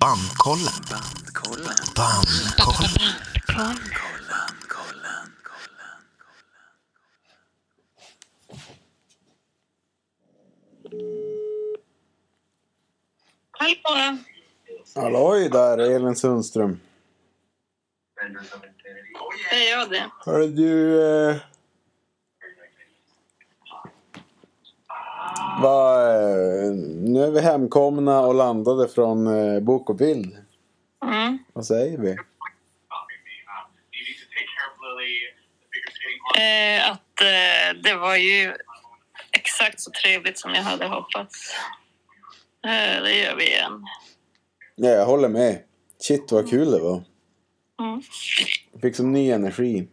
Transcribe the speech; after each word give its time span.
Bandkollen. 0.00 0.72
Bandkollen. 1.96 2.96
Hallå! 13.52 14.18
Halloj 14.94 15.48
där, 15.48 15.78
Elin 15.78 16.16
Sundström. 16.16 16.80
Det 19.50 19.68
är 19.68 19.78
jag 19.78 19.90
det. 19.90 20.10
Hörru 20.24 20.48
du... 20.48 21.00
Vad, 25.58 26.10
eh, 26.10 26.72
nu 27.02 27.24
är 27.24 27.30
vi 27.30 27.40
hemkomna 27.40 28.20
och 28.20 28.34
landade 28.34 28.88
från 28.88 29.26
eh, 29.26 29.60
Bok 29.60 29.90
och 29.90 29.96
bild. 29.96 30.36
Mm. 31.04 31.38
Vad 31.52 31.66
säger 31.66 31.98
vi? 31.98 32.10
Eh, 36.38 36.90
att 36.90 37.20
eh, 37.20 37.82
det 37.82 37.94
var 37.94 38.16
ju 38.16 38.54
exakt 39.32 39.80
så 39.80 39.90
trevligt 39.90 40.38
som 40.38 40.54
jag 40.54 40.62
hade 40.62 40.86
hoppats. 40.86 41.54
Eh, 42.64 43.02
det 43.02 43.14
gör 43.14 43.36
vi 43.36 43.46
igen. 43.46 43.84
Ja, 44.74 44.88
jag 44.88 45.06
håller 45.06 45.28
med. 45.28 45.62
Shit 45.98 46.32
vad 46.32 46.50
kul 46.50 46.70
det 46.70 46.78
var. 46.78 47.04
Mm. 47.80 48.02
Jag 48.72 48.80
fick 48.82 48.96
så 48.96 49.02
ny 49.02 49.30
energi. 49.30 49.88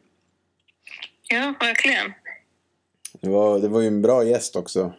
Ja, 1.30 1.54
verkligen. 1.60 2.14
Det 3.22 3.30
var, 3.30 3.60
det 3.60 3.68
var 3.68 3.82
ju 3.82 3.88
en 3.88 4.02
bra 4.02 4.24
gäst 4.24 4.56
också. 4.56 4.94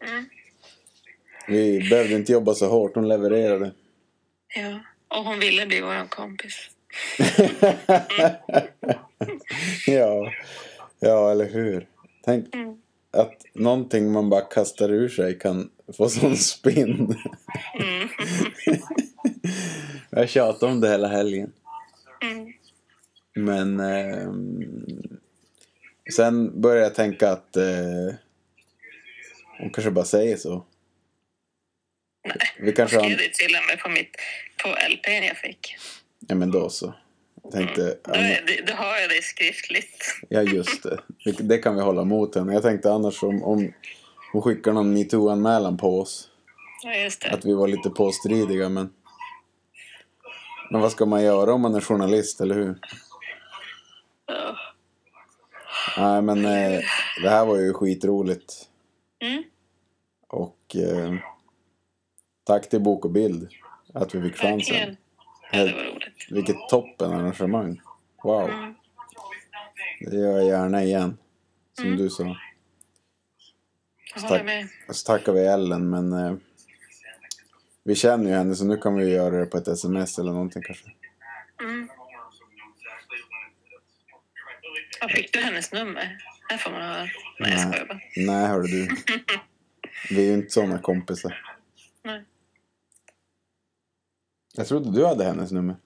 Mm. 0.00 0.24
Vi 1.48 1.88
behövde 1.90 2.14
inte 2.14 2.32
jobba 2.32 2.54
så 2.54 2.68
hårt, 2.68 2.94
hon 2.94 3.08
levererade. 3.08 3.72
Ja. 4.56 4.80
Och 5.08 5.24
hon 5.24 5.38
ville 5.38 5.66
bli 5.66 5.80
vår 5.80 6.08
kompis. 6.08 6.70
ja, 9.86 10.32
ja, 11.00 11.30
eller 11.30 11.50
hur? 11.50 11.86
Tänk 12.24 12.54
Mm. 12.54 12.76
att 13.10 13.34
någonting 13.54 14.12
man 14.12 14.30
bara 14.30 14.40
kastar 14.40 14.88
ur 14.92 15.08
sig 15.08 15.38
kan 15.38 15.70
få 15.96 16.08
sån 16.08 16.36
spinn. 16.36 17.16
Mm. 17.74 18.08
jag 20.10 20.28
tjatade 20.28 20.72
om 20.72 20.80
det 20.80 20.88
hela 20.90 21.08
helgen. 21.08 21.52
Mm. 22.22 22.52
Men 23.34 23.80
ehm, 23.80 24.62
sen 26.16 26.60
började 26.60 26.82
jag 26.82 26.94
tänka 26.94 27.30
att 27.30 27.56
eh, 27.56 28.14
hon 29.58 29.70
kanske 29.70 29.90
bara 29.90 30.04
säger 30.04 30.36
så. 30.36 30.64
Nej. 32.28 32.36
Vi 32.60 32.72
kanske 32.72 32.96
har... 32.96 33.04
skrev 33.04 33.18
det 33.18 33.34
till 33.34 33.56
och 33.56 33.66
med 33.70 33.78
på, 33.78 33.88
mitt, 33.88 34.16
på 34.62 34.68
LPn 34.68 35.24
jag 35.26 35.36
fick. 35.36 35.76
Ja 36.28 36.34
men 36.34 36.50
då 36.50 36.68
så. 36.70 36.94
Jag 37.42 37.52
tänkte, 37.52 37.98
Då, 38.04 38.12
är, 38.12 38.42
det- 38.46 38.62
då 38.66 38.72
har 38.74 38.96
jag 38.98 39.10
det 39.10 39.22
skriftligt. 39.22 40.04
ja 40.28 40.42
just 40.42 40.82
det. 40.82 41.00
Det- 41.24 41.42
Det 41.48 41.58
kan 41.58 41.74
vi 41.74 41.80
hålla 41.82 42.04
mot 42.04 42.34
henne. 42.34 42.52
Jag 42.52 42.62
tänkte 42.62 42.92
annars 42.92 43.22
om, 43.22 43.42
om 43.44 43.72
hon 44.32 44.42
skickar 44.42 44.72
någon 44.72 44.94
metoo-anmälan 44.96 45.78
på 45.78 46.00
oss. 46.00 46.28
Ja, 46.84 46.94
just 46.94 47.20
det. 47.20 47.30
Att 47.30 47.44
vi 47.44 47.54
var 47.54 47.68
lite 47.68 47.90
påstridiga 47.90 48.68
men... 48.68 48.92
Men 50.70 50.80
vad 50.80 50.92
ska 50.92 51.06
man 51.06 51.22
göra 51.24 51.52
om 51.52 51.60
man 51.60 51.74
är 51.74 51.80
journalist, 51.80 52.40
eller 52.40 52.54
hur? 52.54 52.78
Ja. 54.26 54.56
Nej 55.98 56.22
men 56.22 56.44
eh, 56.44 56.80
det 57.22 57.28
här 57.30 57.44
var 57.46 57.56
ju 57.56 57.72
skitroligt. 57.72 58.67
Mm. 59.20 59.42
Och 60.28 60.76
eh, 60.76 61.14
tack 62.44 62.68
till 62.68 62.80
Bok 62.80 63.04
och 63.04 63.10
Bild 63.10 63.48
att 63.94 64.14
vi 64.14 64.22
fick 64.22 64.36
chansen. 64.40 64.96
Ja, 65.52 65.64
det 65.64 65.72
var 65.72 65.84
roligt. 65.84 66.26
Vilket 66.30 66.56
toppen 66.70 67.12
arrangemang. 67.12 67.80
Wow. 68.22 68.50
Mm. 68.50 68.74
Det 70.00 70.16
gör 70.16 70.38
jag 70.38 70.46
gärna 70.46 70.84
igen. 70.84 71.18
Som 71.76 71.86
Mm. 71.86 71.98
du 71.98 72.10
sa. 72.10 72.36
Håller 74.14 74.44
med. 74.44 74.68
Så 74.90 75.06
tackar 75.06 75.32
vi 75.32 75.40
Ellen 75.46 75.90
men 75.90 76.12
eh, 76.12 76.34
vi 77.84 77.94
känner 77.94 78.30
ju 78.30 78.36
henne 78.36 78.54
så 78.54 78.64
nu 78.64 78.76
kan 78.76 78.96
vi 78.96 79.10
göra 79.14 79.36
det 79.38 79.46
på 79.46 79.56
ett 79.58 79.68
sms 79.68 80.18
eller 80.18 80.32
någonting 80.32 80.62
kanske. 80.62 80.90
Mm. 81.62 81.88
Ja, 85.00 85.08
fick 85.08 85.32
du 85.32 85.40
hennes 85.40 85.72
nummer? 85.72 86.18
Det 86.48 86.58
får 86.58 86.70
man 86.70 86.82
höra. 86.82 87.08
Nej, 87.38 87.50
jag 87.52 87.60
skojar 87.60 87.86
bara. 87.86 88.00
Nej 88.16 88.46
hörru 88.46 88.62
du. 88.62 88.88
Vi 90.10 90.22
är 90.22 90.26
ju 90.26 90.34
inte 90.34 90.50
såna 90.50 90.78
kompisar. 90.78 91.44
Nej. 92.02 92.24
Jag 94.54 94.68
trodde 94.68 94.92
du 94.92 95.06
hade 95.06 95.24
hennes 95.24 95.52
nummer. 95.52 95.76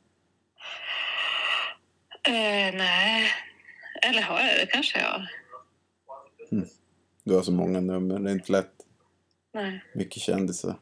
Eh, 2.28 2.74
nej. 2.74 3.30
Eller 4.02 4.22
har 4.22 4.40
jag 4.40 4.56
det? 4.60 4.66
kanske 4.66 4.98
jag 4.98 5.08
har. 5.08 5.28
Du 7.24 7.34
har 7.34 7.42
så 7.42 7.52
många 7.52 7.80
nummer, 7.80 8.18
det 8.18 8.30
är 8.30 8.34
inte 8.34 8.52
lätt. 8.52 8.72
Nej. 9.54 9.84
Mycket 9.94 10.22
kändisar. 10.22 10.78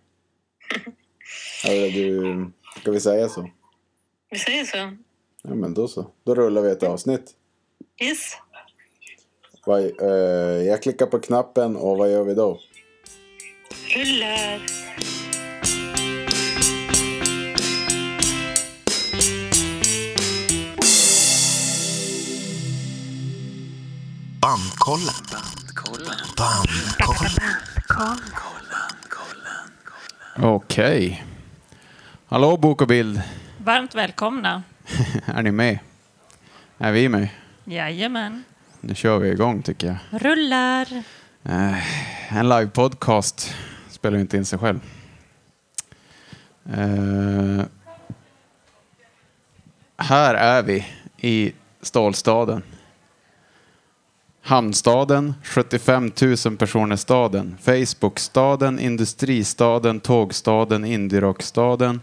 Hörru 1.65 1.91
du, 1.91 2.51
ska 2.81 2.91
vi 2.91 3.01
säga 3.01 3.29
så? 3.29 3.51
Vi 4.31 4.39
säger 4.39 4.65
så. 4.65 4.97
Ja 5.43 5.55
men 5.55 5.75
då 5.75 5.89
så. 5.89 6.11
Då 6.25 6.35
rullar 6.35 6.63
vi 6.63 6.71
ett 6.71 6.83
avsnitt. 6.83 7.37
Yes. 8.03 8.37
Vad, 9.71 9.81
eh, 9.81 10.63
jag 10.67 10.83
klickar 10.83 11.07
på 11.07 11.19
knappen 11.19 11.77
och 11.77 11.99
vad 11.99 12.13
gör 12.13 12.25
vi 12.25 12.35
då? 12.35 12.61
Rullar. 13.95 14.61
Bandkollen. 24.41 25.15
Bandkollen. 26.37 27.31
Okej. 30.43 31.25
Hallå 32.27 32.57
Bok 32.57 32.83
och 32.83 32.89
Bild. 32.89 33.23
Varmt 33.59 33.95
välkomna. 33.95 34.63
Är 35.27 35.43
ni 35.43 35.51
med? 35.51 35.79
Är 36.79 36.93
vi 36.93 37.09
med? 37.09 37.29
Jajamän. 37.65 38.45
Nu 38.81 38.95
kör 38.95 39.19
vi 39.19 39.29
igång 39.29 39.63
tycker 39.63 39.87
jag. 39.87 40.23
Rullar. 40.23 41.03
Eh, 41.43 42.37
en 42.39 42.49
livepodcast 42.49 43.55
spelar 43.91 44.19
inte 44.19 44.37
in 44.37 44.45
sig 44.45 44.59
själv. 44.59 44.81
Eh, 46.73 47.65
här 49.97 50.35
är 50.35 50.63
vi 50.63 50.87
i 51.17 51.53
stålstaden. 51.83 52.63
Hamnstaden, 54.43 55.35
75 55.43 56.13
000 56.47 56.57
personer 56.57 56.97
staden, 56.97 57.57
Facebookstaden, 57.63 58.79
industristaden, 58.79 60.01
tågstaden, 60.01 60.85
indierockstaden, 60.85 62.01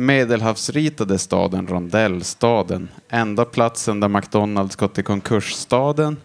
medelhavsritade 0.00 1.18
staden, 1.18 1.66
rondellstaden, 1.66 2.88
enda 3.08 3.44
platsen 3.44 4.00
där 4.00 4.08
McDonalds 4.08 4.76
gått 4.76 4.98
i 4.98 5.02
konkursstaden, 5.02 6.16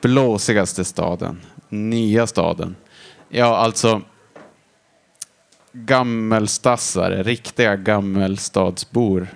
blåsigaste 0.00 0.84
staden, 0.84 1.40
nya 1.68 2.26
staden. 2.26 2.76
Ja, 3.28 3.56
alltså 3.56 4.02
gammelstassare, 5.72 7.22
riktiga 7.22 7.76
gammelstadsbor 7.76 9.28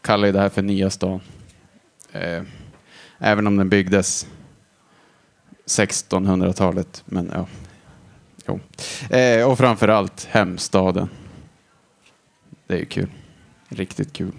kallar 0.00 0.26
ju 0.26 0.32
det 0.32 0.40
här 0.40 0.48
för 0.48 0.62
nya 0.62 0.90
stan. 0.90 1.20
Eh, 2.12 2.42
även 3.18 3.46
om 3.46 3.56
den 3.56 3.68
byggdes 3.68 4.26
1600-talet, 5.66 7.02
men 7.04 7.30
ja. 7.34 7.46
Jo. 8.46 8.60
Eh, 9.16 9.50
och 9.50 9.58
framförallt 9.58 10.28
hemstaden. 10.30 11.08
Det 12.68 12.74
är 12.74 12.78
ju 12.78 12.84
kul. 12.86 13.08
Riktigt 13.68 14.12
kul. 14.12 14.32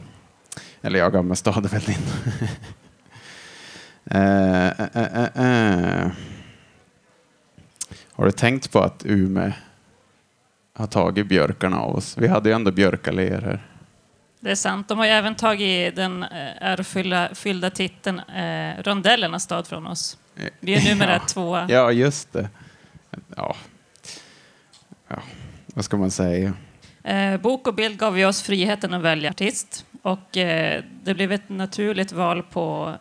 Eller 0.82 1.00
ja, 1.00 1.10
Gammelstad 1.10 1.58
är 1.58 1.62
väl 1.62 1.82
din. 1.82 1.98
Eh, 4.12 4.68
eh, 4.68 4.88
eh, 4.94 5.24
eh. 6.04 6.08
Har 8.12 8.26
du 8.26 8.32
tänkt 8.32 8.72
på 8.72 8.80
att 8.80 9.06
Ume 9.06 9.54
har 10.74 10.88
tagit 10.88 11.28
björkarna 11.28 11.80
av 11.80 11.96
oss? 11.96 12.18
Vi 12.18 12.28
hade 12.28 12.50
ju 12.50 12.56
ändå 12.56 12.72
björkalléer 12.72 13.42
här. 13.42 13.60
Det 14.40 14.52
är 14.52 14.56
sant. 14.56 14.88
De 14.88 14.98
har 14.98 15.06
ju 15.06 15.12
även 15.12 15.36
tagit 15.36 15.96
den 15.96 16.24
eh, 16.24 16.30
ärofyllda 16.62 17.30
fyllda 17.36 17.70
titeln 17.70 18.20
eh, 18.20 18.84
Rondellernas 18.84 19.44
stad 19.44 19.68
från 19.68 19.88
oss. 19.88 20.18
Vi 20.60 20.74
är 20.76 20.82
numera 20.94 21.14
Ja. 21.14 21.20
tvåa. 21.28 21.66
Ja, 21.70 21.92
just 21.92 22.34
det. 22.34 22.50
Ja. 23.36 23.56
ja, 25.08 25.22
vad 25.66 25.86
ska 25.86 25.98
man 25.98 26.12
säga? 26.12 26.54
Eh, 27.04 27.38
bok 27.38 27.68
och 27.68 27.74
bild 27.74 27.98
gav 27.98 28.20
ju 28.20 28.26
oss 28.26 28.42
friheten 28.42 28.94
att 28.94 29.02
välja 29.02 29.30
artist. 29.30 29.86
Och 30.02 30.38
eh, 30.38 30.84
det 31.04 31.14
blev 31.14 31.32
ett 31.32 31.50
naturligt 31.50 32.12
val 32.12 32.44
på 32.44 32.94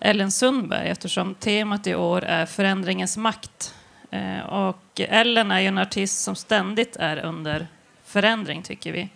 Ellen 0.00 0.30
Sundberg 0.30 0.88
eftersom 0.88 1.34
temat 1.34 1.86
i 1.86 1.94
år 1.94 2.24
är 2.24 2.46
förändringens 2.46 3.16
makt. 3.16 3.74
Eh, 4.10 4.40
och 4.40 5.00
Ellen 5.00 5.50
är 5.50 5.60
ju 5.60 5.66
en 5.66 5.78
artist 5.78 6.22
som 6.22 6.34
ständigt 6.34 6.96
är 6.96 7.16
under 7.16 7.66
förändring, 8.04 8.62
tycker 8.62 8.92
vi. 8.92 9.08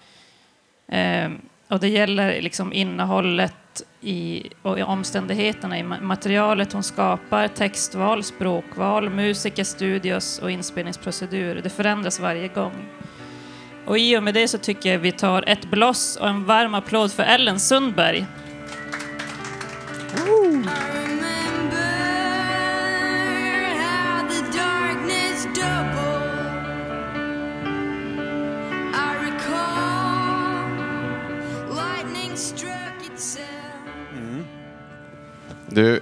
Eh, 0.96 1.30
och 1.68 1.80
det 1.80 1.88
gäller 1.88 2.42
liksom 2.42 2.72
innehållet 2.72 3.82
i, 4.00 4.48
och 4.62 4.78
i 4.78 4.82
omständigheterna 4.82 5.78
i 5.78 5.82
materialet 5.82 6.72
hon 6.72 6.82
skapar, 6.82 7.48
textval, 7.48 8.24
språkval, 8.24 9.10
musiker, 9.10 9.64
studios 9.64 10.38
och 10.38 10.50
inspelningsprocedur. 10.50 11.60
Det 11.62 11.70
förändras 11.70 12.20
varje 12.20 12.48
gång. 12.48 12.72
Och 13.86 13.98
i 13.98 14.16
och 14.16 14.22
med 14.22 14.34
det 14.34 14.48
så 14.48 14.58
tycker 14.58 14.92
jag 14.92 14.98
vi 14.98 15.12
tar 15.12 15.48
ett 15.48 15.64
bloss 15.64 16.16
och 16.16 16.28
en 16.28 16.44
varm 16.44 16.74
applåd 16.74 17.12
för 17.12 17.22
Ellen 17.22 17.60
Sundberg. 17.60 18.26
Ooh. 20.28 20.68
Du, 35.74 36.00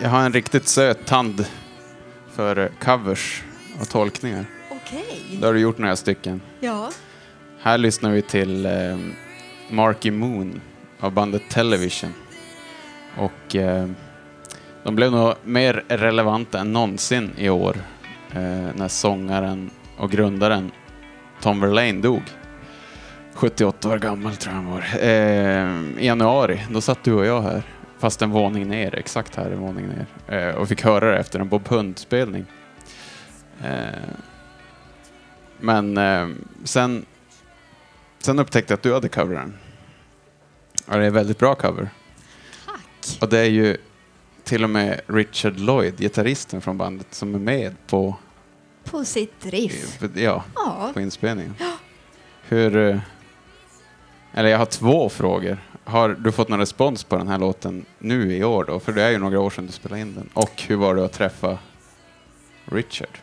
jag 0.00 0.08
har 0.08 0.20
en 0.20 0.32
riktigt 0.32 0.68
söt 0.68 1.06
tand 1.06 1.46
för 2.34 2.72
covers 2.80 3.42
och 3.80 3.88
tolkningar. 3.88 4.46
Okej. 4.92 5.38
Det 5.40 5.46
har 5.46 5.54
du 5.54 5.60
gjort 5.60 5.78
några 5.78 5.96
stycken. 5.96 6.40
Ja. 6.60 6.90
Här 7.60 7.78
lyssnar 7.78 8.10
vi 8.10 8.22
till 8.22 8.66
eh, 8.66 8.98
Marky 9.70 10.10
Moon 10.10 10.60
av 11.00 11.12
bandet 11.12 11.42
Television. 11.50 12.14
Och 13.16 13.56
eh, 13.56 13.88
de 14.84 14.96
blev 14.96 15.12
nog 15.12 15.34
mer 15.44 15.84
relevanta 15.88 16.58
än 16.58 16.72
någonsin 16.72 17.30
i 17.36 17.48
år 17.48 17.76
eh, 18.32 18.68
när 18.74 18.88
sångaren 18.88 19.70
och 19.96 20.10
grundaren 20.10 20.70
Tom 21.40 21.60
Verlaine 21.60 22.00
dog. 22.02 22.22
78 23.34 23.88
år 23.88 23.98
gammal 23.98 24.36
tror 24.36 24.54
jag 24.54 24.62
han 24.62 24.70
var. 24.70 24.84
Eh, 25.00 26.02
I 26.02 26.06
januari, 26.06 26.60
då 26.70 26.80
satt 26.80 27.04
du 27.04 27.12
och 27.12 27.26
jag 27.26 27.42
här. 27.42 27.62
Fast 27.98 28.22
en 28.22 28.30
våning 28.30 28.68
ner, 28.68 28.94
exakt 28.94 29.36
här 29.36 29.50
en 29.50 29.60
våning 29.60 29.86
ner. 29.88 30.06
Eh, 30.38 30.54
och 30.54 30.68
fick 30.68 30.84
höra 30.84 31.10
det 31.10 31.18
efter 31.18 31.40
en 31.40 31.48
Bob 31.48 31.68
Hund-spelning. 31.68 32.44
Eh, 33.64 34.14
men 35.62 35.98
eh, 35.98 36.28
sen, 36.64 37.06
sen 38.18 38.38
upptäckte 38.38 38.72
jag 38.72 38.76
att 38.78 38.82
du 38.82 38.92
hade 38.94 39.08
covern. 39.08 39.56
Och 40.86 40.92
det 40.96 41.02
är 41.02 41.06
en 41.06 41.14
väldigt 41.14 41.38
bra 41.38 41.54
cover. 41.54 41.88
Tack. 42.66 43.18
Och 43.20 43.28
det 43.28 43.38
är 43.38 43.44
ju 43.50 43.76
till 44.44 44.64
och 44.64 44.70
med 44.70 45.00
Richard 45.06 45.58
Lloyd, 45.58 45.98
gitarristen 45.98 46.60
från 46.60 46.78
bandet, 46.78 47.14
som 47.14 47.34
är 47.34 47.38
med 47.38 47.74
på, 47.86 48.16
På 48.84 49.04
sitt 49.04 49.46
riff. 49.46 49.98
ja, 50.14 50.44
Ja. 50.54 50.90
på 50.94 51.00
inspelningen. 51.00 51.54
Hur... 52.48 52.76
eh, 52.76 52.98
Eller 54.34 54.48
jag 54.48 54.58
har 54.58 54.66
två 54.66 55.08
frågor. 55.08 55.58
Har 55.84 56.08
du 56.08 56.32
fått 56.32 56.48
någon 56.48 56.58
respons 56.58 57.04
på 57.04 57.16
den 57.16 57.28
här 57.28 57.38
låten 57.38 57.84
nu 57.98 58.36
i 58.36 58.44
år 58.44 58.64
då? 58.64 58.80
För 58.80 58.92
det 58.92 59.02
är 59.02 59.10
ju 59.10 59.18
några 59.18 59.40
år 59.40 59.50
sedan 59.50 59.66
du 59.66 59.72
spelade 59.72 60.00
in 60.00 60.14
den. 60.14 60.28
Och 60.34 60.62
hur 60.68 60.76
var 60.76 60.94
det 60.94 61.04
att 61.04 61.12
träffa 61.12 61.58
Richard? 62.64 63.18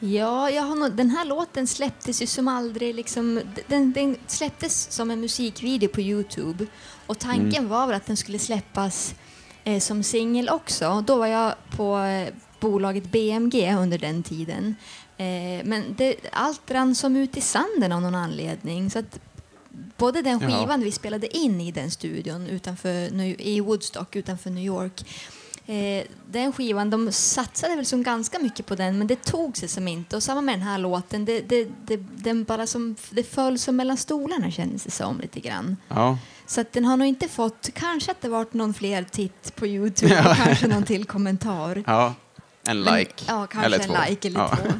Ja, 0.00 0.50
jag 0.50 0.62
har 0.62 0.76
nog, 0.76 0.92
den 0.92 1.10
här 1.10 1.24
låten 1.24 1.66
släpptes 1.66 2.22
ju 2.22 2.26
som 2.26 2.48
aldrig 2.48 2.94
liksom, 2.94 3.40
den, 3.68 3.92
den 3.92 4.16
släpptes 4.26 4.92
som 4.92 5.10
en 5.10 5.20
musikvideo 5.20 5.88
på 5.88 6.00
Youtube 6.00 6.66
och 7.06 7.18
tanken 7.18 7.68
var 7.68 7.86
väl 7.86 7.96
att 7.96 8.06
den 8.06 8.16
skulle 8.16 8.38
släppas 8.38 9.14
eh, 9.64 9.80
som 9.80 10.02
singel 10.02 10.48
också. 10.48 11.04
Då 11.06 11.16
var 11.16 11.26
jag 11.26 11.54
på 11.76 11.98
eh, 11.98 12.34
bolaget 12.60 13.04
BMG 13.12 13.74
under 13.78 13.98
den 13.98 14.22
tiden. 14.22 14.74
Eh, 15.16 15.64
men 15.64 15.84
det, 15.96 16.14
allt 16.32 16.70
rann 16.70 16.94
som 16.94 17.16
ut 17.16 17.36
i 17.36 17.40
sanden 17.40 17.92
av 17.92 18.02
någon 18.02 18.14
anledning. 18.14 18.90
Så 18.90 18.98
att 18.98 19.18
både 19.96 20.22
den 20.22 20.40
Ja. 20.40 20.48
skivan 20.48 20.80
vi 20.80 20.92
spelade 20.92 21.36
in 21.36 21.60
i 21.60 21.72
den 21.72 21.90
studion 21.90 22.46
utanför, 22.46 23.20
i 23.40 23.60
Woodstock 23.60 24.16
utanför 24.16 24.50
New 24.50 24.64
York 24.64 25.04
Eh, 25.70 26.04
den 26.26 26.52
skivan, 26.52 26.90
de 26.90 27.12
satsade 27.12 27.76
väl 27.76 27.86
som 27.86 28.02
ganska 28.02 28.38
mycket 28.38 28.66
på 28.66 28.74
den 28.74 28.98
men 28.98 29.06
det 29.06 29.22
tog 29.24 29.56
sig 29.56 29.68
som 29.68 29.88
inte. 29.88 30.16
Och 30.16 30.22
samma 30.22 30.40
med 30.40 30.54
den 30.54 30.62
här 30.62 30.78
låten, 30.78 31.24
det, 31.24 31.40
det, 31.40 31.68
det, 31.84 31.96
den 32.16 32.44
bara 32.44 32.66
som, 32.66 32.96
det 33.10 33.22
föll 33.22 33.58
som 33.58 33.76
mellan 33.76 33.96
stolarna 33.96 34.50
kändes 34.50 34.84
det 34.84 34.90
som 34.90 35.20
lite 35.20 35.40
grann. 35.40 35.76
Ja, 35.88 36.18
Så 36.46 36.60
att 36.60 36.72
den 36.72 36.84
har 36.84 36.96
nog 36.96 37.06
inte 37.08 37.28
fått, 37.28 37.70
kanske 37.74 38.10
att 38.10 38.20
det 38.20 38.28
varit 38.28 38.54
någon 38.54 38.74
fler 38.74 39.02
titt 39.04 39.56
på 39.56 39.66
Youtube 39.66 40.30
och 40.30 40.36
kanske 40.36 40.66
någon 40.66 40.82
till 40.84 41.04
kommentar. 41.04 41.82
ja. 41.86 42.14
en 42.66 42.80
Men- 42.80 42.94
like. 42.98 43.24
Ja, 43.28 43.46
kanske 43.46 43.66
eller 43.66 43.78
en 43.78 43.84
två. 43.88 43.96
like 44.08 44.28
eller 44.28 44.40
ja. 44.40 44.56
två. 44.56 44.72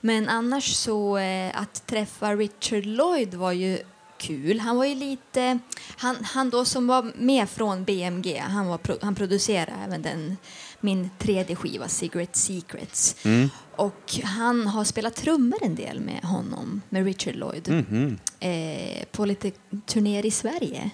Men 0.00 0.28
annars 0.28 0.74
så 0.74 1.18
eh, 1.18 1.60
att 1.62 1.86
träffa 1.86 2.34
Richard 2.36 2.86
Lloyd 2.86 3.34
var 3.34 3.52
ju 3.52 3.78
kul. 4.20 4.60
Han 4.60 4.76
var 4.76 4.84
ju 4.84 4.94
lite, 4.94 5.58
han, 5.96 6.16
han 6.24 6.50
då 6.50 6.64
som 6.64 6.86
var 6.86 7.12
med 7.16 7.48
från 7.48 7.84
BMG, 7.84 8.36
han, 8.38 8.66
var, 8.66 8.80
han 9.02 9.14
producerade 9.14 9.72
även 9.86 10.02
den, 10.02 10.36
min 10.80 11.10
tredje 11.18 11.56
skiva 11.56 11.88
Cigarette 11.88 12.38
Secrets. 12.38 13.16
Mm. 13.24 13.48
Och 13.76 14.14
han 14.24 14.66
har 14.66 14.84
spelat 14.84 15.16
trummor 15.16 15.58
en 15.62 15.74
del 15.74 16.00
med 16.00 16.24
honom, 16.24 16.82
med 16.88 17.04
Richard 17.04 17.34
Lloyd, 17.36 17.68
Mhm. 17.68 18.18
eh, 18.40 19.04
på 19.12 19.24
lite 19.24 19.50
turnéer 19.86 20.26
i 20.26 20.30
Sverige. 20.30 20.90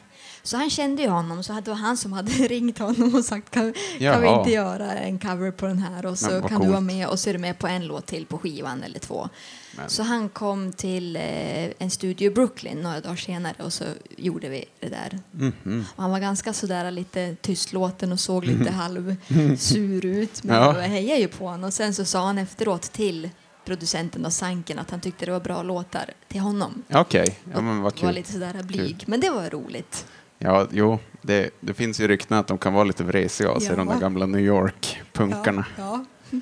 Så 0.47 0.57
han 0.57 0.71
kände 0.71 1.03
ju 1.03 1.09
honom, 1.09 1.43
så 1.43 1.53
det 1.53 1.69
var 1.71 1.75
han 1.75 1.97
som 1.97 2.13
hade 2.13 2.33
ringt 2.49 2.79
honom 2.79 3.15
och 3.15 3.25
sagt 3.25 3.51
kan, 3.51 3.75
kan 3.99 4.23
vi 4.23 4.29
inte 4.29 4.51
göra 4.51 4.93
en 4.93 5.19
cover 5.19 5.51
på 5.51 5.67
den 5.67 5.79
här 5.79 6.07
och 6.07 6.19
så 6.19 6.29
kan 6.29 6.43
du 6.43 6.49
coolt. 6.49 6.69
vara 6.69 6.81
med 6.81 7.09
och 7.09 7.19
så 7.21 7.29
är 7.31 7.33
du 7.33 7.39
med 7.39 7.59
på 7.59 7.67
en 7.67 7.87
låt 7.87 8.07
till 8.07 8.27
på 8.27 8.39
skivan 8.39 8.83
eller 8.83 8.99
två. 8.99 9.29
Men- 9.77 9.91
Så 9.91 10.03
han 10.03 10.29
kom 10.29 10.73
till 10.73 11.17
eh, 11.17 11.23
en 11.79 11.91
studio 11.91 12.31
i 12.31 12.35
Brooklyn 12.35 12.79
några 12.83 13.01
dagar 13.01 13.17
senare 13.17 13.55
och 13.63 13.73
så 13.73 13.85
gjorde 14.17 14.49
vi 14.49 14.65
det 14.81 14.89
där. 14.89 15.21
Mhm. 15.31 15.85
Och 15.97 16.03
han 16.03 16.11
var 16.13 16.19
ganska 16.21 16.53
sådär 16.53 16.91
lite 16.91 17.37
tystlåten 17.43 18.13
och 18.13 18.21
såg 18.21 18.45
lite 18.45 18.71
halv 18.71 19.17
sur 19.59 20.05
ut. 20.05 20.43
Men 20.45 20.57
Ja. 20.57 20.77
jag 20.83 20.89
hejade 20.89 21.21
ju 21.21 21.29
på 21.29 21.47
honom. 21.49 21.65
Och 21.65 21.75
sen 21.75 21.95
så 21.95 22.05
sa 22.05 22.27
han 22.27 22.39
efteråt 22.39 22.83
till 22.83 23.31
producenten 23.65 24.25
och 24.27 24.33
Sanken 24.33 24.79
att 24.79 24.91
han 24.91 25.01
tyckte 25.01 25.27
det 25.27 25.33
var 25.33 25.41
bra 25.41 25.63
låtar 25.63 26.11
till 26.29 26.41
honom. 26.41 26.83
Okej, 26.93 27.39
ja, 27.55 27.61
men 27.61 27.67
vad 27.83 27.83
var 27.83 27.91
kul. 27.91 28.15
lite 28.15 28.33
sådär 28.33 28.63
blyg. 28.63 29.05
Men 29.07 29.21
det 29.21 29.31
var 29.31 29.51
roligt. 29.51 30.07
Ja, 30.38 30.67
jo, 30.71 30.99
det, 31.23 31.50
det 31.61 31.75
finns 31.75 32.00
ju 32.00 32.09
rykten 32.09 32.37
att 32.38 32.47
de 32.47 32.59
kan 32.59 32.73
vara 32.75 32.85
lite 32.85 33.05
vresiga 33.05 33.50
av 33.50 33.59
sig, 33.59 33.69
Ja. 33.71 33.77
de 33.77 33.87
där 33.88 34.00
gamla 34.00 34.27
New 34.27 34.41
York-punkarna. 34.41 35.65
Ja, 35.79 36.05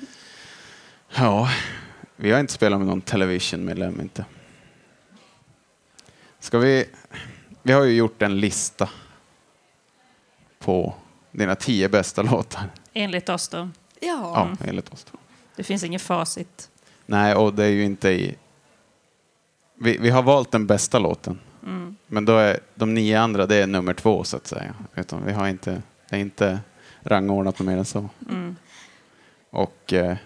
Ja, 1.17 1.49
vi 2.15 2.31
har 2.31 2.39
inte 2.39 2.53
spelat 2.53 2.79
med 2.79 2.87
någon 2.87 3.01
Television-medlem 3.01 4.01
inte. 4.01 4.25
Ska 6.39 6.57
vi... 6.57 6.85
Vi 7.63 7.71
har 7.73 7.83
ju 7.83 7.93
gjort 7.95 8.21
en 8.21 8.39
lista 8.39 8.89
på 10.59 10.93
dina 11.31 11.55
tio 11.55 11.89
bästa 11.89 12.21
låtar. 12.21 12.69
Enligt 12.93 13.29
oss 13.29 13.47
då. 13.47 13.57
ja. 13.99 14.49
Ja, 14.59 14.67
enligt 14.67 14.89
oss. 14.93 15.05
Då. 15.11 15.17
Det 15.55 15.63
finns 15.63 15.83
inget 15.83 16.01
facit. 16.01 16.69
Nej, 17.05 17.35
och 17.35 17.53
det 17.53 17.63
är 17.65 17.69
ju 17.69 17.83
inte 17.83 18.09
i... 18.09 18.35
Vi, 19.75 19.97
vi 19.97 20.09
har 20.09 20.23
valt 20.23 20.51
den 20.51 20.67
bästa 20.67 20.99
låten. 20.99 21.39
Men 22.07 22.25
då 22.25 22.37
är 22.37 22.59
de 22.75 22.93
nio 22.93 23.19
andra, 23.19 23.45
det 23.45 23.55
är 23.55 23.67
nummer 23.67 23.93
två 23.93 24.23
så 24.23 24.37
att 24.37 24.47
säga. 24.47 24.73
Utan 24.95 25.25
vi 25.25 25.31
har 25.33 25.47
inte, 25.47 25.81
det 26.09 26.15
är 26.15 26.19
inte 26.19 26.59
rangordnat 27.03 27.59
mer 27.59 27.77
än 27.77 27.85
så. 27.85 28.09
Mm. 28.29 28.55
Och 29.49 29.93
eh, 29.93 30.17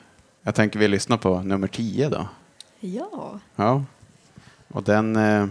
jag 0.43 0.55
tänker 0.55 0.79
vi 0.79 0.87
lyssnar 0.87 1.17
på 1.17 1.41
nummer 1.41 1.67
tio 1.67 2.09
då. 2.09 2.27
ja. 2.79 3.39
Ja. 3.55 3.83
Och 4.67 4.83
den... 4.83 5.15
Eh, 5.15 5.47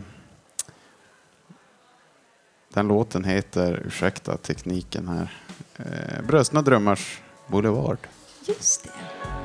den 2.72 2.88
låten 2.88 3.24
heter, 3.24 3.82
ursäkta 3.86 4.36
tekniken 4.36 5.08
här, 5.08 5.32
eh, 5.76 6.26
Bröstna 6.26 6.62
drömmars 6.62 7.20
Boulevard. 7.46 7.98
just 8.46 8.84
det. 8.84 9.37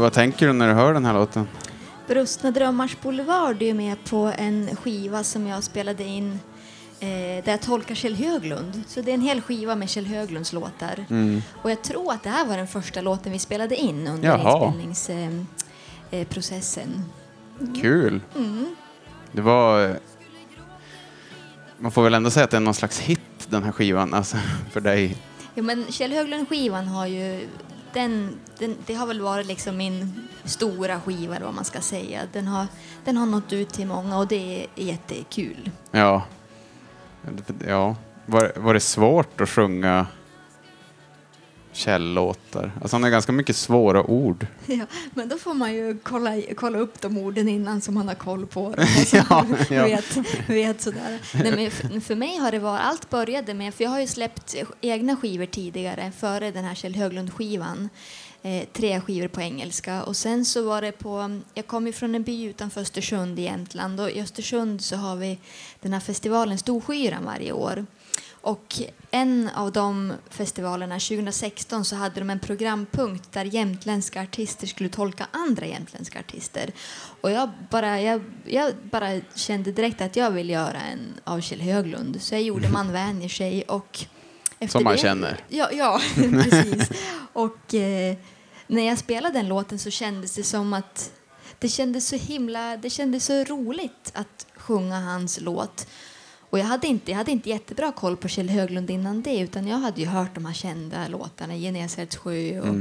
Vad 0.00 0.12
tänker 0.12 0.46
du 0.46 0.52
när 0.52 0.68
du 0.68 0.74
hör 0.74 0.94
den 0.94 1.04
här 1.04 1.14
låten? 1.14 1.48
Brustna 2.06 2.50
drömmars 2.50 2.96
boulevard 3.02 3.62
är 3.62 3.66
ju 3.66 3.74
med 3.74 4.04
på 4.04 4.32
en 4.38 4.76
skiva 4.76 5.24
som 5.24 5.46
jag 5.46 5.64
spelade 5.64 6.04
in 6.04 6.40
eh, 7.00 7.08
där 7.44 7.50
jag 7.50 7.62
tolkar 7.62 7.94
Kjell 7.94 8.14
Höglund. 8.14 8.82
Så 8.86 9.00
det 9.00 9.10
är 9.10 9.14
en 9.14 9.20
hel 9.20 9.40
skiva 9.40 9.74
med 9.74 9.90
Kjell 9.90 10.06
Höglunds 10.06 10.52
låtar. 10.52 11.06
Mm. 11.10 11.42
Och 11.62 11.70
jag 11.70 11.82
tror 11.82 12.12
att 12.12 12.22
det 12.22 12.30
här 12.30 12.46
var 12.46 12.56
den 12.56 12.68
första 12.68 13.00
låten 13.00 13.32
vi 13.32 13.38
spelade 13.38 13.76
in 13.76 14.06
under 14.06 14.28
Jaha. 14.28 14.72
inspelningsprocessen. 14.82 15.46
Processen. 16.28 17.04
Kul. 17.82 18.20
Det 19.32 19.40
var... 19.40 19.96
Man 21.78 21.92
får 21.92 22.02
väl 22.02 22.14
ändå 22.14 22.30
säga 22.30 22.44
att 22.44 22.50
det 22.50 22.56
är 22.56 22.60
någon 22.60 22.74
slags 22.74 22.98
hit, 23.00 23.20
den 23.48 23.62
här 23.62 23.72
skivan, 23.72 24.14
alltså, 24.14 24.36
för 24.72 24.80
dig. 24.80 25.16
Ja, 25.54 25.62
men 25.62 25.86
Kjell 25.92 26.12
Höglund-skivan 26.12 26.88
har 26.88 27.06
ju... 27.06 27.48
Den, 27.92 28.38
den, 28.58 28.76
det 28.86 28.94
har 28.94 29.06
väl 29.06 29.20
varit 29.20 29.46
liksom 29.46 29.76
min 29.76 30.28
stora 30.44 31.00
skiva, 31.00 31.36
eller 31.36 31.46
vad 31.46 31.54
man 31.54 31.64
ska 31.64 31.80
säga. 31.80 32.20
Den 32.32 32.46
har, 32.46 32.66
den 33.04 33.16
har 33.16 33.26
nått 33.26 33.52
ut 33.52 33.68
till 33.68 33.86
många 33.86 34.18
och 34.18 34.26
det 34.26 34.62
är 34.62 34.66
jättekul. 34.74 35.70
Ja. 35.90 36.22
ja. 37.66 37.96
Var, 38.26 38.52
var 38.56 38.74
det 38.74 38.80
svårt 38.80 39.40
att 39.40 39.48
sjunga 39.48 40.06
källåtar? 41.72 42.72
Alltså 42.80 42.96
han 42.96 43.02
har 43.02 43.10
ganska 43.10 43.32
mycket 43.32 43.56
svåra 43.56 44.02
ord. 44.02 44.46
Ja, 44.66 44.86
men 45.14 45.28
då 45.28 45.38
får 45.38 45.54
man 45.54 45.74
ju 45.74 45.98
kolla, 46.02 46.30
kolla 46.56 46.78
upp 46.78 47.00
de 47.00 47.18
orden 47.18 47.48
innan 47.48 47.80
så 47.80 47.92
man 47.92 48.08
har 48.08 48.14
koll 48.14 48.46
på 48.46 48.60
dem. 48.70 48.86
och 49.00 49.06
så 49.08 49.16
Ja, 49.16 49.46
ja. 49.70 49.84
Vet, 49.84 50.16
vet 50.46 50.80
sådär. 50.80 51.18
Nej, 51.34 51.52
men 51.52 51.70
för, 51.70 52.00
för 52.00 52.14
mig 52.14 52.36
har 52.36 52.50
det 52.50 52.58
varit, 52.58 52.80
allt 52.84 53.10
började 53.10 53.54
med, 53.54 53.74
för 53.74 53.84
jag 53.84 53.90
har 53.90 54.00
ju 54.00 54.06
släppt 54.06 54.54
egna 54.80 55.16
skivor 55.16 55.46
tidigare, 55.46 56.12
före 56.18 56.50
den 56.50 56.64
här 56.64 56.74
Kjell 56.74 56.94
Höglund-skivan. 56.94 57.88
Eh, 58.42 58.64
tre 58.72 59.00
skivor 59.00 59.28
på 59.28 59.40
engelska. 59.40 60.02
Och 60.02 60.16
sen 60.16 60.44
så 60.44 60.62
var 60.62 60.82
det 60.82 60.92
på, 60.92 61.40
jag 61.54 61.66
kom 61.66 61.86
ju 61.86 61.92
från 61.92 62.14
en 62.14 62.22
by 62.22 62.44
utanför 62.44 62.80
Östersund 62.80 63.38
i 63.38 63.42
Jämtland 63.42 64.00
och 64.00 64.10
i 64.10 64.20
Östersund 64.20 64.82
så 64.82 64.96
har 64.96 65.16
vi 65.16 65.38
den 65.80 65.92
här 65.92 66.00
festivalen 66.00 66.58
Storskyran 66.58 67.24
varje 67.24 67.52
år. 67.52 67.86
Och 68.42 68.74
en 69.10 69.50
av 69.54 69.72
de 69.72 70.12
festivalerna, 70.30 70.94
2016, 70.94 71.84
så 71.84 71.96
hade 71.96 72.20
de 72.20 72.30
en 72.30 72.40
programpunkt 72.40 73.32
där 73.32 73.44
jämtländska 73.44 74.22
artister 74.22 74.66
skulle 74.66 74.88
tolka 74.88 75.26
andra 75.30 75.66
jämtländska 75.66 76.18
artister. 76.18 76.72
Och 77.20 77.30
jag 77.30 77.50
bara, 77.70 78.00
jag, 78.00 78.22
jag 78.44 78.72
bara 78.90 79.20
kände 79.34 79.72
direkt 79.72 80.00
att 80.00 80.16
jag 80.16 80.30
vill 80.30 80.50
göra 80.50 80.80
en 80.80 81.14
av 81.24 81.40
Kjell 81.40 81.60
Höglund. 81.60 82.22
Så 82.22 82.34
jag 82.34 82.42
gjorde 82.42 82.68
Man 82.72 82.92
vänjer 82.92 83.28
sig 83.28 83.62
och... 83.62 84.04
efter 84.58 84.66
Som 84.72 84.84
man 84.84 84.92
det- 84.92 84.98
känner. 84.98 85.44
Ja, 85.48 85.70
ja 85.72 86.00
precis. 86.16 86.88
Och 87.32 87.74
eh, 87.74 88.16
när 88.66 88.86
jag 88.86 88.98
spelade 88.98 89.38
den 89.38 89.48
låten 89.48 89.78
så 89.78 89.90
kändes 89.90 90.34
det 90.34 90.42
som 90.42 90.72
att 90.72 91.12
det 91.58 91.68
kändes 91.68 92.08
så 92.08 92.16
himla, 92.16 92.76
det 92.76 92.90
kändes 92.90 93.24
så 93.24 93.44
roligt 93.44 94.12
att 94.14 94.46
sjunga 94.56 95.00
hans 95.00 95.40
låt. 95.40 95.86
Och 96.50 96.58
jag 96.58 96.64
hade 96.64 96.86
inte, 96.86 97.10
jag 97.10 97.18
hade 97.18 97.30
inte 97.30 97.48
jättebra 97.48 97.92
koll 97.92 98.16
på 98.16 98.28
Kjell 98.28 98.48
Höglund 98.48 98.90
innan 98.90 99.22
det 99.22 99.38
utan 99.38 99.66
jag 99.66 99.78
hade 99.78 100.00
ju 100.00 100.06
hört 100.06 100.34
de 100.34 100.44
här 100.44 100.54
kända 100.54 101.08
låtarna, 101.08 101.54
Genesarets 101.54 102.16
sjö 102.16 102.60
och 102.60 102.74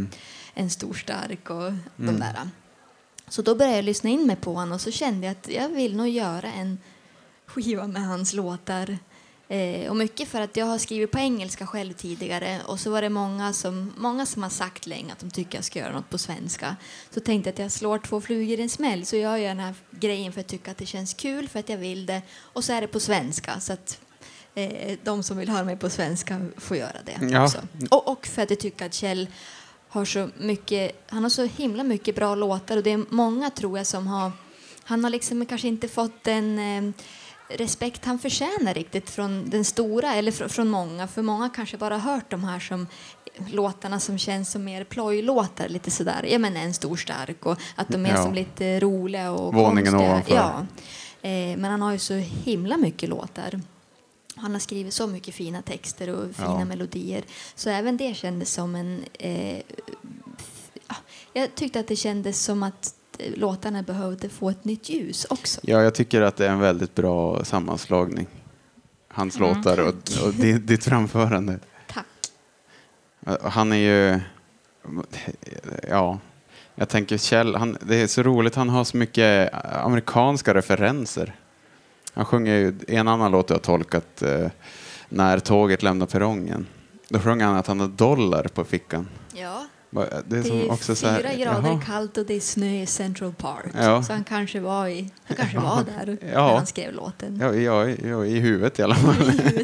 En 0.54 0.70
stor 0.70 0.94
stark 0.94 1.50
och 1.50 1.72
de 1.96 2.20
där. 2.20 2.50
Så 3.28 3.42
då 3.42 3.56
började 3.56 3.76
jag 3.76 3.86
lyssna 3.86 4.10
in 4.10 4.28
mig 4.28 4.36
på 4.36 4.54
honom 4.54 4.72
och 4.72 4.82
så 4.82 4.92
kände 4.92 5.28
jag 5.28 5.32
att 5.32 5.50
jag 5.50 5.70
vill 5.70 5.96
nog 5.96 6.08
göra 6.10 6.52
en 6.52 6.78
skiva 7.46 7.88
med 7.88 8.08
hans 8.08 8.34
låtar. 8.34 8.98
Eh, 9.52 9.90
och 9.90 9.96
mycket 9.96 10.28
för 10.28 10.42
att 10.42 10.58
jag 10.58 10.66
har 10.66 10.78
skrivit 10.78 11.12
på 11.12 11.18
engelska 11.20 11.68
själv 11.68 11.94
tidigare 11.94 12.62
och 12.66 12.80
så 12.80 12.92
var 12.92 13.02
det 13.02 13.10
många 13.10 13.54
som, 13.54 13.94
många 13.98 14.26
som 14.26 14.44
har 14.44 14.50
sagt 14.50 14.88
länge 14.88 15.12
att 15.14 15.20
de 15.20 15.30
tycker 15.32 15.58
jag 15.58 15.66
ska 15.66 15.80
göra 15.80 15.92
något 15.92 16.10
på 16.10 16.18
svenska. 16.18 16.76
Så 17.12 17.20
tänkte 17.20 17.48
jag 17.50 17.54
att 17.54 17.60
jag 17.60 17.72
slår 17.72 18.00
två 18.00 18.22
flugor 18.22 18.60
i 18.60 18.62
en 18.62 18.70
smäll 18.70 19.06
så 19.06 19.16
jag 19.16 19.40
gör 19.40 19.48
den 19.48 19.60
här 19.60 19.74
grejen 19.92 20.34
för 20.34 20.40
att 20.42 20.48
tycka 20.48 20.72
att 20.72 20.78
det 20.78 20.86
känns 20.86 21.14
kul, 21.14 21.48
för 21.50 21.60
att 21.60 21.70
jag 21.70 21.78
vill 21.78 22.06
det 22.06 22.22
och 22.40 22.64
så 22.64 22.74
är 22.74 22.82
det 22.82 22.88
på 22.88 23.00
svenska 23.00 23.60
så 23.60 23.74
att 23.74 24.00
eh, 24.56 24.98
de 25.04 25.24
som 25.24 25.38
vill 25.38 25.50
höra 25.50 25.64
mig 25.64 25.78
på 25.78 25.90
svenska 25.90 26.46
får 26.58 26.78
göra 26.78 26.98
det 27.06 27.28
Ja. 27.32 27.44
också. 27.44 27.62
Och, 27.92 28.08
och 28.08 28.26
för 28.28 28.42
att 28.42 28.50
jag 28.50 28.60
tycker 28.60 28.86
att 28.86 28.94
Kjell 28.94 29.28
har 29.90 30.06
så 30.06 30.30
mycket, 30.38 31.04
han 31.08 31.24
har 31.24 31.30
så 31.30 31.46
himla 31.46 31.84
mycket 31.84 32.16
bra 32.16 32.36
låtar 32.36 32.78
och 32.78 32.84
det 32.84 32.92
är 32.92 33.06
många 33.10 33.50
tror 33.50 33.78
jag 33.78 33.88
som 33.88 34.08
har, 34.08 34.32
han 34.84 35.04
har 35.04 35.12
liksom 35.12 35.46
kanske 35.46 35.68
inte 35.68 35.88
fått 35.88 36.24
den 36.24 36.60
eh, 36.60 36.92
respekt 37.50 38.06
han 38.06 38.20
förtjänar 38.20 38.74
riktigt 38.74 39.10
från 39.10 39.50
den 39.50 39.66
stora, 39.66 40.16
eller 40.16 40.32
fr- 40.32 40.48
från 40.48 40.70
många, 40.70 41.08
för 41.08 41.22
många 41.22 41.50
kanske 41.50 41.78
bara 41.78 41.98
hört 41.98 42.32
de 42.32 42.44
här 42.44 42.60
som 42.60 42.88
låtarna 43.52 44.00
som 44.00 44.18
känns 44.18 44.52
som 44.52 44.64
mer 44.64 44.84
plojlåtar, 44.84 45.70
lite 45.70 45.92
sådär, 45.92 46.26
ja 46.30 46.40
men 46.40 46.58
en 46.58 46.74
stor 46.74 46.96
stark 46.96 47.46
och 47.46 47.58
att 47.76 47.88
de 47.88 48.06
är 48.06 48.10
Ja. 48.10 48.24
som 48.24 48.34
lite 48.34 48.80
roliga 48.80 49.32
och 49.32 49.54
Våningen 49.54 49.94
konstiga. 49.94 50.10
ovanför. 50.12 50.36
Ja. 50.36 50.66
Eh, 51.30 51.58
men 51.58 51.66
han 51.66 51.82
har 51.82 51.92
ju 51.92 52.00
så 52.00 52.14
himla 52.14 52.78
mycket 52.78 53.10
låtar. 53.10 53.62
Han 54.36 54.52
har 54.52 54.60
skrivit 54.60 54.94
så 54.94 55.08
mycket 55.08 55.36
fina 55.36 55.62
texter 55.62 56.10
och 56.10 56.36
fina 56.36 56.60
Ja. 56.60 56.66
melodier. 56.66 57.24
Så 57.56 57.70
även 57.70 57.98
det 57.98 58.14
kändes 58.16 58.54
som 58.54 58.76
en... 58.76 59.04
Eh, 59.14 59.62
jag 61.34 61.56
tyckte 61.56 61.80
att 61.80 61.88
det 61.88 61.96
kändes 61.96 62.44
som 62.44 62.64
att 62.64 62.94
låtarna 63.36 63.84
behövde 63.84 64.30
få 64.30 64.50
ett 64.50 64.66
nytt 64.66 64.90
ljus 64.90 65.26
också. 65.30 65.62
Ja, 65.64 65.84
jag 65.84 65.96
tycker 65.96 66.22
att 66.22 66.36
det 66.36 66.46
är 66.46 66.52
en 66.52 66.60
väldigt 66.60 66.96
bra 66.96 67.44
sammanslagning. 67.44 68.28
Hans 69.08 69.40
låtar 69.40 69.80
och, 69.80 70.26
och 70.26 70.34
ditt, 70.34 70.84
framförande. 70.84 71.60
Tack. 71.88 72.06
Han 73.42 73.72
är 73.72 73.78
ju... 73.78 74.20
Ja, 75.90 76.20
jag 76.76 76.90
tänker 76.90 77.18
Kjell, 77.18 77.56
han, 77.56 77.78
det 77.82 77.96
är 77.96 78.08
så 78.08 78.24
roligt, 78.24 78.56
han 78.56 78.70
har 78.70 78.84
så 78.84 78.98
mycket 78.98 79.54
amerikanska 79.84 80.54
referenser. 80.54 81.36
Han 82.14 82.26
sjunger 82.26 82.56
ju 82.56 82.74
en 82.88 83.08
annan 83.08 83.32
låt 83.32 83.50
jag 83.50 83.56
har 83.56 83.62
tolkat, 83.62 84.22
eh, 84.22 84.48
När 85.10 85.40
tåget 85.40 85.84
lämnar 85.84 86.06
perrongen. 86.06 86.68
Då 87.10 87.20
sjunger 87.20 87.46
han 87.46 87.56
att 87.56 87.68
han 87.68 87.80
har 87.80 87.88
dollar 87.88 88.44
på 88.44 88.64
fickan. 88.64 89.08
Ja, 89.34 89.66
Det 89.90 90.02
är, 90.02 90.24
det 90.28 90.38
är 90.38 90.96
så 90.96 91.08
här, 91.08 91.18
fyra 91.20 91.34
grader 91.34 91.70
jaha. 91.70 91.82
kallt 91.86 92.18
och 92.18 92.26
det 92.26 92.34
är 92.34 92.40
snö 92.40 92.82
i 92.82 92.86
Central 92.86 93.34
Park. 93.34 93.72
Ja. 93.74 94.04
Så 94.04 94.14
han 94.14 94.24
kanske 94.24 94.60
var, 94.60 94.88
i, 94.88 95.10
han 95.24 95.38
kanske 95.38 95.60
var 95.60 95.84
där 95.84 96.18
Ja. 96.34 96.48
när 96.48 96.56
han 96.56 96.66
skrev 96.66 96.94
låten. 96.94 97.38
Ja, 97.42 97.54
ja, 97.54 97.90
ja, 97.90 98.26
i 98.26 98.40
huvudet 98.40 98.80
i 98.80 98.84
alla 98.84 98.96
fall. 98.96 99.16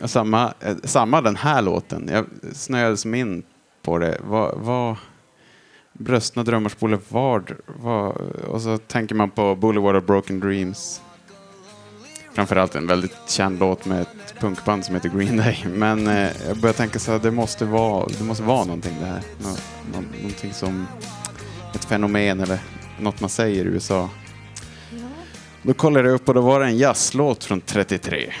Ja, 0.00 0.08
samma, 0.08 0.54
eh, 0.60 0.76
samma 0.84 1.20
den 1.20 1.36
här 1.36 1.62
låten. 1.62 2.08
Jag 2.12 2.26
snöade 2.52 2.96
som 2.96 3.14
in 3.14 3.42
på 3.82 3.98
det. 3.98 4.18
Vad, 4.24 4.58
vad, 4.58 4.96
Bröstna 5.92 6.44
drömmars 6.44 6.78
boulevard. 6.78 7.54
Vad, 7.66 8.16
och 8.48 8.62
så 8.62 8.78
tänker 8.78 9.14
man 9.14 9.30
på 9.30 9.54
Boulevard 9.54 9.96
of 9.96 10.04
Broken 10.04 10.40
Dreams. 10.40 11.00
Framförallt 12.34 12.74
en 12.74 12.86
väldigt 12.86 13.16
känd 13.28 13.58
låt 13.58 13.84
med 13.86 14.02
ett 14.02 14.34
punkband 14.40 14.84
som 14.84 14.94
heter 14.94 15.08
Green 15.08 15.36
Day. 15.36 15.64
Men 15.74 16.06
eh, 16.06 16.28
jag 16.48 16.56
börjar 16.56 16.72
tänka 16.74 16.98
så 16.98 17.12
här, 17.12 17.18
det 17.18 17.30
måste 17.30 17.64
vara, 17.64 18.06
det 18.18 18.24
måste 18.24 18.42
vara 18.42 18.64
någonting 18.64 18.96
det 19.00 19.06
här. 19.06 19.22
Nå, 19.42 19.48
nå, 19.92 20.00
någonting 20.18 20.52
som 20.52 20.86
ett 21.74 21.84
fenomen 21.84 22.40
eller 22.40 22.58
något 23.00 23.20
man 23.20 23.30
säger 23.30 23.64
i 23.64 23.68
USA. 23.68 24.08
Då 25.62 25.74
kollade 25.74 26.08
jag 26.08 26.14
upp 26.14 26.28
och 26.28 26.34
då 26.34 26.40
var 26.40 26.60
det 26.60 26.66
en 26.66 26.78
jazzlåt 26.78 27.44
från 27.44 27.60
33 27.60 28.32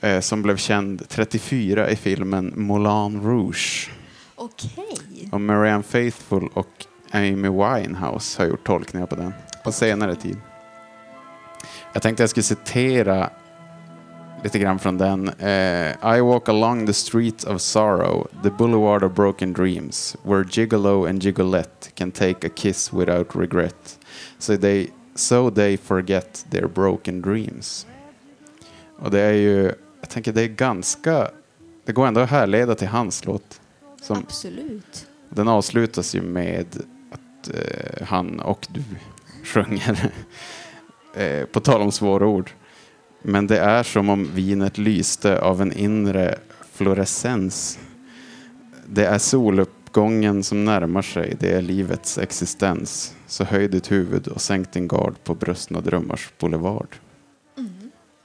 Ja. 0.00 0.08
eh, 0.08 0.20
som 0.20 0.42
blev 0.42 0.56
känd 0.56 1.08
34 1.08 1.90
i 1.90 1.96
filmen 1.96 2.52
Moulin 2.56 3.22
Rouge. 3.22 3.90
Okej. 4.34 5.28
Och 5.32 5.40
Marianne 5.40 5.82
Faithfull 5.82 6.48
och 6.54 6.86
Amy 7.12 7.48
Winehouse 7.48 8.42
har 8.42 8.48
gjort 8.48 8.66
tolkningar 8.66 9.06
på 9.06 9.16
den 9.16 9.32
på 9.64 9.72
senare 9.72 10.14
tid. 10.16 10.36
Jag 11.94 12.02
tänkte 12.02 12.22
jag 12.22 12.30
skulle 12.30 12.44
citera 12.44 13.30
lite 14.44 14.58
grann 14.58 14.78
från 14.78 14.98
den. 14.98 15.28
Eh, 15.28 16.16
I 16.16 16.20
walk 16.20 16.48
along 16.48 16.86
the 16.86 16.92
streets 16.92 17.44
of 17.44 17.60
sorrow, 17.60 18.28
the 18.42 18.50
boulevard 18.50 19.04
of 19.04 19.12
broken 19.12 19.52
dreams, 19.52 20.16
where 20.22 20.44
gigolo 20.44 21.08
and 21.08 21.22
gigolette 21.22 21.90
can 21.94 22.10
take 22.10 22.46
a 22.46 22.50
kiss 22.54 22.92
without 22.92 23.36
regret. 23.36 23.98
So 24.38 24.56
they, 24.56 24.90
so 25.14 25.50
they 25.50 25.76
forget 25.76 26.46
their 26.50 26.66
broken 26.66 27.22
dreams. 27.22 27.86
Och 28.98 29.10
det 29.10 29.20
är 29.20 29.32
ju, 29.32 29.62
jag 30.00 30.10
tänker 30.10 30.32
det 30.32 30.42
är 30.42 30.48
ganska, 30.48 31.30
det 31.84 31.92
går 31.92 32.06
ändå 32.06 32.20
att 32.20 32.30
härleda 32.30 32.74
till 32.74 32.88
hans 32.88 33.24
låt. 33.24 33.60
Som, 34.02 34.16
Absolut. 34.16 35.06
den 35.28 35.48
avslutas 35.48 36.14
ju 36.14 36.22
med 36.22 36.66
att 37.10 37.54
eh, 37.54 38.06
han 38.06 38.40
och 38.40 38.66
du 38.70 38.82
sjunger. 39.44 40.12
Eh, 41.14 41.44
på 41.44 41.60
tal 41.60 41.82
om 41.82 41.92
svåra 41.92 42.26
ord. 42.26 42.50
Men 43.22 43.46
det 43.46 43.58
är 43.58 43.82
som 43.82 44.08
om 44.08 44.30
vinet 44.34 44.78
lyste 44.78 45.40
av 45.40 45.62
en 45.62 45.72
inre 45.72 46.38
fluorescens. 46.72 47.78
Det 48.86 49.06
är 49.06 49.18
soluppgången 49.18 50.42
som 50.42 50.64
närmar 50.64 51.02
sig, 51.02 51.36
det 51.40 51.52
är 51.52 51.62
livets 51.62 52.18
existens. 52.18 53.14
Så 53.26 53.44
höj 53.44 53.68
ditt 53.68 53.92
huvud 53.92 54.28
och 54.28 54.40
sänk 54.40 54.72
din 54.72 54.88
gard 54.88 55.14
på 55.24 55.34
bröstna 55.34 55.80
drömmars 55.80 56.32
boulevard. 56.38 56.96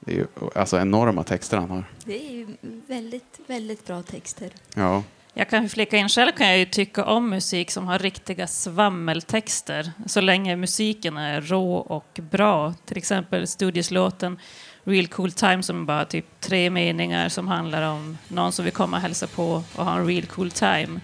Det 0.00 0.12
är 0.12 0.16
ju 0.16 0.26
alltså 0.54 0.78
enorma 0.78 1.24
texter 1.24 1.56
han 1.56 1.70
har. 1.70 1.84
Det 2.04 2.28
är 2.28 2.32
ju 2.32 2.46
väldigt, 2.86 3.40
väldigt 3.46 3.86
bra 3.86 4.02
texter. 4.02 4.50
Ja. 4.74 5.02
Jag 5.34 5.50
kan 5.50 5.68
flika 5.68 5.96
in 5.96 6.08
själv 6.08 6.32
kan 6.32 6.48
jag 6.48 6.58
ju 6.58 6.64
tycka 6.64 7.04
om 7.04 7.30
musik 7.30 7.70
som 7.70 7.86
har 7.86 7.98
riktiga 7.98 8.46
svammeltexter 8.46 9.92
så 10.06 10.20
länge 10.20 10.56
musiken 10.56 11.16
är 11.16 11.40
rå 11.40 11.74
och 11.74 12.20
bra. 12.30 12.74
Till 12.84 12.96
exempel 12.96 13.46
studieslåten 13.46 14.38
Real 14.84 15.06
Cool 15.06 15.32
Time 15.32 15.62
som 15.62 15.86
bara 15.86 16.04
typ 16.04 16.26
tre 16.40 16.70
meningar 16.70 17.28
som 17.28 17.48
handlar 17.48 17.82
om 17.82 18.18
någon 18.28 18.52
som 18.52 18.64
vill 18.64 18.74
komma 18.74 18.96
och 18.96 19.02
hälsa 19.02 19.26
på 19.26 19.62
och 19.74 19.84
ha 19.84 19.98
en 19.98 20.06
real 20.06 20.26
cool 20.26 20.50
time. 20.50 21.00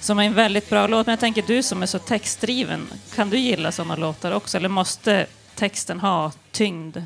Som 0.00 0.18
är 0.18 0.24
en 0.24 0.34
väldigt 0.34 0.70
bra 0.70 0.86
låt, 0.86 1.06
men 1.06 1.12
jag 1.12 1.20
tänker 1.20 1.42
du 1.42 1.62
som 1.62 1.82
är 1.82 1.86
så 1.86 1.98
textdriven, 1.98 2.86
kan 3.14 3.30
du 3.30 3.38
gilla 3.38 3.72
sådana 3.72 3.96
låtar 3.96 4.32
också 4.32 4.56
eller 4.56 4.68
måste 4.68 5.26
texten 5.54 6.00
ha 6.00 6.32
tyngd? 6.52 6.96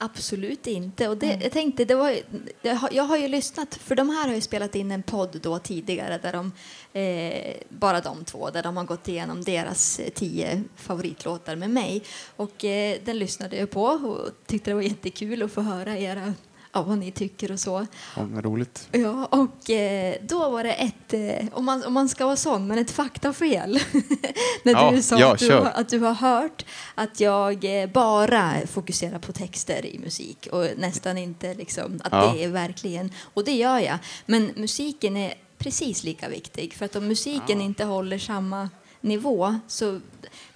Absolut 0.00 0.66
inte. 0.66 1.08
Och 1.08 1.16
det, 1.16 1.38
jag 1.42 1.52
tänkte, 1.52 1.84
det 1.84 1.94
var, 1.94 2.14
jag, 2.62 2.74
har, 2.74 2.90
jag 2.92 3.04
har 3.04 3.16
ju 3.16 3.28
lyssnat, 3.28 3.74
för 3.74 3.94
de 3.94 4.10
här 4.10 4.28
har 4.28 4.34
ju 4.34 4.40
spelat 4.40 4.74
in 4.74 4.90
en 4.90 5.02
podd 5.02 5.40
då 5.42 5.58
tidigare, 5.58 6.18
där 6.22 6.32
de, 6.32 6.52
eh, 7.00 7.56
bara 7.68 8.00
de 8.00 8.24
två, 8.24 8.50
där 8.50 8.62
de 8.62 8.76
har 8.76 8.84
gått 8.84 9.08
igenom 9.08 9.44
deras 9.44 9.98
eh, 9.98 10.08
tio 10.10 10.64
favoritlåtar 10.76 11.56
med 11.56 11.70
mig. 11.70 12.02
Och 12.36 12.64
eh, 12.64 12.98
den 13.04 13.18
lyssnade 13.18 13.56
jag 13.56 13.70
på 13.70 13.82
och 13.82 14.30
tyckte 14.46 14.70
det 14.70 14.74
var 14.74 14.82
jättekul 14.82 15.42
att 15.42 15.52
få 15.52 15.60
höra 15.60 15.98
era 15.98 16.34
ja, 16.72 16.82
vad 16.82 16.98
ni 16.98 17.10
tycker 17.12 17.52
och 17.52 17.60
så. 17.60 17.86
Ja, 18.16 18.22
roligt. 18.40 18.88
Ja, 18.92 19.24
och 19.26 19.70
eh, 19.70 20.14
då 20.22 20.50
var 20.50 20.64
det 20.64 20.72
ett, 20.72 21.12
eh, 21.14 21.46
om, 21.52 21.64
man, 21.64 21.84
om 21.84 21.92
man 21.92 22.08
ska 22.08 22.24
vara 22.26 22.36
sån, 22.36 22.66
men 22.66 22.78
ett 22.78 22.90
faktafel. 22.90 23.80
När 24.62 24.72
Ja, 24.72 24.90
du 24.90 25.02
sa 25.02 25.18
ja, 25.18 25.32
att, 25.32 25.38
du, 25.38 25.52
har- 25.52 25.70
att 25.74 25.88
du 25.88 25.98
har 25.98 26.14
hört 26.14 26.64
att 26.94 27.20
jag 27.20 27.82
eh, 27.82 27.88
bara 27.90 28.52
fokuserar 28.66 29.18
på 29.18 29.32
texter 29.32 29.86
i 29.86 29.98
musik 29.98 30.48
och 30.52 30.66
nästan 30.76 31.18
inte 31.18 31.54
liksom 31.54 32.00
att 32.04 32.12
Ja. 32.12 32.32
det 32.32 32.44
är 32.44 32.48
verkligen, 32.48 33.12
och 33.34 33.44
det 33.44 33.52
gör 33.52 33.78
jag. 33.78 33.98
Men 34.26 34.50
musiken 34.56 35.16
är 35.16 35.34
precis 35.58 36.04
lika 36.04 36.28
viktig, 36.28 36.74
för 36.74 36.84
att 36.84 36.96
om 36.96 37.08
musiken 37.08 37.60
inte 37.60 37.84
håller 37.84 38.18
samma 38.18 38.68
nivå 39.00 39.58
så 39.68 40.00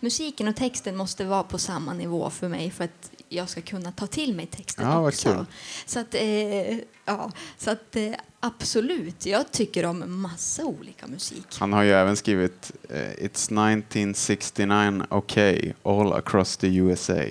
musiken 0.01 0.49
och 0.49 0.57
texten 0.57 0.97
måste 0.97 1.25
vara 1.25 1.43
på 1.43 1.59
samma 1.59 1.93
nivå 1.93 2.31
för 2.31 2.49
mig 2.49 2.71
för 2.71 2.85
att 2.85 3.11
jag 3.33 3.49
ska 3.49 3.61
kunna 3.61 3.93
ta 3.93 4.07
till 4.07 4.35
mig 4.35 4.47
texten 4.47 4.87
Ja, 4.87 5.09
också. 5.09 5.47
Så 5.87 6.01
att, 6.01 6.15
eh, 6.15 6.79
ja, 7.05 7.33
så 7.59 7.71
att 7.71 7.97
eh, 7.97 8.13
absolut, 8.41 9.27
jag 9.27 9.53
tycker 9.53 9.85
om 9.87 10.21
massa 10.23 10.65
olika 10.65 11.07
musik. 11.07 11.47
Han 11.59 11.73
har 11.73 11.83
ju 11.83 11.91
även 11.91 12.17
skrivit 12.17 12.73
eh, 12.89 12.97
It's 12.97 13.49
1969 13.49 15.07
okay 15.11 15.73
all 15.83 16.13
across 16.13 16.57
the 16.57 16.77
USA. 16.77 17.23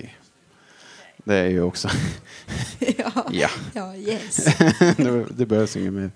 Det 1.24 1.34
är 1.34 1.48
ju 1.48 1.62
också... 1.62 1.88
ja, 2.78 3.26
ja, 3.30 3.48
ja, 3.72 3.96
yes. 3.96 4.44
det, 4.96 5.26
det 5.30 5.46
behövs 5.46 5.76
inget 5.76 5.92
mer. 5.92 6.10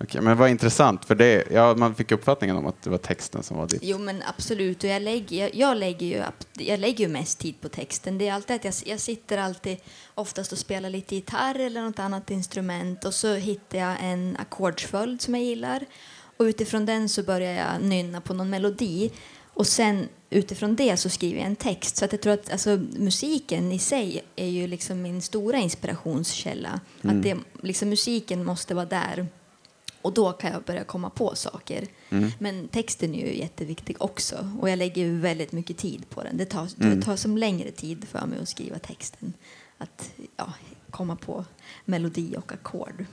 Okej, 0.00 0.20
men 0.20 0.36
vad 0.38 0.50
intressant, 0.50 1.04
för 1.04 1.14
det, 1.14 1.44
ja, 1.50 1.74
man 1.74 1.94
fick 1.94 2.12
uppfattningen 2.12 2.56
om 2.56 2.66
att 2.66 2.82
det 2.82 2.90
var 2.90 2.98
texten 2.98 3.42
som 3.42 3.56
var 3.56 3.66
ditt. 3.66 3.80
Jo 3.82 3.98
men 3.98 4.22
absolut, 4.26 4.84
och 4.84 4.90
jag 4.90 5.02
lägger, 5.02 5.40
jag, 5.40 5.54
jag, 5.54 5.76
lägger 5.76 6.06
ju, 6.06 6.22
jag 6.64 6.80
lägger 6.80 7.04
ju 7.04 7.12
mest 7.12 7.38
tid 7.38 7.60
på 7.60 7.68
texten. 7.68 8.18
Det 8.18 8.28
är 8.28 8.32
alltid 8.32 8.56
att 8.56 8.64
jag, 8.64 8.74
jag 8.86 9.00
sitter 9.00 9.38
alltid 9.38 9.78
oftast 10.14 10.52
och 10.52 10.58
spelar 10.58 10.90
lite 10.90 11.14
gitarr 11.14 11.58
eller 11.58 11.82
något 11.82 11.98
annat 11.98 12.30
instrument 12.30 13.04
och 13.04 13.14
så 13.14 13.34
hittar 13.34 13.78
jag 13.78 13.96
en 14.00 14.36
ackordsföljd 14.40 15.22
som 15.22 15.34
jag 15.34 15.44
gillar 15.44 15.86
och 16.36 16.44
utifrån 16.44 16.86
den 16.86 17.08
så 17.08 17.22
börjar 17.22 17.52
jag 17.52 17.82
nynna 17.82 18.20
på 18.20 18.34
någon 18.34 18.50
melodi 18.50 19.12
och 19.54 19.66
sen 19.66 20.08
utifrån 20.30 20.76
det 20.76 20.96
så 20.96 21.08
skriver 21.08 21.40
jag 21.40 21.46
en 21.46 21.56
text. 21.56 21.96
Så 21.96 22.04
att 22.04 22.12
jag 22.12 22.20
tror 22.20 22.32
att 22.32 22.52
alltså, 22.52 22.80
musiken 22.96 23.72
i 23.72 23.78
sig 23.78 24.24
är 24.36 24.46
ju 24.46 24.66
liksom 24.66 25.02
min 25.02 25.22
stora 25.22 25.58
inspirationskälla. 25.58 26.80
Att 27.02 27.22
det, 27.22 27.36
liksom, 27.62 27.88
musiken 27.88 28.44
måste 28.44 28.74
vara 28.74 28.86
där 28.86 29.26
och 30.02 30.12
då 30.12 30.32
kan 30.32 30.52
jag 30.52 30.62
börja 30.62 30.84
komma 30.84 31.10
på 31.10 31.34
saker. 31.34 31.86
Men 32.38 32.68
texten 32.68 33.14
är 33.14 33.26
ju 33.26 33.38
jätteviktig 33.38 33.96
också. 34.02 34.48
Och 34.60 34.70
jag 34.70 34.78
lägger 34.78 35.12
väldigt 35.12 35.52
mycket 35.52 35.76
tid 35.76 36.10
på 36.10 36.22
den. 36.22 36.36
Det 36.36 36.44
tar, 36.44 36.68
det 36.76 37.02
tar 37.02 37.16
som 37.16 37.38
längre 37.38 37.70
tid 37.70 38.08
för 38.08 38.26
mig 38.26 38.38
att 38.42 38.48
skriva 38.48 38.78
texten. 38.78 39.32
Att 39.78 40.10
ja, 40.36 40.52
komma 40.90 41.16
på 41.16 41.44
melodi 41.84 42.34
och 42.36 42.52
ackord. 42.52 43.04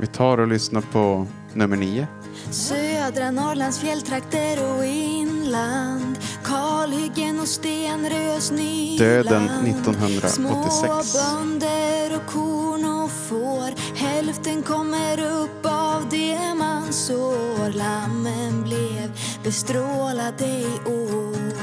Vi 0.00 0.06
tar 0.06 0.38
och 0.38 0.48
lyssnar 0.48 0.80
på 0.80 1.26
nummer 1.52 1.76
nio. 1.76 2.06
Södra 2.50 3.30
Norrlands 3.30 3.78
fjälltrakter 3.78 4.74
och 4.74 4.84
inland. 4.84 6.18
Kalhyggen 6.44 7.40
och 7.40 7.48
stenrös 7.48 8.50
nyland. 8.50 8.98
Döden 8.98 9.42
1986. 9.42 10.34
Små 10.34 11.02
bönder 11.14 12.16
och 12.16 12.32
korn 12.32 12.84
och 12.84 13.10
får. 13.10 13.96
Hälften 13.96 14.62
kommer 14.62 15.20
upp 15.20 15.66
av 15.66 16.08
det 16.10 16.54
man 16.54 16.92
sår. 16.92 17.72
Lammen 17.72 18.62
blev 18.62 19.12
bestrålade 19.44 20.46
i 20.46 20.66
år. 20.86 21.54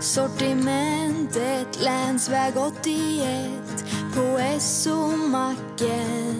Sortimentet 0.00 1.82
länsväg 1.82 2.56
81 2.56 3.65
på 4.16 4.40
SO-macken 4.60 6.36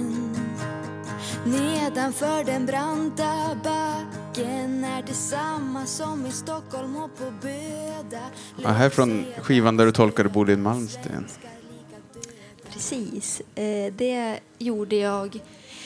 Nedanför 1.45 2.45
den 2.45 2.67
branta 2.67 3.57
backen 3.65 4.85
är 4.85 5.03
detsamma 5.03 5.87
som 5.87 6.27
i 6.27 6.31
Stockholm 6.31 6.97
och 6.97 7.19
på 7.19 7.25
Böda 7.43 8.23
Ja, 8.63 8.69
här 8.69 8.91
från 8.91 9.25
skivan 9.41 9.77
där 9.77 9.87
du 9.87 9.93
tolkade 9.93 10.29
Bodil 10.29 10.59
Malmsten. 10.59 11.27
Precis. 12.73 13.43
Eh, 13.55 13.93
det 13.93 14.39
gjorde 14.59 14.97
jag 14.97 15.41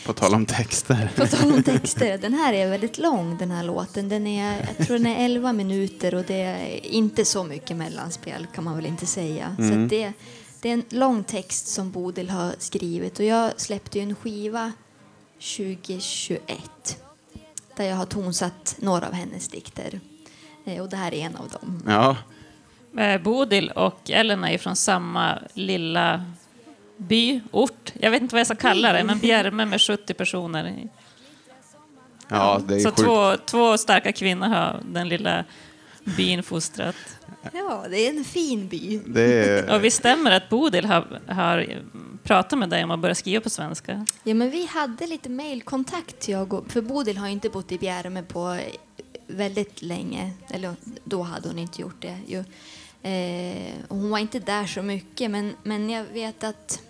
På 0.06 0.12
tal 0.12 0.34
om 0.34 0.46
texter. 0.46 1.12
På 1.16 1.26
tal 1.26 1.52
om 1.52 1.62
texter, 1.62 2.18
den 2.22 2.34
här 2.34 2.52
är 2.52 2.70
väldigt 2.70 2.98
lång 2.98 3.38
den 3.38 3.50
här 3.50 3.64
låten. 3.64 4.08
Den 4.08 4.26
är, 4.26 4.74
jag 4.78 4.86
tror 4.86 4.98
den 4.98 5.06
är 5.06 5.24
11 5.24 5.52
minuter 5.52 6.14
och 6.14 6.24
det 6.26 6.42
är 6.42 6.86
inte 6.86 7.24
så 7.24 7.44
mycket 7.44 7.76
mellanspel 7.76 8.46
kan 8.54 8.64
man 8.64 8.76
väl 8.76 8.86
inte 8.86 9.06
säga. 9.06 9.56
Så 9.58 9.82
att 9.82 9.90
det, 9.90 10.12
det 10.62 10.68
är 10.68 10.72
en 10.74 10.84
lång 10.88 11.24
text 11.24 11.68
som 11.68 11.90
Bodil 11.90 12.30
har 12.30 12.54
skrivit 12.58 13.18
och 13.18 13.24
jag 13.24 13.60
släppte 13.60 13.98
ju 13.98 14.02
en 14.04 14.14
skiva 14.14 14.72
2021 15.38 16.98
där 17.76 17.84
jag 17.84 17.96
har 17.96 18.06
tonsatt 18.06 18.76
några 18.78 19.06
av 19.06 19.12
hennes 19.12 19.48
dikter. 19.48 20.00
Eh, 20.64 20.82
Och 20.82 20.88
det 20.88 20.96
här 20.96 21.14
är 21.14 21.26
en 21.26 21.36
av 21.36 21.48
dem. 21.48 21.82
Ja, 21.86 22.16
Eh, 22.98 23.20
Bodil 23.22 23.70
och 23.70 24.10
Ellen 24.10 24.44
är 24.44 24.58
från 24.58 24.76
samma 24.76 25.38
lilla 25.54 26.24
by, 26.96 27.40
ort. 27.50 27.92
Jag 28.00 28.10
vet 28.10 28.22
inte 28.22 28.34
vad 28.34 28.40
jag 28.40 28.46
ska 28.46 28.56
kalla 28.56 28.92
det, 28.92 29.04
men 29.04 29.18
Bjärme 29.18 29.64
med 29.64 29.80
70 29.80 30.14
personer. 30.14 30.88
ja 32.28 32.60
det 32.68 32.74
är 32.74 32.78
Så 32.80 32.88
sjukt. 32.88 32.98
två, 33.02 33.36
två 33.46 33.78
starka 33.78 34.12
kvinnor 34.12 34.46
har 34.46 34.80
den 34.84 35.08
lilla 35.08 35.44
byn 36.04 36.42
fostrat. 36.42 36.96
Ja, 37.52 37.86
det 37.90 38.06
är 38.06 38.10
en 38.10 38.24
fin 38.24 38.68
by. 38.68 39.00
Det 39.06 39.22
är, 39.22 39.74
Och 39.74 39.84
visst 39.84 39.96
stämmer 39.96 40.30
att 40.30 40.48
Bodil 40.48 40.84
har, 40.84 41.20
har 41.26 41.82
pratat 42.22 42.58
med 42.58 42.70
dig 42.70 42.84
om 42.84 42.90
att 42.90 43.00
börja 43.00 43.14
skriva 43.14 43.40
på 43.40 43.50
svenska? 43.50 44.06
Ja, 44.22 44.34
men 44.34 44.50
vi 44.50 44.66
hade 44.66 45.06
lite 45.06 45.30
mailkontakt, 45.30 46.28
jag 46.28 46.52
och, 46.52 46.70
för 46.72 46.80
Bodil 46.80 47.18
har 47.18 47.26
ju 47.26 47.32
inte 47.32 47.48
bott 47.48 47.72
i 47.72 47.78
Bjärme 47.78 48.22
på 48.22 48.58
väldigt 49.26 49.82
länge. 49.82 50.30
Eller 50.50 50.74
då 51.04 51.22
hade 51.22 51.48
hon 51.48 51.58
inte 51.58 51.82
gjort 51.82 52.02
det. 52.02 52.18
Ju. 52.26 52.44
Eh, 53.10 53.74
och 53.88 53.96
hon 53.96 54.10
var 54.10 54.18
inte 54.18 54.38
där 54.38 54.66
så 54.66 54.82
mycket, 54.82 55.30
men, 55.30 55.54
men 55.62 55.90
jag 55.90 56.04
vet 56.04 56.44
att 56.44 56.82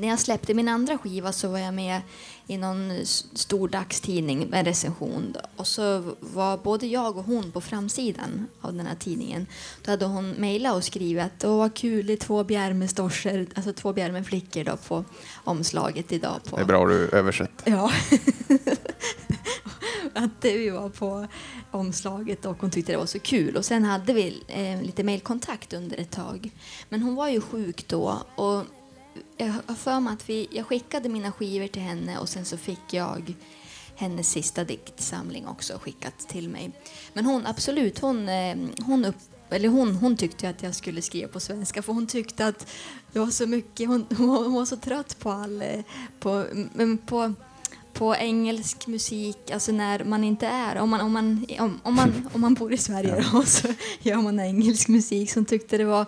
när 0.00 0.08
jag 0.08 0.20
släppte 0.20 0.54
min 0.54 0.68
andra 0.68 0.98
skiva 0.98 1.32
så 1.32 1.48
var 1.48 1.58
jag 1.58 1.74
med 1.74 2.00
i 2.46 2.56
någon 2.56 3.06
stor 3.34 3.68
dagstidning 3.68 4.48
med 4.48 4.66
recension. 4.66 5.36
Och 5.56 5.66
så 5.66 6.02
var 6.20 6.56
både 6.56 6.86
jag 6.86 7.16
och 7.16 7.24
hon 7.24 7.52
på 7.52 7.60
framsidan 7.60 8.46
av 8.60 8.74
den 8.74 8.86
här 8.86 8.94
tidningen. 8.94 9.46
Då 9.84 9.90
hade 9.90 10.04
hon 10.04 10.30
mejlat 10.30 10.76
och 10.76 10.84
skrivit 10.84 11.24
att 11.24 11.44
Åh, 11.44 11.56
vad 11.56 11.74
kul, 11.74 12.06
det 12.06 12.12
är 12.12 12.16
två 12.16 12.44
Bjärmestorsor, 12.44 13.46
alltså 13.54 13.72
två 13.72 13.92
Bjärmeflickor 13.92 14.64
då 14.64 14.76
på 14.76 15.04
omslaget 15.44 16.12
idag. 16.12 16.40
På. 16.50 16.56
det 16.56 16.62
är 16.62 16.66
bra 16.66 16.86
du 16.86 17.08
översätt. 17.08 17.62
Ja. 17.64 17.92
att 20.14 20.44
vi 20.44 20.70
var 20.70 20.88
på 20.88 21.26
omslaget 21.70 22.46
och 22.46 22.56
hon 22.60 22.70
tyckte 22.70 22.92
det 22.92 22.98
var 22.98 23.06
så 23.06 23.18
kul. 23.18 23.56
Och 23.56 23.64
sen 23.64 23.84
hade 23.84 24.12
vi 24.12 24.42
eh, 24.48 24.82
lite 24.82 25.04
mailkontakt 25.04 25.72
under 25.72 26.00
ett 26.00 26.10
tag. 26.10 26.50
Men 26.88 27.02
hon 27.02 27.14
var 27.14 27.28
ju 27.28 27.40
sjuk 27.40 27.88
då 27.88 28.22
och 28.34 28.64
jag 29.36 29.52
har 29.66 29.74
för 29.74 30.00
mig 30.00 30.12
att 30.12 30.28
vi, 30.28 30.48
jag 30.50 30.66
skickade 30.66 31.08
mina 31.08 31.32
skivor 31.32 31.66
till 31.66 31.82
henne 31.82 32.18
och 32.18 32.28
sen 32.28 32.44
så 32.44 32.56
fick 32.56 32.80
jag 32.92 33.34
hennes 33.96 34.30
sista 34.30 34.64
diktsamling 34.64 35.46
också 35.46 35.78
skickat 35.78 36.18
till 36.28 36.48
mig. 36.48 36.72
Men 37.12 37.26
hon, 37.26 37.46
absolut, 37.46 37.98
hon, 37.98 38.28
eh, 38.28 38.56
hon 38.86 39.04
upp 39.04 39.16
eller 39.50 39.68
hon, 39.68 39.94
hon 39.96 40.16
tyckte 40.16 40.48
att 40.48 40.62
jag 40.62 40.74
skulle 40.74 41.02
skriva 41.02 41.28
på 41.28 41.40
svenska 41.40 41.82
för 41.82 41.92
hon 41.92 42.06
tyckte 42.06 42.46
att 42.46 42.66
det 43.12 43.18
var 43.18 43.26
så 43.30 43.46
mycket, 43.46 43.88
hon, 43.88 44.06
hon, 44.16 44.28
var- 44.28 44.48
hon 44.48 44.66
så 44.66 44.76
trött 44.76 45.18
på 45.18 45.30
all, 45.30 45.62
eh, 45.62 45.80
på, 46.20 46.46
på, 47.06 47.34
på 47.92 48.14
engelsk 48.16 48.86
musik, 48.86 49.50
alltså 49.50 49.72
när 49.72 50.04
man 50.04 50.24
inte 50.24 50.46
är, 50.46 50.76
om 50.76 50.90
man, 50.90 51.00
om 51.00 51.12
man, 51.12 51.46
om, 51.58 51.80
om 51.82 51.94
man, 51.94 52.28
om 52.32 52.40
man 52.40 52.54
bor 52.54 52.72
i 52.72 52.78
Sverige 52.78 53.24
då, 53.32 53.42
så 53.46 53.68
gör 54.02 54.16
man 54.22 54.40
engelsk 54.40 54.88
musik 54.88 55.30
som 55.32 55.44
tyckte 55.44 55.78
det 55.78 55.84
var, 55.84 56.06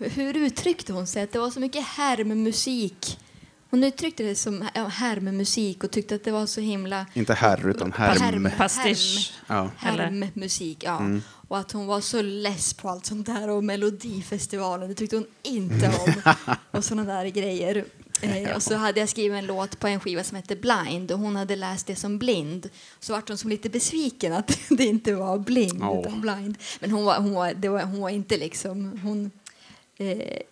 hur 0.00 0.36
uttryckte 0.36 0.92
hon 0.92 1.06
sig? 1.06 1.22
Att 1.22 1.32
det 1.32 1.38
var 1.38 1.50
så 1.50 1.60
mycket 1.60 1.84
härmmusik 1.84 3.18
Hon 3.70 3.84
uttryckte 3.84 4.22
det 4.22 4.34
som 4.34 4.64
ja, 4.74 4.86
härmmusik 4.86 5.84
och 5.84 5.90
tyckte 5.90 6.14
att 6.14 6.24
det 6.24 6.32
var 6.32 6.46
så 6.46 6.60
himla 6.60 7.06
Inte 7.14 7.34
herr, 7.34 7.68
utan 7.68 7.92
härm. 7.92 8.50
Pastisch. 8.58 9.32
Ja. 9.46 9.70
Eller- 9.86 10.04
härmmusik. 10.04 10.84
Ja. 10.84 11.02
Och 11.48 11.58
att 11.58 11.72
hon 11.72 11.86
var 11.86 12.00
så 12.00 12.22
less 12.22 12.74
på 12.74 12.88
allt 12.88 13.06
sånt 13.06 13.26
där 13.26 13.50
och 13.50 13.64
Melodifestivalen, 13.64 14.88
det 14.88 14.94
tyckte 14.94 15.16
hon 15.16 15.26
inte 15.42 15.88
om. 15.88 16.34
och 16.70 16.84
såna 16.84 17.04
där 17.04 17.26
grejer. 17.26 17.84
Eh, 18.22 18.56
och 18.56 18.62
så 18.62 18.74
hade 18.74 19.00
jag 19.00 19.08
skrivit 19.08 19.38
en 19.38 19.46
låt 19.46 19.78
på 19.78 19.86
en 19.86 20.00
skiva 20.00 20.24
som 20.24 20.36
hette 20.36 20.56
Blind 20.56 21.12
och 21.12 21.18
hon 21.18 21.36
hade 21.36 21.56
läst 21.56 21.86
det 21.86 21.96
som 21.96 22.18
blind. 22.18 22.70
Så 23.00 23.12
vart 23.12 23.28
hon 23.28 23.38
som 23.38 23.50
lite 23.50 23.68
besviken 23.68 24.32
att 24.32 24.58
det 24.68 24.84
inte 24.84 25.14
var 25.14 25.38
blind 25.38 25.82
Åh. 25.82 26.00
utan 26.00 26.20
blind. 26.20 26.58
Men 26.80 26.90
hon 26.90 27.04
var, 27.04 27.20
hon 27.20 27.34
var, 27.34 27.54
det 27.54 27.68
var, 27.68 27.82
hon 27.82 28.00
var 28.00 28.10
inte 28.10 28.36
liksom, 28.36 29.00
hon, 29.02 29.30
eh, 30.00 30.42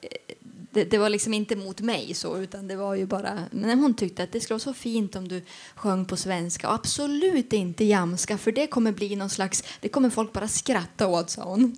det, 0.70 0.84
det 0.84 0.98
var 0.98 1.08
liksom 1.08 1.34
inte 1.34 1.56
mot 1.56 1.80
mig 1.80 2.14
så 2.14 2.38
utan 2.38 2.68
det 2.68 2.76
var 2.76 2.94
ju 2.94 3.06
bara, 3.06 3.38
men 3.50 3.78
hon 3.78 3.94
tyckte 3.94 4.22
att 4.22 4.32
det 4.32 4.40
skulle 4.40 4.54
vara 4.54 4.61
så 4.61 4.74
fint 4.74 5.16
om 5.16 5.28
du 5.28 5.42
sjöng 5.74 6.04
på 6.04 6.16
svenska 6.16 6.68
och 6.68 6.74
absolut 6.74 7.52
inte 7.52 7.84
jamska 7.84 8.38
för 8.38 8.52
det 8.52 8.66
kommer 8.66 8.92
bli 8.92 9.16
någon 9.16 9.30
slags, 9.30 9.64
det 9.80 9.88
kommer 9.88 10.11
folk 10.11 10.32
bara 10.32 10.48
skratta 10.48 11.06
åt 11.06 11.30
sa 11.30 11.44
hon. 11.44 11.76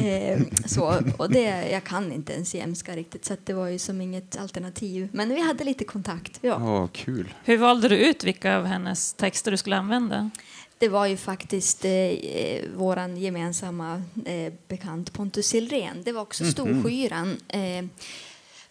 eh, 0.00 0.40
så, 0.66 0.94
och 1.18 1.30
det, 1.30 1.70
jag 1.70 1.84
kan 1.84 2.12
inte 2.12 2.32
ens 2.32 2.54
jämska 2.54 2.96
riktigt 2.96 3.24
så 3.24 3.32
att 3.32 3.46
det 3.46 3.52
var 3.52 3.66
ju 3.66 3.78
som 3.78 4.00
inget 4.00 4.36
alternativ. 4.36 5.08
Men 5.12 5.28
vi 5.28 5.40
hade 5.40 5.64
lite 5.64 5.84
kontakt, 5.84 6.38
ja. 6.40 6.56
Åh, 6.62 6.88
kul. 6.92 7.34
Hur 7.44 7.56
valde 7.58 7.88
du 7.88 7.96
ut 7.96 8.24
vilka 8.24 8.56
av 8.56 8.64
hennes 8.64 9.14
texter 9.14 9.50
du 9.50 9.56
skulle 9.56 9.76
använda? 9.76 10.30
Det 10.78 10.88
var 10.88 11.06
ju 11.06 11.16
faktiskt 11.16 11.84
eh, 11.84 11.92
eh, 11.92 12.68
våran 12.74 13.16
gemensamma 13.16 14.02
eh, 14.24 14.52
bekant 14.68 15.12
Pontus 15.12 15.46
Silrén. 15.46 16.02
Det 16.04 16.12
var 16.12 16.22
också 16.22 16.44
Storskyran. 16.44 17.40
Eh, 17.48 17.84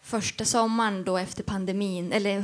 första 0.01 0.45
sommaren 0.45 1.03
då 1.03 1.17
efter 1.17 1.43
pandemin, 1.43 2.11
eller 2.11 2.43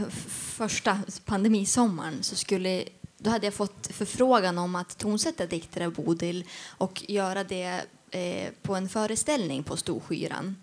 första 0.58 1.00
pandemisommaren 1.26 2.24
så 2.24 2.36
skulle 2.36 2.84
då 3.18 3.30
hade 3.30 3.48
jag 3.48 3.54
fått 3.54 3.88
förfrågan 3.88 4.58
om 4.58 4.76
att 4.76 4.98
tonsätta 4.98 5.46
dikter 5.46 5.86
av 5.86 5.94
Bodil 5.94 6.46
och 6.68 7.04
göra 7.08 7.44
det 7.44 7.82
eh, 8.12 8.50
på 8.62 8.76
en 8.76 8.90
föreställning 8.90 9.64
på 9.64 9.78
Storskyran. 9.78 10.56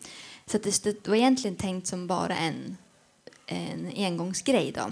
Så 0.46 0.58
det, 0.58 0.84
det 0.84 1.08
var 1.08 1.16
egentligen 1.16 1.56
tänkt 1.56 1.86
som 1.86 2.06
bara 2.06 2.36
en, 2.36 2.76
en 3.48 3.92
engångsgrej. 3.96 4.72
Då. 4.72 4.90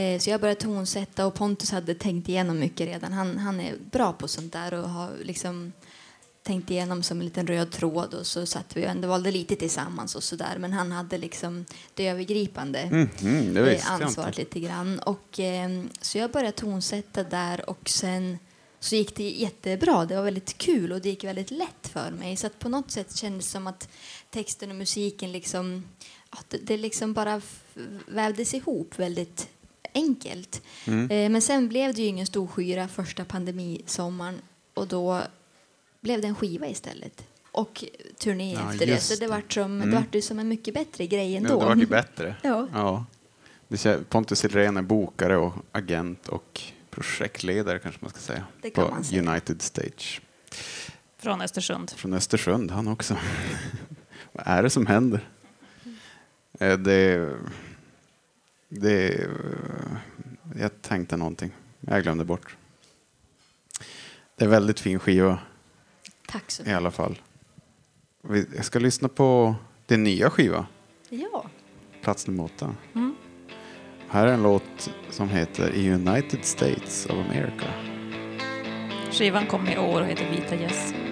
Eh, 0.00 0.18
så 0.18 0.30
jag 0.30 0.40
började 0.40 0.60
tonsätta 0.60 1.26
och 1.26 1.34
Pontus 1.34 1.70
hade 1.70 1.94
tänkt 1.94 2.28
igenom 2.28 2.58
mycket 2.58 2.86
redan. 2.86 3.12
Han, 3.12 3.38
han 3.38 3.60
är 3.60 3.74
bra 3.90 4.12
på 4.12 4.28
sånt 4.28 4.52
där 4.52 4.74
och 4.74 4.88
har 4.88 5.10
liksom 5.22 5.72
tänkt 6.42 6.70
igenom 6.70 7.02
som 7.02 7.18
en 7.20 7.24
liten 7.24 7.46
röd 7.46 7.72
tråd 7.72 8.14
och 8.14 8.26
så 8.26 8.46
satt 8.46 8.76
vi 8.76 8.86
och 8.86 8.90
ändå 8.90 9.08
valde 9.08 9.30
lite 9.30 9.56
tillsammans 9.56 10.14
och 10.14 10.22
sådär. 10.22 10.56
Men 10.58 10.72
han 10.72 10.92
hade 10.92 11.18
liksom 11.18 11.64
det 11.94 12.08
övergripande 12.08 12.84
Mhm, 12.86 13.54
det 13.54 13.74
eh, 13.74 13.92
ansvaret 13.92 14.36
lite 14.36 14.60
grann. 14.60 14.98
Och, 14.98 15.40
eh, 15.40 15.70
så 16.00 16.18
jag 16.18 16.30
började 16.30 16.52
tonsätta 16.52 17.24
där 17.24 17.70
och 17.70 17.88
sen 17.88 18.38
så 18.80 18.96
gick 18.96 19.16
det 19.16 19.30
jättebra. 19.30 20.04
Det 20.04 20.16
var 20.16 20.22
väldigt 20.22 20.58
kul 20.58 20.92
och 20.92 21.00
det 21.00 21.08
gick 21.08 21.24
väldigt 21.24 21.50
lätt 21.50 21.88
för 21.92 22.10
mig. 22.10 22.36
Så 22.36 22.46
att 22.46 22.58
på 22.58 22.68
något 22.68 22.90
sätt 22.90 23.16
kändes 23.16 23.46
det 23.46 23.50
som 23.50 23.66
att 23.66 23.88
texten 24.30 24.70
och 24.70 24.76
musiken 24.76 25.32
liksom, 25.32 25.84
det, 26.48 26.58
det 26.58 26.76
liksom 26.76 27.12
bara 27.12 27.40
vävdes 28.06 28.54
ihop 28.54 28.98
väldigt 28.98 29.48
enkelt. 29.94 30.62
Mm. 30.86 31.10
Eh, 31.10 31.30
men 31.30 31.42
sen 31.42 31.68
blev 31.68 31.94
det 31.94 32.02
ju 32.02 32.08
ingen 32.08 32.26
stor 32.26 32.46
skyra 32.46 32.88
första 32.88 33.24
pandemisommaren 33.24 34.40
och 34.74 34.88
då 34.88 35.22
blev 36.00 36.20
det 36.20 36.26
en 36.28 36.34
skiva 36.34 36.66
istället. 36.68 37.26
Och 37.52 37.84
turné 38.18 38.52
Ja, 38.54 38.72
efter 38.72 38.86
det. 38.86 39.00
Så 39.00 39.14
det 39.14 39.20
det. 39.20 39.26
vart 39.26 39.52
som, 39.52 39.62
Mm. 39.64 39.90
det 39.90 39.96
vart 39.96 40.14
ju 40.14 40.22
som 40.22 40.38
en 40.38 40.48
mycket 40.48 40.74
bättre 40.74 41.06
grej 41.06 41.30
Ja, 41.32 41.36
ändå. 41.36 41.60
det 41.60 41.66
var 41.66 41.76
ju 41.76 41.86
bättre. 41.86 42.36
Ja. 42.42 42.68
Ja. 42.72 43.04
Pontus 44.08 44.38
Silrén 44.38 44.76
är 44.76 44.82
bokare 44.82 45.36
och 45.36 45.52
agent 45.72 46.28
och 46.28 46.62
projektledare 46.90 47.78
kanske 47.78 47.98
man 48.02 48.10
ska 48.10 48.20
säga. 48.20 48.44
Det 48.62 48.70
kan 48.70 48.84
på 48.84 48.90
man 48.94 49.04
säga. 49.04 49.30
United 49.30 49.62
Stage. 49.62 50.20
Från 51.18 51.40
Östersund. 51.40 51.90
Från 51.90 52.12
Östersund, 52.14 52.70
han 52.70 52.88
också. 52.88 53.16
Vad 54.32 54.46
är 54.46 54.62
det 54.62 54.70
som 54.70 54.86
händer? 54.86 55.28
Eh, 56.60 56.78
Det, 56.78 57.30
det, 58.68 59.26
jag 60.58 60.82
tänkte 60.82 61.16
någonting, 61.16 61.50
jag 61.80 62.02
glömde 62.02 62.24
bort. 62.24 62.56
Det 64.36 64.44
är 64.44 64.48
väldigt 64.48 64.80
fin 64.80 64.98
skiva 64.98 65.38
Tack 66.28 66.50
så 66.50 66.62
i 66.62 66.64
mycket. 66.64 66.76
alla 66.76 66.90
fall. 66.90 67.18
Jag 68.56 68.64
ska 68.64 68.78
lyssna 68.78 69.08
på 69.08 69.54
din 69.86 70.02
nya 70.04 70.30
skiva, 70.30 70.66
Ja. 71.08 71.46
plats 72.02 72.26
nummer 72.26 72.44
åtta. 72.44 72.74
Mm. 72.94 73.16
Här 74.08 74.26
är 74.26 74.32
en 74.32 74.42
låt 74.42 74.90
som 75.10 75.28
heter 75.28 75.90
United 75.92 76.44
States 76.44 77.06
of 77.06 77.12
America. 77.12 77.66
Skivan 79.12 79.46
kom 79.46 79.68
i 79.68 79.78
år 79.78 80.00
och 80.00 80.06
heter 80.06 80.30
Vita 80.30 80.54
gäss. 80.54 80.94
Jag 80.94 81.05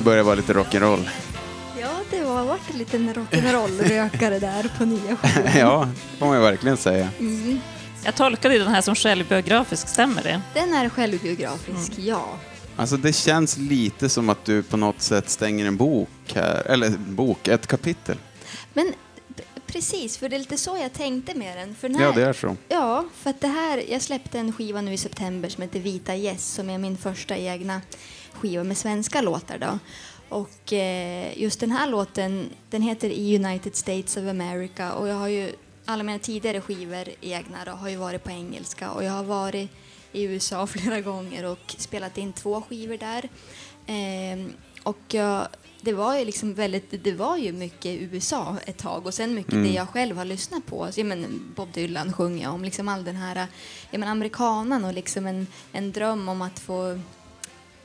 Jag 0.00 0.04
börjar 0.04 0.22
vara 0.22 0.34
lite 0.34 0.52
rock'n'roll. 0.52 1.08
Ja, 1.80 1.90
det 2.10 2.22
var 2.22 2.44
varit 2.44 2.70
en 2.70 2.78
liten 2.78 3.14
rock'n'roll-rökare 3.14 4.40
där 4.40 4.70
på 4.78 4.84
nya 4.84 5.16
skivan. 5.16 5.52
ja, 5.56 5.88
det 6.12 6.18
får 6.18 6.26
man 6.26 6.36
ju 6.36 6.42
verkligen 6.42 6.76
säga. 6.76 7.08
Mm. 7.18 7.60
Jag 8.04 8.14
tolkade 8.14 8.58
den 8.58 8.68
här 8.68 8.80
som 8.80 8.94
självbiografisk, 8.94 9.88
stämmer 9.88 10.22
det? 10.22 10.40
Den 10.54 10.74
är 10.74 10.88
självbiografisk, 10.88 11.92
ja. 11.96 12.38
Alltså 12.76 12.96
det 12.96 13.12
känns 13.12 13.56
lite 13.56 14.08
som 14.08 14.28
att 14.28 14.44
du 14.44 14.62
på 14.62 14.76
något 14.76 15.02
sätt 15.02 15.30
stänger 15.30 15.66
en 15.66 15.76
bok 15.76 16.08
här, 16.34 16.62
eller 16.66 16.86
en 16.86 17.14
bok, 17.14 17.48
ett 17.48 17.66
kapitel. 17.66 18.16
Men 18.72 18.92
precis, 19.66 20.18
för 20.18 20.28
det 20.28 20.36
är 20.36 20.40
lite 20.40 20.56
så 20.56 20.78
jag 20.82 20.92
tänkte 20.92 21.34
med 21.34 21.58
den. 21.58 21.74
För 21.74 21.88
den 21.88 21.98
här, 21.98 22.04
Ja, 22.04 22.12
det 22.12 22.22
är 22.22 22.32
så. 22.32 22.56
Ja, 22.68 23.04
för 23.16 23.30
att 23.30 23.40
det 23.40 23.48
här, 23.48 23.84
jag 23.88 24.02
släppte 24.02 24.38
en 24.38 24.52
skiva 24.52 24.80
nu 24.80 24.92
i 24.92 24.96
september 24.96 25.48
som 25.48 25.62
heter 25.62 25.80
Vita 25.80 26.16
Yes 26.16 26.54
som 26.54 26.70
är 26.70 26.78
min 26.78 26.96
första 26.96 27.36
egna 27.36 27.80
skiva 28.34 28.64
med 28.64 28.76
svenska 28.76 29.20
låtar 29.20 29.58
då. 29.58 29.78
Och 30.28 30.72
eh, 30.72 31.38
just 31.38 31.60
den 31.60 31.70
här 31.70 31.86
låten, 31.86 32.50
den 32.70 32.82
heter 32.82 33.10
United 33.10 33.76
States 33.76 34.16
of 34.16 34.24
America 34.28 34.92
och 34.92 35.08
jag 35.08 35.14
har 35.14 35.28
ju, 35.28 35.52
alla 35.84 36.02
mina 36.02 36.18
tidigare 36.18 36.60
skivor 36.60 37.08
egna 37.20 37.64
då 37.64 37.72
har 37.72 37.88
ju 37.88 37.96
varit 37.96 38.24
på 38.24 38.30
engelska 38.30 38.90
och 38.90 39.04
jag 39.04 39.12
har 39.12 39.24
varit 39.24 39.70
i 40.12 40.22
USA 40.22 40.66
flera 40.66 41.00
gånger 41.00 41.44
och 41.44 41.74
spelat 41.78 42.18
in 42.18 42.32
två 42.32 42.62
skivor 42.62 42.96
där. 42.96 43.28
Ehm, 43.86 44.52
och 44.82 44.98
jag, 45.08 45.48
det 45.80 45.92
var 45.92 46.18
ju 46.18 46.24
liksom 46.24 46.54
väldigt, 46.54 47.04
det 47.04 47.12
var 47.12 47.36
ju 47.36 47.52
mycket 47.52 48.00
USA 48.00 48.56
ett 48.66 48.78
tag 48.78 49.06
och 49.06 49.14
sen 49.14 49.34
mycket 49.34 49.52
Mm. 49.52 49.64
det 49.64 49.72
jag 49.72 49.88
själv 49.88 50.16
har 50.16 50.24
lyssnat 50.24 50.66
på. 50.66 50.92
Så, 50.92 51.04
men, 51.04 51.52
Bob 51.56 51.72
Dylan 51.72 52.12
sjunger 52.12 52.42
jag 52.42 52.54
om, 52.54 52.64
liksom 52.64 52.88
all 52.88 53.04
den 53.04 53.16
här, 53.16 53.46
jag 53.90 53.98
men, 54.00 54.08
amerikanen 54.08 54.84
och 54.84 54.94
liksom 54.94 55.26
en, 55.26 55.46
en 55.72 55.92
dröm 55.92 56.28
om 56.28 56.42
att 56.42 56.58
få 56.58 57.00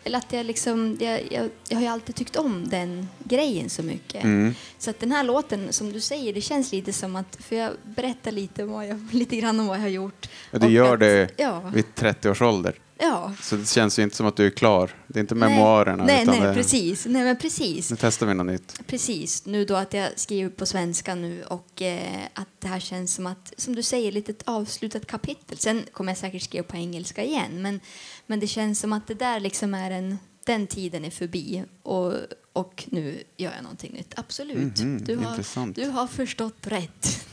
eller 0.06 0.18
att 0.18 0.34
jag, 0.34 0.46
liksom, 0.46 0.98
jag, 1.00 1.22
jag, 1.32 1.50
jag 1.70 1.78
har 1.78 1.82
ju 1.82 1.88
alltid 1.88 2.16
tyckt 2.16 2.36
om 2.36 2.68
den 2.70 3.08
grejen 3.24 3.70
så 3.70 3.84
mycket. 3.84 4.24
Mm. 4.24 4.56
Så 4.78 4.90
att 4.90 5.00
den 5.00 5.12
här 5.12 5.24
låten, 5.24 5.74
som 5.74 5.92
du 5.94 6.00
säger, 6.02 6.34
det 6.34 6.42
känns 6.42 6.72
lite 6.72 6.94
som 6.94 7.16
att, 7.16 7.38
för 7.40 7.56
jag 7.56 7.72
berättar 7.84 8.32
lite, 8.32 8.64
om 8.64 8.72
vad 8.72 8.88
jag, 8.88 9.08
lite 9.12 9.36
grann 9.36 9.60
om 9.60 9.68
vad 9.68 9.78
jag 9.78 9.82
har 9.82 9.90
gjort. 9.90 10.30
Och 10.52 10.60
du 10.60 10.66
Och 10.66 10.72
gör 10.72 10.94
att- 10.94 11.00
det 11.00 11.30
Ja, 11.38 11.60
vid 11.74 11.96
30 11.96 12.30
års 12.30 12.42
ålder. 12.42 12.74
Ja. 12.98 13.34
Så 13.42 13.56
det 13.56 13.70
känns 13.70 14.00
ju 14.00 14.04
inte 14.04 14.16
som 14.16 14.26
att 14.26 14.36
du 14.36 14.46
är 14.46 14.50
klar. 14.50 14.92
Det 15.08 15.20
är 15.20 15.22
inte 15.22 15.36
memoarerna. 15.36 16.04
Nej, 16.06 16.26
nej, 16.26 16.42
det, 16.42 16.54
precis. 16.54 17.06
Nej, 17.06 17.24
men 17.24 17.38
precis. 17.38 17.92
Nu 17.92 17.98
testar 18.00 18.26
vi 18.26 18.34
något 18.34 18.46
nytt. 18.46 18.82
Precis, 18.88 19.46
nu 19.46 19.66
då 19.66 19.76
att 19.76 19.94
jag 19.94 20.10
skriver 20.16 20.50
på 20.50 20.66
svenska 20.66 21.16
nu 21.16 21.44
och 21.44 21.82
eh, 21.82 22.20
att 22.34 22.48
det 22.60 22.68
här 22.68 22.80
känns 22.80 23.14
som 23.16 23.28
att, 23.28 23.54
som 23.58 23.76
du 23.76 23.84
säger, 23.84 24.12
lite 24.12 24.32
ett 24.32 24.44
avslutat 24.46 25.08
kapitel. 25.08 25.58
Sen 25.58 25.84
kommer 25.92 26.12
jag 26.12 26.18
säkert 26.18 26.42
skriva 26.42 26.64
på 26.64 26.76
engelska 26.76 27.24
igen, 27.24 27.62
men, 27.62 27.80
men 28.26 28.40
det 28.40 28.48
känns 28.48 28.80
som 28.80 28.94
att 28.94 29.08
det 29.08 29.14
där 29.14 29.40
liksom 29.40 29.74
är 29.74 29.92
en, 29.92 30.18
den 30.46 30.68
tiden 30.68 31.06
är 31.06 31.12
förbi 31.12 31.64
och, 31.84 32.14
och 32.56 32.84
nu 32.92 33.24
gör 33.38 33.52
jag 33.52 33.64
någonting 33.64 33.94
nytt. 33.94 34.20
Absolut, 34.20 34.80
Mhm, 34.80 35.04
du, 35.04 35.16
har, 35.18 35.30
intressant. 35.30 35.76
du 35.76 35.86
har 35.90 36.08
förstått 36.08 36.68
rätt. 36.68 37.28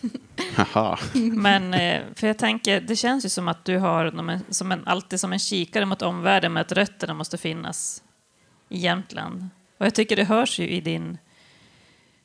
Men, 1.32 1.74
eh, 1.74 2.02
för 2.14 2.26
jag 2.26 2.38
tänker, 2.38 2.80
det 2.80 2.96
känns 2.96 3.24
ju 3.24 3.28
som 3.28 3.48
att 3.48 3.64
du 3.64 3.78
har 3.78 4.32
som 4.52 4.72
en, 4.72 4.86
alltid 4.86 5.20
som 5.20 5.32
en 5.32 5.38
kikare 5.38 5.86
mot 5.86 6.02
omvärlden 6.02 6.52
med 6.52 6.60
att 6.60 6.72
rötterna 6.72 7.14
måste 7.14 7.38
finnas 7.38 8.02
i 8.68 8.78
Jämtland. 8.78 9.48
Och 9.78 9.86
jag 9.86 9.94
tycker 9.94 10.16
det 10.16 10.24
hörs 10.24 10.58
ju 10.58 10.68
i 10.68 10.80
din 10.80 11.18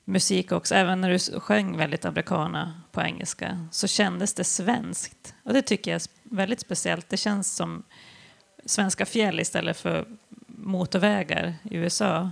musik 0.06 0.52
också. 0.52 0.76
Även 0.76 1.02
när 1.02 1.10
du 1.10 1.40
sjöng 1.40 1.78
väldigt 1.78 2.06
americana 2.06 2.82
på 2.92 3.02
engelska 3.02 3.68
så 3.72 3.88
kändes 3.88 4.34
det 4.34 4.44
svenskt. 4.44 5.36
Och 5.44 5.54
det 5.54 5.62
tycker 5.62 5.92
jag 5.92 6.02
är 6.02 6.36
väldigt 6.36 6.60
speciellt. 6.60 7.10
Det 7.10 7.18
känns 7.18 7.56
som 7.56 7.84
svenska 8.66 9.06
fjäll 9.06 9.40
istället 9.40 9.78
för 9.80 10.06
motorvägar 10.48 11.56
i 11.64 11.76
USA. 11.76 12.32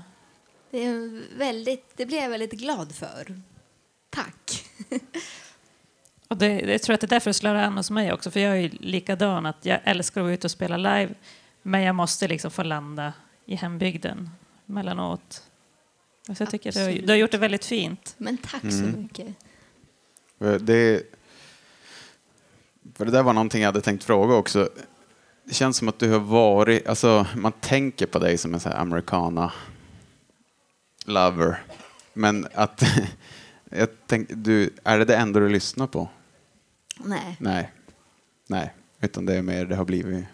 Det, 0.75 0.83
är 0.85 1.21
väldigt, 1.37 1.85
det 1.95 2.05
blir 2.05 2.21
jag 2.21 2.29
väldigt 2.29 2.51
glad 2.51 2.95
för. 2.95 3.41
Tack. 4.09 4.65
Och 6.27 6.37
det, 6.37 6.59
jag 6.59 6.81
tror 6.81 6.93
att 6.93 7.01
det 7.01 7.05
är 7.05 7.09
därför 7.09 7.29
det 7.29 7.33
slår 7.33 7.55
an 7.55 7.77
hos 7.77 7.91
mig 7.91 8.13
också, 8.13 8.31
för 8.31 8.39
jag 8.39 8.51
är 8.51 8.61
ju 8.61 8.69
likadan 8.69 9.45
att 9.45 9.65
jag 9.65 9.79
älskar 9.83 10.21
att 10.21 10.25
gå 10.27 10.31
ut 10.31 10.43
och 10.45 10.51
spela 10.51 10.77
live, 10.77 11.13
men 11.61 11.81
jag 11.81 11.95
måste 11.95 12.27
liksom 12.27 12.51
få 12.51 12.63
landa 12.63 13.13
i 13.45 13.55
hembygden 13.55 14.29
mellanåt. 14.65 15.43
Så 16.27 16.33
jag 16.43 16.51
tycker 16.51 16.71
du 16.71 16.79
har, 16.79 16.91
du 16.91 17.07
har 17.07 17.17
gjort 17.17 17.31
det 17.31 17.37
väldigt 17.37 17.65
fint. 17.65 18.15
Men 18.17 18.37
tack 18.37 18.61
så 18.61 18.67
Mm. 18.67 19.01
mycket. 19.01 19.27
För 20.39 20.59
Det, 20.59 21.03
för 22.95 23.05
det 23.05 23.11
där 23.11 23.23
var 23.23 23.33
någonting 23.33 23.61
jag 23.61 23.67
hade 23.67 23.81
tänkt 23.81 24.03
fråga 24.03 24.35
också. 24.35 24.69
Det 25.43 25.53
känns 25.53 25.77
som 25.77 25.87
att 25.89 25.99
du 25.99 26.11
har 26.11 26.19
varit, 26.19 26.87
alltså 26.87 27.25
man 27.35 27.51
tänker 27.51 28.05
på 28.05 28.19
dig 28.19 28.37
som 28.37 28.53
en 28.53 28.59
här 28.59 28.75
americana 28.75 29.51
lover. 31.05 31.63
Men 32.13 32.47
att, 32.53 32.83
jag 33.69 33.89
tänk, 34.07 34.29
du, 34.31 34.69
är 34.83 34.99
det 34.99 35.05
det 35.05 35.15
enda 35.15 35.39
du 35.39 35.49
lyssnar 35.49 35.87
på? 35.87 36.09
Nej. 36.97 37.37
Nej. 37.39 37.71
Nej, 38.47 38.73
utan 39.01 39.25
det 39.25 39.35
är 39.35 39.41
mer, 39.41 39.65
det 39.65 39.75
har 39.75 39.85
blivit, 39.85 40.25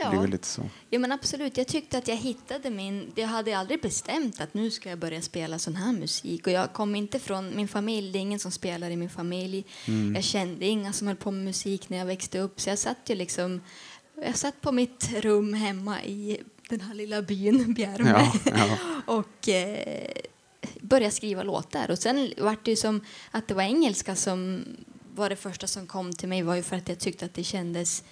Ja. 0.00 0.10
blivit 0.10 0.30
lite 0.30 0.46
så. 0.46 0.62
Ja, 0.90 0.98
men 0.98 1.12
absolut. 1.12 1.56
Jag 1.56 1.66
tyckte 1.66 1.98
att 1.98 2.08
jag 2.08 2.16
hittade 2.16 2.70
min... 2.70 3.12
Jag 3.14 3.26
hade 3.28 3.58
aldrig 3.58 3.82
bestämt 3.82 4.40
att 4.40 4.54
nu 4.54 4.70
ska 4.70 4.88
jag 4.88 4.98
börja 4.98 5.22
spela 5.22 5.58
sån 5.58 5.76
här 5.76 5.92
musik. 5.92 6.46
Och 6.46 6.52
jag 6.52 6.72
kom 6.72 6.94
inte 6.94 7.18
från 7.18 7.56
min 7.56 7.68
familj. 7.68 8.12
Det 8.12 8.18
är 8.18 8.20
ingen 8.20 8.38
som 8.38 8.50
spelar 8.50 8.90
i 8.90 8.96
min 8.96 9.10
familj. 9.10 9.64
Mm. 9.86 10.14
Jag 10.14 10.24
kände 10.24 10.66
inga 10.66 10.92
som 10.92 11.06
höll 11.06 11.16
på 11.16 11.30
med 11.30 11.44
musik 11.44 11.88
när 11.88 11.98
jag 11.98 12.06
växte 12.06 12.38
upp. 12.38 12.60
Så 12.60 12.70
jag 12.70 12.78
satt 12.78 12.98
ju 13.06 13.14
liksom... 13.14 13.60
Jag 14.24 14.36
satt 14.36 14.60
på 14.60 14.72
mitt 14.72 15.10
rum 15.12 15.54
hemma 15.54 16.02
i 16.02 16.40
den 16.68 16.80
här 16.80 16.94
lilla 16.94 17.22
byn, 17.22 17.74
Bjärme. 17.74 18.10
Ja, 18.10 18.32
ja. 18.44 18.78
och 19.06 19.48
eh, 19.48 20.12
började 20.80 21.14
skriva 21.14 21.42
låtar. 21.42 21.90
Och 21.90 21.98
sen 21.98 22.32
var 22.38 22.56
det 22.62 22.70
ju 22.70 22.76
som 22.76 23.00
att 23.30 23.48
det 23.48 23.54
var 23.54 23.62
engelska 23.62 24.16
som 24.16 24.64
var 25.14 25.30
det 25.30 25.36
första 25.36 25.66
som 25.66 25.86
kom 25.86 26.12
till 26.12 26.28
mig 26.28 26.42
var 26.42 26.54
ju 26.54 26.62
för 26.62 26.76
att 26.76 26.88
jag 26.88 26.98
tyckte 26.98 27.24
att 27.24 27.34
det 27.34 27.44
kändes 27.44 28.04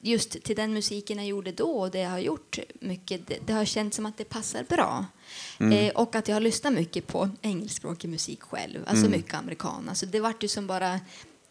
just 0.00 0.42
till 0.42 0.56
den 0.56 0.72
musiken 0.72 1.18
jag 1.18 1.26
gjorde 1.26 1.52
då 1.52 1.70
och 1.70 1.90
det 1.90 1.98
jag 1.98 2.10
har 2.10 2.18
gjort 2.18 2.58
mycket, 2.80 3.26
det, 3.26 3.38
det 3.46 3.52
har 3.52 3.64
känts 3.64 3.96
som 3.96 4.06
att 4.06 4.18
det 4.18 4.24
passar 4.24 4.64
bra. 4.68 5.06
Eh, 5.58 5.92
och 5.94 6.14
att 6.14 6.28
jag 6.28 6.36
har 6.36 6.40
lyssnat 6.40 6.72
mycket 6.72 7.06
på 7.06 7.30
engelskspråkig 7.42 8.10
musik 8.10 8.42
själv, 8.42 8.80
alltså 8.86 9.08
mycket 9.08 9.34
amerikan. 9.34 9.88
Alltså 9.88 10.06
det 10.06 10.20
vart 10.20 10.44
ju 10.44 10.48
som 10.48 10.66
bara, 10.66 11.00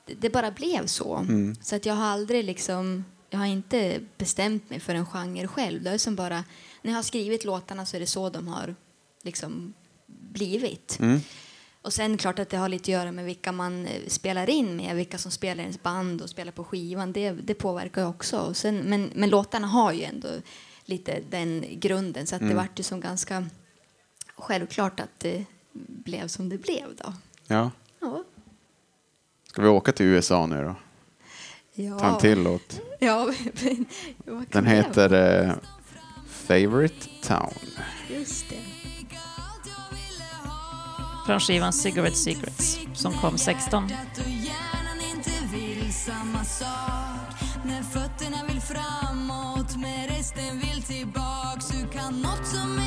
det, 0.06 0.30
bara 0.30 0.52
blev 0.52 0.86
så. 0.86 1.26
Så 1.62 1.76
att 1.76 1.86
jag 1.86 1.94
har 1.94 2.06
aldrig 2.06 2.44
liksom, 2.46 3.06
jag 3.36 3.40
har 3.40 3.46
inte 3.46 4.02
bestämt 4.18 4.70
mig 4.70 4.80
för 4.80 4.96
en 4.96 5.06
genre 5.06 5.48
själv. 5.48 5.84
Det 5.84 5.90
är 5.90 5.98
som 5.98 6.16
bara, 6.16 6.44
när 6.82 6.92
jag 6.92 6.98
har 6.98 7.04
skrivit 7.04 7.46
låtarna 7.46 7.86
så 7.86 7.96
är 7.96 8.00
det 8.00 8.08
så 8.08 8.30
de 8.30 8.48
har 8.48 8.76
liksom 9.24 9.74
blivit. 10.08 11.00
Och 11.82 11.94
sen 11.94 12.18
klart 12.18 12.40
att 12.40 12.50
det 12.50 12.58
har 12.58 12.70
lite 12.70 12.84
att 12.84 12.88
göra 12.88 13.12
med 13.12 13.26
vilka 13.26 13.52
man 13.52 13.86
eh, 13.86 14.08
spelar 14.08 14.50
in 14.50 14.76
med, 14.76 14.96
vilka 14.96 15.18
som 15.18 15.32
spelar 15.32 15.60
i 15.60 15.62
ens 15.62 15.84
band 15.84 16.22
och 16.22 16.30
spelar 16.30 16.52
på 16.52 16.64
skivan. 16.64 17.12
Det, 17.12 17.32
det 17.32 17.54
påverkar 17.54 18.02
ju 18.02 18.08
också. 18.08 18.54
Sen, 18.54 18.78
men, 18.78 19.12
men 19.16 19.30
låtarna 19.30 19.68
har 19.68 19.92
ju 19.92 20.04
ändå 20.04 20.28
lite 20.86 21.22
den 21.30 21.66
grunden 21.80 22.28
så 22.28 22.36
att 22.36 22.42
det 22.42 22.54
vart 22.54 22.80
ju 22.80 22.84
som 22.84 23.00
ganska 23.00 23.46
självklart 24.36 25.00
att 25.00 25.20
det 25.20 25.46
blev 25.74 26.28
som 26.28 26.50
det 26.50 26.58
blev 26.58 26.96
då. 26.96 27.14
Ja. 27.48 27.72
Ja. 28.00 28.24
Ska 29.48 29.62
vi 29.62 29.68
åka 29.68 29.92
till 29.92 30.06
USA 30.06 30.46
nu 30.46 30.64
då? 30.64 30.76
Ja. 31.76 32.00
Ta 32.00 32.08
en 32.08 32.18
till 32.18 32.44
låt. 32.44 32.82
Ja, 33.00 33.32
Den 34.52 34.66
heter 34.66 35.14
eh, 35.44 35.54
Favorite 36.30 37.08
Town. 37.24 37.54
Just 38.10 38.50
det. 38.50 38.56
Från 41.26 41.40
skivan 41.40 41.74
Cigarette 41.74 42.16
Secrets 42.16 42.80
som 42.94 43.14
kom 43.14 43.38
16. 43.38 43.84
och 43.84 43.90
hjärnan 44.30 45.00
inte 45.16 45.32
vill 45.54 45.94
samma 45.94 46.44
sak 46.44 47.40
När 47.66 47.82
fötterna 47.84 48.38
vill 48.48 48.62
framåt 48.62 49.76
men 49.78 50.08
resten 50.08 50.60
vill 50.60 50.84
tillbaks 50.84 51.74
Hur 51.74 51.88
kan 51.88 52.22
något 52.22 52.48
som 52.48 52.80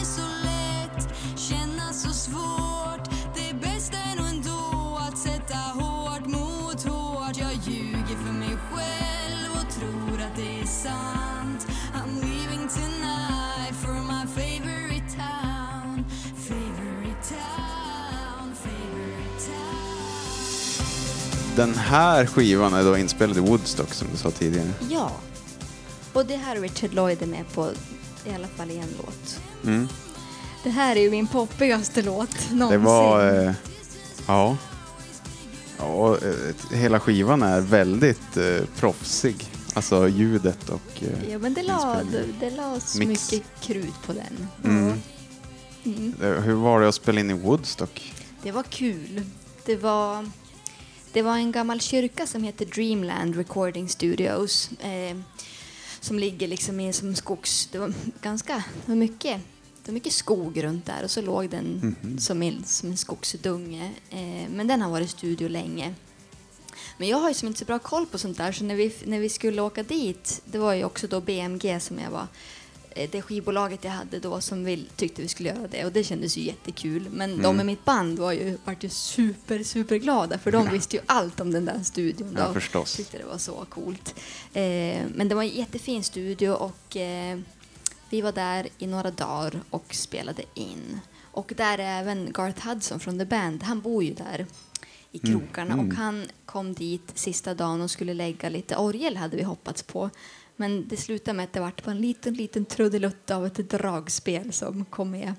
Den 21.58 21.74
här 21.74 22.26
skivan 22.26 22.74
är 22.74 22.84
då 22.84 22.98
inspelad 22.98 23.36
i 23.36 23.40
Woodstock 23.40 23.94
som 23.94 24.08
du 24.12 24.16
sa 24.16 24.30
tidigare. 24.30 24.70
Ja. 24.90 25.12
Och 26.12 26.26
det 26.26 26.36
här 26.36 26.56
är 26.56 26.60
Richard 26.60 26.94
Lloyd 26.94 27.22
är 27.22 27.26
med 27.26 27.44
på 27.54 27.70
i 28.24 28.34
alla 28.34 28.46
fall 28.46 28.70
i 28.70 28.78
en 28.78 28.88
låt. 28.98 29.40
Mm. 29.64 29.88
Det 30.64 30.70
här 30.70 30.96
är 30.96 31.00
ju 31.00 31.10
min 31.10 31.26
poppigaste 31.26 32.02
låt 32.02 32.50
någonsin. 32.50 32.80
Det 32.80 32.86
var... 32.86 33.44
Eh, 33.46 33.52
ja. 34.26 34.56
Ja, 35.78 36.16
eh, 36.16 36.76
hela 36.76 37.00
skivan 37.00 37.42
är 37.42 37.60
väldigt 37.60 38.36
eh, 38.36 38.60
proffsig. 38.76 39.50
Alltså 39.74 40.08
ljudet 40.08 40.68
och... 40.68 41.02
Eh, 41.02 41.30
Ja, 41.32 41.38
men 41.38 41.54
det 41.54 41.62
la, 41.62 42.00
lades 42.56 42.96
Mix. 42.96 43.32
mycket 43.32 43.48
krut 43.60 44.02
på 44.06 44.12
den. 44.12 44.48
Mm. 44.64 45.00
Mm. 45.84 46.14
Hur 46.42 46.54
var 46.54 46.80
det 46.80 46.88
att 46.88 46.94
spela 46.94 47.20
in 47.20 47.30
i 47.30 47.34
Woodstock? 47.34 48.12
Det 48.42 48.52
var 48.52 48.62
kul. 48.62 49.22
Det 49.64 49.76
var, 49.76 50.30
det 51.12 51.22
var 51.22 51.36
en 51.36 51.52
gammal 51.52 51.80
kyrka 51.80 52.26
som 52.26 52.42
heter 52.42 52.66
Dreamland 52.66 53.36
Recording 53.36 53.88
Studios. 53.88 54.70
Eh, 54.80 55.16
som 56.00 56.18
ligger 56.18 56.48
liksom 56.48 56.80
i 56.80 56.92
som 56.92 57.14
skogs... 57.14 57.68
Det 57.72 57.78
var 57.78 57.92
ganska... 58.22 58.54
Det 58.56 58.92
var 58.92 58.96
mycket, 58.96 59.40
det 59.84 59.90
var 59.90 59.94
mycket 59.94 60.12
skog 60.12 60.64
runt 60.64 60.86
där 60.86 61.04
och 61.04 61.10
så 61.10 61.22
låg 61.22 61.50
den 61.50 61.96
som, 62.18 62.42
en, 62.42 62.64
som 62.64 62.90
en 62.90 62.96
skogsdunge. 62.96 63.90
Eh, 64.10 64.50
men 64.50 64.66
den 64.66 64.82
har 64.82 64.90
varit 64.90 65.10
studio 65.10 65.48
länge. 65.48 65.94
Men 66.98 67.08
jag 67.08 67.18
har 67.18 67.28
ju 67.28 67.34
som 67.34 67.48
inte 67.48 67.60
så 67.60 67.64
bra 67.64 67.78
koll 67.78 68.06
på 68.06 68.18
sånt 68.18 68.38
där 68.38 68.52
så 68.52 68.64
när 68.64 68.74
vi, 68.74 68.94
när 69.04 69.20
vi 69.20 69.28
skulle 69.28 69.62
åka 69.62 69.82
dit, 69.82 70.42
det 70.44 70.58
var 70.58 70.74
ju 70.74 70.84
också 70.84 71.06
då 71.06 71.20
BMG 71.20 71.80
som 71.80 71.98
jag 71.98 72.10
var 72.10 72.26
det 73.06 73.22
skivbolaget 73.22 73.84
jag 73.84 73.90
hade 73.90 74.18
då 74.18 74.40
som 74.40 74.64
vill, 74.64 74.88
tyckte 74.96 75.22
vi 75.22 75.28
skulle 75.28 75.48
göra 75.48 75.68
det 75.68 75.84
och 75.84 75.92
det 75.92 76.04
kändes 76.04 76.36
ju 76.36 76.42
jättekul. 76.42 77.08
Men 77.10 77.42
de 77.42 77.60
i 77.60 77.64
mitt 77.64 77.84
band 77.84 78.18
var 78.18 78.32
ju, 78.32 78.58
vart 78.64 78.84
ju 78.84 78.88
super, 78.88 79.62
super 79.62 79.96
glada 79.96 80.38
för 80.38 80.52
de 80.52 80.70
visste 80.70 80.96
ju 80.96 81.02
allt 81.06 81.40
om 81.40 81.52
den 81.52 81.64
där 81.64 81.82
studion. 81.82 82.34
Ja, 82.38 82.46
då. 82.46 82.54
förstås. 82.54 82.96
tyckte 82.96 83.18
det 83.18 83.24
var 83.24 83.38
så 83.38 83.66
coolt. 83.68 84.14
Eh, 84.52 85.02
men 85.14 85.28
det 85.28 85.34
var 85.34 85.42
en 85.42 85.48
jättefin 85.48 86.04
studio 86.04 86.50
och 86.50 86.96
eh, 86.96 87.38
vi 88.10 88.20
var 88.20 88.32
där 88.32 88.68
i 88.78 88.86
några 88.86 89.10
dagar 89.10 89.60
och 89.70 89.94
spelade 89.94 90.42
in. 90.54 91.00
Och 91.22 91.52
där 91.56 91.78
är 91.78 92.00
även 92.00 92.32
Garth 92.32 92.68
Hudson 92.68 93.00
från 93.00 93.18
The 93.18 93.24
Band, 93.24 93.62
han 93.62 93.80
bor 93.80 94.04
ju 94.04 94.14
där 94.14 94.46
i 95.12 95.18
krokarna 95.18 95.74
och 95.74 95.94
han 95.94 96.26
kom 96.46 96.74
dit 96.74 97.12
sista 97.14 97.54
dagen 97.54 97.80
och 97.80 97.90
skulle 97.90 98.14
lägga 98.14 98.48
lite 98.48 98.76
orgel 98.76 99.16
hade 99.16 99.36
vi 99.36 99.42
hoppats 99.42 99.82
på. 99.82 100.10
Men 100.60 100.88
det 100.88 100.96
slutade 100.96 101.36
med 101.36 101.44
att 101.44 101.52
det 101.52 101.60
vart 101.60 101.84
på 101.84 101.90
en 101.90 102.00
liten, 102.00 102.34
liten 102.34 102.64
trudelutt 102.64 103.30
av 103.30 103.46
ett 103.46 103.70
dragspel 103.70 104.52
som 104.52 104.84
kom 104.84 105.10
med. 105.10 105.34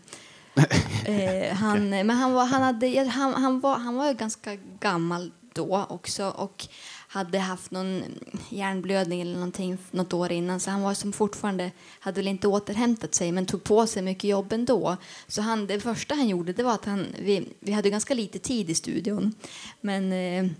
eh, 1.05 1.55
han, 1.55 1.89
Men 1.89 2.09
han 2.09 2.33
var, 2.33 2.45
han, 2.45 2.61
hade, 2.61 3.09
han, 3.09 3.33
han, 3.33 3.59
var, 3.59 3.77
han 3.77 3.95
var 3.95 4.13
ganska 4.13 4.55
gammal 4.79 5.31
då 5.53 5.85
också 5.89 6.29
och 6.29 6.67
hade 7.07 7.39
haft 7.39 7.71
någon 7.71 8.03
hjärnblödning 8.49 9.21
eller 9.21 9.33
någonting 9.33 9.77
något 9.91 10.13
år 10.13 10.31
innan 10.31 10.59
så 10.59 10.71
han 10.71 10.81
var 10.81 10.93
som 10.93 11.13
fortfarande 11.13 11.71
hade 11.99 12.19
väl 12.19 12.27
inte 12.27 12.47
återhämtat 12.47 13.15
sig 13.15 13.31
men 13.31 13.45
tog 13.45 13.63
på 13.63 13.87
sig 13.87 14.01
mycket 14.01 14.29
jobb 14.29 14.53
ändå. 14.53 14.97
Så 15.27 15.41
han, 15.41 15.67
det 15.67 15.79
första 15.79 16.15
han 16.15 16.27
gjorde 16.29 16.53
det 16.53 16.63
var 16.63 16.73
att 16.73 16.85
han, 16.85 17.05
vi, 17.19 17.53
vi 17.59 17.71
hade 17.71 17.89
ganska 17.89 18.13
lite 18.13 18.39
tid 18.39 18.69
i 18.69 18.75
studion 18.75 19.33
men 19.81 20.13
eh, 20.13 20.51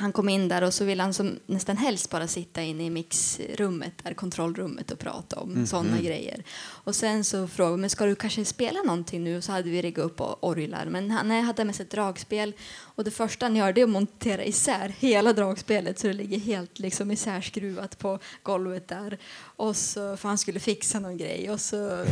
han 0.00 0.12
kom 0.12 0.28
in 0.28 0.48
där 0.48 0.62
och 0.62 0.74
så 0.74 0.84
ville 0.84 1.02
han 1.02 1.14
som 1.14 1.38
nästan 1.46 1.76
helst 1.76 2.10
bara 2.10 2.26
sitta 2.28 2.62
inne 2.62 2.84
i 2.86 2.90
mixrummet, 2.90 3.92
där 4.02 4.14
kontrollrummet 4.14 4.90
och 4.90 4.98
prata 4.98 5.40
om 5.40 5.50
Mhm. 5.52 5.66
sådana 5.66 6.00
grejer. 6.00 6.44
Och 6.60 6.94
sen 6.94 7.24
så 7.24 7.48
frågade 7.48 7.76
men 7.76 7.90
ska 7.90 8.06
du 8.06 8.14
kanske 8.14 8.44
spela 8.44 8.82
någonting 8.82 9.24
nu? 9.24 9.36
Och 9.36 9.44
så 9.44 9.52
hade 9.52 9.70
vi 9.70 9.82
riggat 9.82 10.04
upp 10.04 10.20
orglar. 10.20 10.86
Men 10.86 11.10
han 11.10 11.28
nej, 11.28 11.42
hade 11.42 11.64
med 11.64 11.74
sig 11.74 11.84
ett 11.84 11.90
dragspel 11.90 12.52
och 12.78 13.04
det 13.04 13.10
första 13.10 13.46
han 13.46 13.56
gör 13.56 13.72
det 13.72 13.80
är 13.80 13.84
att 13.84 13.90
montera 13.90 14.44
isär 14.44 14.94
hela 14.98 15.32
dragspelet 15.32 15.98
så 15.98 16.06
det 16.06 16.12
ligger 16.12 16.38
helt 16.38 16.78
liksom 16.78 17.10
isärskruvat 17.10 17.98
på 17.98 18.18
golvet 18.42 18.88
där. 18.88 19.18
Och 19.40 19.76
så, 19.76 20.16
för 20.16 20.28
han 20.28 20.38
skulle 20.38 20.60
fixa 20.60 21.00
någon 21.00 21.16
grej 21.16 21.50
och 21.50 21.60
så 21.60 22.04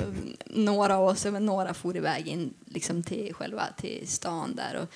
några 0.46 0.96
av 0.98 1.08
oss, 1.08 1.24
men 1.24 1.46
några 1.46 1.74
for 1.74 1.96
iväg 1.96 2.28
in 2.28 2.54
liksom 2.64 3.02
till 3.02 3.34
själva 3.34 3.62
till 3.76 4.08
stan 4.08 4.54
där. 4.56 4.76
Och, 4.82 4.88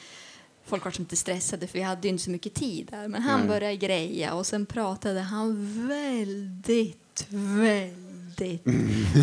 Folk 0.65 0.85
var 0.85 0.93
som 0.93 1.03
lite 1.03 1.17
stressade 1.17 1.67
för 1.67 1.79
vi 1.79 1.85
hade 1.85 2.09
inte 2.09 2.23
så 2.23 2.31
mycket 2.31 2.55
tid 2.55 2.89
där. 2.91 3.09
Men 3.09 3.23
han 3.23 3.41
Nej. 3.41 3.49
började 3.49 3.77
greja 3.77 4.35
och 4.35 4.47
sen 4.47 4.67
pratade 4.67 5.21
han 5.21 5.89
väldigt, 5.89 7.27
väldigt 7.31 8.02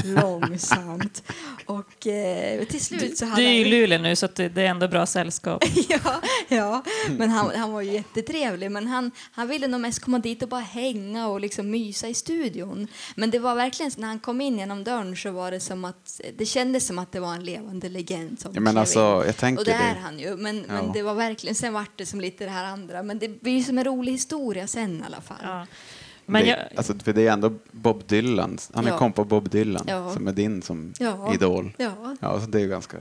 långsamt. 0.03 1.23
Och 1.65 2.07
eh, 2.07 2.63
till 2.65 2.81
slut 2.85 3.17
så 3.17 3.25
Du 3.25 3.31
hade 3.31 3.43
är 3.43 3.51
ju 3.53 3.65
i. 3.65 3.69
Luleå 3.69 3.99
nu 4.01 4.15
så 4.15 4.25
att 4.25 4.35
det 4.35 4.57
är 4.57 4.59
ändå 4.59 4.87
bra 4.87 5.05
sällskap. 5.05 5.63
ja, 5.89 6.21
ja, 6.47 6.83
men 7.17 7.29
han, 7.29 7.51
han 7.55 7.71
var 7.71 7.81
ju 7.81 7.91
jättetrevlig. 7.91 8.71
Men 8.71 8.87
han, 8.87 9.11
han 9.31 9.47
ville 9.47 9.67
nog 9.67 9.81
mest 9.81 9.99
komma 9.99 10.19
dit 10.19 10.43
och 10.43 10.49
bara 10.49 10.61
hänga 10.61 11.27
och 11.27 11.39
liksom 11.41 11.69
mysa 11.71 12.07
i 12.07 12.13
studion. 12.13 12.87
Men 13.15 13.31
det 13.31 13.39
var 13.39 13.55
verkligen, 13.55 13.91
så 13.91 14.01
när 14.01 14.07
han 14.07 14.19
kom 14.19 14.41
in 14.41 14.59
genom 14.59 14.83
dörren 14.83 15.15
så 15.15 15.31
var 15.31 15.51
det 15.51 15.59
som 15.59 15.85
att 15.85 16.21
det 16.37 16.45
kändes 16.45 16.87
som 16.87 16.99
att 16.99 17.11
det 17.11 17.19
var 17.19 17.33
en 17.33 17.43
levande 17.45 17.89
legend 17.89 18.39
som 18.39 18.51
Ja, 18.53 18.59
men 18.61 18.77
alltså, 18.77 18.99
in. 19.21 19.25
jag 19.25 19.37
tänker 19.37 19.61
Och 19.61 19.65
det 19.65 19.71
är 19.73 19.93
det. 19.93 19.99
han 19.99 20.19
ju. 20.19 20.37
Men, 20.37 20.65
Ja. 20.67 20.73
men 20.73 20.91
det 20.93 21.01
var 21.01 21.13
verkligen, 21.13 21.55
sen 21.55 21.73
vart 21.73 21.91
det 21.97 22.05
som 22.05 22.21
lite 22.21 22.45
det 22.45 22.51
här 22.51 22.65
andra. 22.65 23.03
Men 23.03 23.19
det 23.19 23.41
blir 23.41 23.53
ju 23.57 23.63
som 23.63 23.77
en 23.77 23.83
rolig 23.83 24.11
historia 24.11 24.67
sen 24.67 24.99
i 24.99 25.03
alla 25.05 25.21
fall. 25.21 25.37
Ja. 25.43 25.67
Men 26.29 26.41
det, 26.41 26.47
jag, 26.49 26.59
alltså, 26.75 26.93
för 27.03 27.13
det 27.13 27.27
är 27.27 27.31
ändå 27.33 27.53
Bob 27.71 28.03
Dylan, 28.07 28.57
han 28.73 28.85
är 28.87 28.91
Ja. 28.91 28.97
komp 28.97 29.15
på 29.15 29.23
Bob 29.23 29.49
Dylan 29.49 29.83
Ja. 29.87 30.13
som 30.13 30.27
är 30.27 30.31
din 30.31 30.61
som 30.61 30.93
Ja. 30.99 31.33
idol. 31.33 31.71
Ja. 31.77 32.15
Ja, 32.21 32.39
så 32.41 32.45
det 32.47 32.57
är 32.57 32.61
ju 32.61 32.67
ganska... 32.69 32.97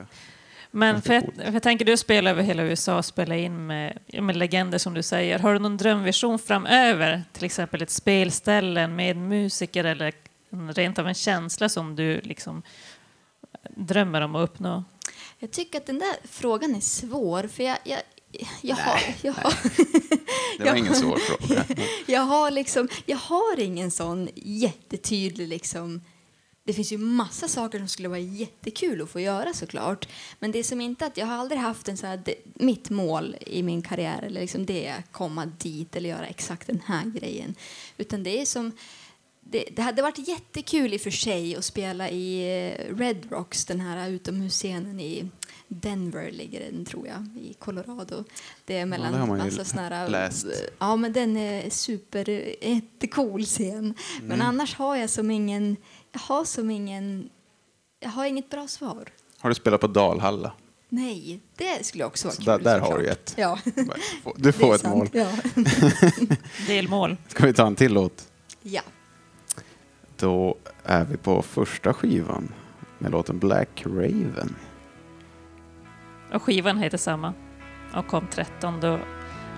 men 0.70 1.02
för 1.02 1.14
jag, 1.14 1.24
för 1.44 1.52
jag 1.52 1.62
tänker, 1.62 1.84
du 1.84 1.96
spelar 1.96 2.30
över 2.30 2.42
hela 2.42 2.62
USA 2.62 2.98
och 2.98 3.04
spelar 3.04 3.36
in 3.36 3.66
med, 3.66 3.98
med 4.22 4.36
legender 4.36 4.78
som 4.78 4.94
du 4.94 5.02
säger. 5.02 5.38
Har 5.38 5.52
du 5.52 5.58
någon 5.58 5.76
drömvision 5.76 6.38
framöver? 6.38 7.24
Till 7.32 7.44
exempel 7.44 7.82
ett 7.82 7.90
spelställe 7.90 8.88
med 8.88 9.16
musiker 9.16 9.84
eller 9.84 10.12
en- 10.50 10.72
rent 10.72 10.98
av 10.98 11.08
en 11.08 11.14
känsla 11.14 11.68
som 11.68 11.96
du 11.96 12.20
liksom 12.20 12.62
drömmer 13.76 14.20
om 14.20 14.34
att 14.36 14.50
uppnå? 14.50 14.84
Jag 15.38 15.50
tycker 15.50 15.78
att 15.78 15.86
den 15.86 15.98
där 15.98 16.14
frågan 16.24 16.74
är 16.74 16.80
svår. 16.80 17.48
För 17.48 17.62
jag, 17.64 17.76
jag, 17.84 17.98
jag, 18.62 18.76
har, 18.76 19.00
jag, 19.22 19.32
har, 19.32 19.54
Det 20.58 20.64
var 20.64 20.76
ingen 20.76 20.94
svår 20.94 21.16
fråga. 21.16 21.64
jag, 22.06 22.20
har 22.20 22.50
liksom, 22.50 22.88
jag 23.06 23.16
har 23.16 23.60
ingen 23.60 23.90
sån 23.90 24.28
jättetydlig... 24.34 25.48
Liksom, 25.48 26.00
det 26.64 26.74
finns 26.74 26.92
ju 26.92 26.98
massa 26.98 27.48
saker 27.48 27.78
som 27.78 27.88
skulle 27.88 28.08
vara 28.08 28.18
jättekul 28.18 29.02
att 29.02 29.10
få 29.10 29.20
göra 29.20 29.52
såklart. 29.52 30.08
Men 30.38 30.52
det 30.52 30.58
är 30.58 30.62
som 30.62 30.80
inte 30.80 31.06
att 31.06 31.16
jag 31.16 31.26
har 31.26 31.34
aldrig 31.34 31.60
haft 31.60 31.88
en 31.88 31.96
så 31.96 32.06
här, 32.06 32.22
mitt 32.54 32.90
mål 32.90 33.36
i 33.46 33.62
min 33.62 33.82
karriär 33.82 34.22
eller 34.22 34.40
liksom 34.40 34.66
det 34.66 34.86
är 34.86 34.98
att 34.98 35.12
komma 35.12 35.46
dit 35.46 35.96
eller 35.96 36.10
göra 36.10 36.26
exakt 36.26 36.66
den 36.66 36.82
här 36.86 37.04
grejen. 37.04 37.54
Utan 37.96 38.22
det 38.22 38.40
är 38.40 38.46
som 38.46 38.72
det, 39.40 39.64
det 39.72 39.82
hade 39.82 40.02
varit 40.02 40.28
jättekul 40.28 40.94
i 40.94 40.96
och 40.96 41.00
för 41.00 41.10
sig 41.10 41.56
att 41.56 41.64
spela 41.64 42.10
i 42.10 42.42
eh, 42.42 42.96
Red 42.96 43.26
Rocks, 43.30 43.64
den 43.64 43.80
här 43.80 44.10
utomhusscenen 44.10 45.00
i 45.00 45.30
Denver 45.68 46.30
ligger 46.30 46.60
den 46.70 46.84
tror 46.84 47.06
jag, 47.06 47.26
i 47.42 47.54
Colorado. 47.54 48.24
Det 48.64 48.78
är 48.78 48.86
mellan 48.86 49.12
det 49.12 49.18
har 49.18 49.26
man 49.26 49.38
massa 49.38 49.64
såna 49.64 49.82
här, 49.88 50.08
läst. 50.08 50.46
Ja, 50.78 50.96
men 50.96 51.12
den 51.12 51.36
är 51.36 51.70
super, 51.70 52.28
jättecool 52.66 53.44
scen. 53.44 53.94
Men 54.22 54.32
Mm. 54.32 54.46
annars 54.46 54.74
har 54.74 54.96
jag 54.96 55.10
som 55.10 55.30
ingen, 55.30 55.76
jag 56.12 56.20
har 56.20 56.44
som 56.44 56.70
ingen, 56.70 57.28
jag 58.00 58.10
har 58.10 58.24
inget 58.26 58.50
bra 58.50 58.68
svar. 58.68 59.08
Har 59.38 59.48
du 59.48 59.54
spelat 59.54 59.80
på 59.80 59.86
Dalhalla? 59.86 60.52
Nej, 60.88 61.40
det 61.56 61.86
skulle 61.86 62.04
också 62.04 62.28
vara 62.28 62.34
Så 62.34 62.42
kul. 62.42 62.46
där- 62.46 62.58
där 62.58 62.80
har 62.80 62.98
du 62.98 63.06
ett. 63.06 63.34
Ja, 63.36 63.58
Du 64.36 64.52
får 64.52 64.74
ett 64.74 64.80
sant, 64.80 64.94
mål. 64.96 65.08
Ja. 65.12 65.28
Delmål. 66.66 67.16
Ska 67.28 67.46
vi 67.46 67.52
ta 67.52 67.66
en 67.66 67.76
till 67.76 67.92
låt? 67.92 68.28
ja. 68.62 68.82
Då 70.16 70.56
är 70.84 71.04
vi 71.04 71.16
på 71.16 71.42
första 71.42 71.94
skivan 71.94 72.52
med 72.98 73.10
låten 73.10 73.38
Black 73.38 73.82
Raven. 73.86 74.56
Och 76.34 76.42
skivan 76.42 76.78
heter 76.78 76.98
samma 76.98 77.34
och 77.94 78.06
kom 78.06 78.26
13 78.30 78.80
då 78.80 78.98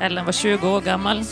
Ellen 0.01 0.25
var 0.25 0.33
20 0.33 0.69
år 0.69 0.81
gammal. 0.81 1.25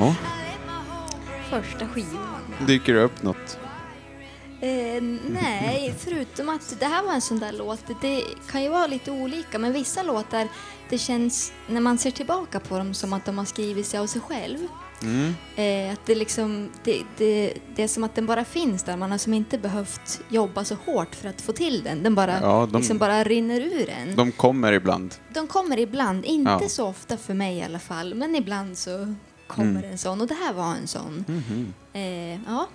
Ja. 0.00 0.14
Första 1.50 1.88
skivan. 1.88 2.54
Dyker 2.66 2.94
det 2.94 3.02
upp 3.02 3.22
något? 3.22 3.58
Eh, 4.62 5.02
nej, 5.30 5.94
förutom 5.98 6.48
att 6.48 6.76
det 6.80 6.86
här 6.86 7.02
var 7.02 7.12
en 7.12 7.20
sån 7.20 7.38
där 7.38 7.52
låt. 7.52 7.80
Det 8.00 8.22
kan 8.50 8.62
ju 8.62 8.68
vara 8.68 8.86
lite 8.86 9.10
olika, 9.10 9.58
men 9.58 9.72
vissa 9.72 10.02
låtar 10.02 10.48
det 10.88 10.98
känns 10.98 11.52
när 11.68 11.80
man 11.80 11.98
ser 11.98 12.10
tillbaka 12.10 12.60
på 12.60 12.78
dem 12.78 12.94
som 12.94 13.12
att 13.12 13.24
de 13.24 13.38
har 13.38 13.44
skrivit 13.44 13.86
sig 13.86 14.00
av 14.00 14.06
sig 14.06 14.20
själv. 14.20 14.58
Mm. 15.02 15.34
Eh, 15.56 15.92
att 15.92 16.06
det, 16.06 16.14
liksom, 16.14 16.70
det, 16.84 17.02
det, 17.18 17.54
det 17.76 17.82
är 17.82 17.88
som 17.88 18.04
att 18.04 18.14
den 18.14 18.26
bara 18.26 18.44
finns 18.44 18.82
där. 18.82 18.96
Man 18.96 19.10
har 19.10 19.18
som 19.18 19.34
inte 19.34 19.58
behövt 19.58 20.20
jobba 20.28 20.64
så 20.64 20.74
hårt 20.86 21.14
för 21.14 21.28
att 21.28 21.40
få 21.40 21.52
till 21.52 21.82
den. 21.82 22.02
Den 22.02 22.14
bara, 22.14 22.40
Ja, 22.42 22.68
de- 22.72 22.78
liksom 22.78 22.98
bara 22.98 23.24
rinner 23.24 23.60
ur 23.60 23.88
en. 23.90 24.08
De, 24.08 24.16
De 24.16 24.32
kommer 24.32 24.72
ibland. 24.72 25.14
kommer 25.48 25.78
ibland, 25.78 26.24
inte 26.24 26.50
Ja. 26.62 26.68
så 26.68 26.86
ofta 26.86 27.16
för 27.16 27.34
mig 27.34 27.56
i 27.58 27.62
alla 27.62 27.78
fall, 27.78 28.14
men 28.14 28.34
ibland 28.34 28.78
så 28.78 29.14
kommer 29.50 29.70
Mm. 29.80 29.90
en 29.92 29.98
sån. 29.98 30.20
Och 30.20 30.26
det 30.26 30.34
här 30.34 30.52
var 30.52 30.74
en 30.74 30.86
sån. 30.86 31.24
Mhm. 31.28 31.74
Eh, 31.92 32.42
ja. 32.46 32.68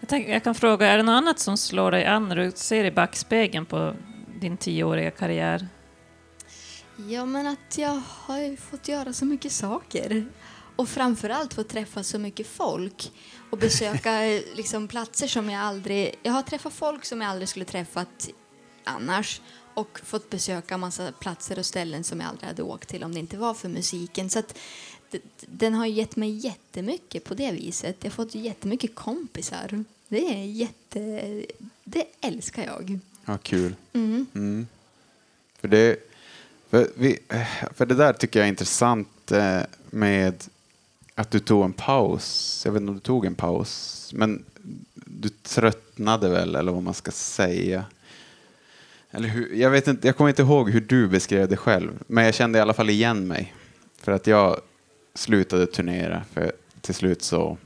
Jag, 0.00 0.08
tänker, 0.08 0.32
jag 0.32 0.44
kan 0.44 0.54
fråga, 0.54 0.86
är 0.86 0.96
det 0.96 1.02
något 1.02 1.12
annat 1.12 1.38
som 1.38 1.56
slår 1.56 1.90
dig 1.90 2.04
an 2.06 2.28
när 2.28 2.36
du 2.36 2.52
ser 2.54 2.84
i 2.84 2.90
backspegeln 2.90 3.66
på 3.66 3.94
din 4.40 4.56
tioåriga 4.56 5.10
karriär? 5.10 5.68
Ja, 7.08 7.24
men 7.26 7.46
att 7.46 7.78
jag 7.78 8.00
har 8.08 8.38
ju 8.40 8.56
fått 8.56 8.88
göra 8.88 9.12
så 9.12 9.24
mycket 9.24 9.52
saker. 9.52 10.26
Och 10.76 10.88
framförallt 10.88 11.54
fått 11.54 11.68
träffa 11.68 12.02
så 12.02 12.18
mycket 12.18 12.46
folk 12.46 13.12
och 13.50 13.58
besöka 13.58 14.20
liksom, 14.56 14.88
platser 14.88 15.26
som 15.26 15.50
jag 15.50 15.62
aldrig... 15.62 16.14
Jag 16.22 16.32
har 16.32 16.42
träffat 16.42 16.72
folk 16.72 17.04
som 17.04 17.20
jag 17.20 17.30
aldrig 17.30 17.48
skulle 17.48 17.64
träffat 17.64 18.28
annars 18.84 19.40
och 19.74 20.00
fått 20.04 20.30
besöka 20.30 20.78
massa 20.78 21.12
platser 21.12 21.58
och 21.58 21.66
ställen 21.66 22.04
som 22.04 22.20
jag 22.20 22.28
aldrig 22.28 22.48
hade 22.48 22.62
åkt 22.62 22.88
till 22.88 23.04
om 23.04 23.14
det 23.14 23.20
inte 23.20 23.36
var 23.36 23.54
för 23.54 23.68
musiken. 23.68 24.30
Så 24.30 24.42
den 25.46 25.74
har 25.74 25.86
gett 25.86 26.16
mig 26.16 26.30
jättemycket 26.30 27.24
på 27.24 27.34
det 27.34 27.52
viset. 27.52 27.96
Jag 28.00 28.10
har 28.10 28.14
fått 28.14 28.34
jättemycket 28.34 28.94
kompisar. 28.94 29.84
Det 30.08 30.18
är 30.18 30.44
jätte... 30.44 31.42
Det 31.84 32.04
älskar 32.20 32.64
jag. 32.64 32.98
Ja, 33.24 33.38
kul. 33.38 33.74
Mm. 33.92 34.26
Mm. 34.34 34.66
För, 35.60 35.68
det, 35.68 35.96
för, 36.70 36.88
vi, 36.94 37.18
för 37.74 37.86
det 37.86 37.94
där 37.94 38.12
tycker 38.12 38.38
jag 38.38 38.44
är 38.44 38.50
intressant 38.50 39.32
eh, 39.32 39.60
med 39.90 40.44
att 41.14 41.30
du 41.30 41.38
tog 41.38 41.64
en 41.64 41.72
paus. 41.72 42.62
Jag 42.64 42.72
vet 42.72 42.80
inte 42.80 42.90
om 42.90 42.96
du 42.96 43.00
tog 43.00 43.26
en 43.26 43.34
paus, 43.34 44.10
men 44.14 44.44
du 44.94 45.28
tröttnade 45.28 46.28
väl, 46.28 46.54
eller 46.54 46.72
vad 46.72 46.82
man 46.82 46.94
ska 46.94 47.10
säga. 47.10 47.84
Eller 49.10 49.28
hur, 49.28 49.54
jag, 49.54 49.70
vet 49.70 49.88
inte, 49.88 50.08
jag 50.08 50.16
kommer 50.16 50.30
inte 50.30 50.42
ihåg 50.42 50.70
hur 50.70 50.80
du 50.80 51.08
beskrev 51.08 51.48
det 51.48 51.56
själv, 51.56 52.02
men 52.06 52.24
jag 52.24 52.34
kände 52.34 52.58
i 52.58 52.62
alla 52.62 52.74
fall 52.74 52.90
igen 52.90 53.28
mig. 53.28 53.54
För 54.00 54.12
att 54.12 54.26
jag 54.26 54.60
slutade 55.18 55.66
turnera, 55.66 56.24
för 56.32 56.52
till 56.80 56.94
slut 56.94 57.22
så 57.22 57.58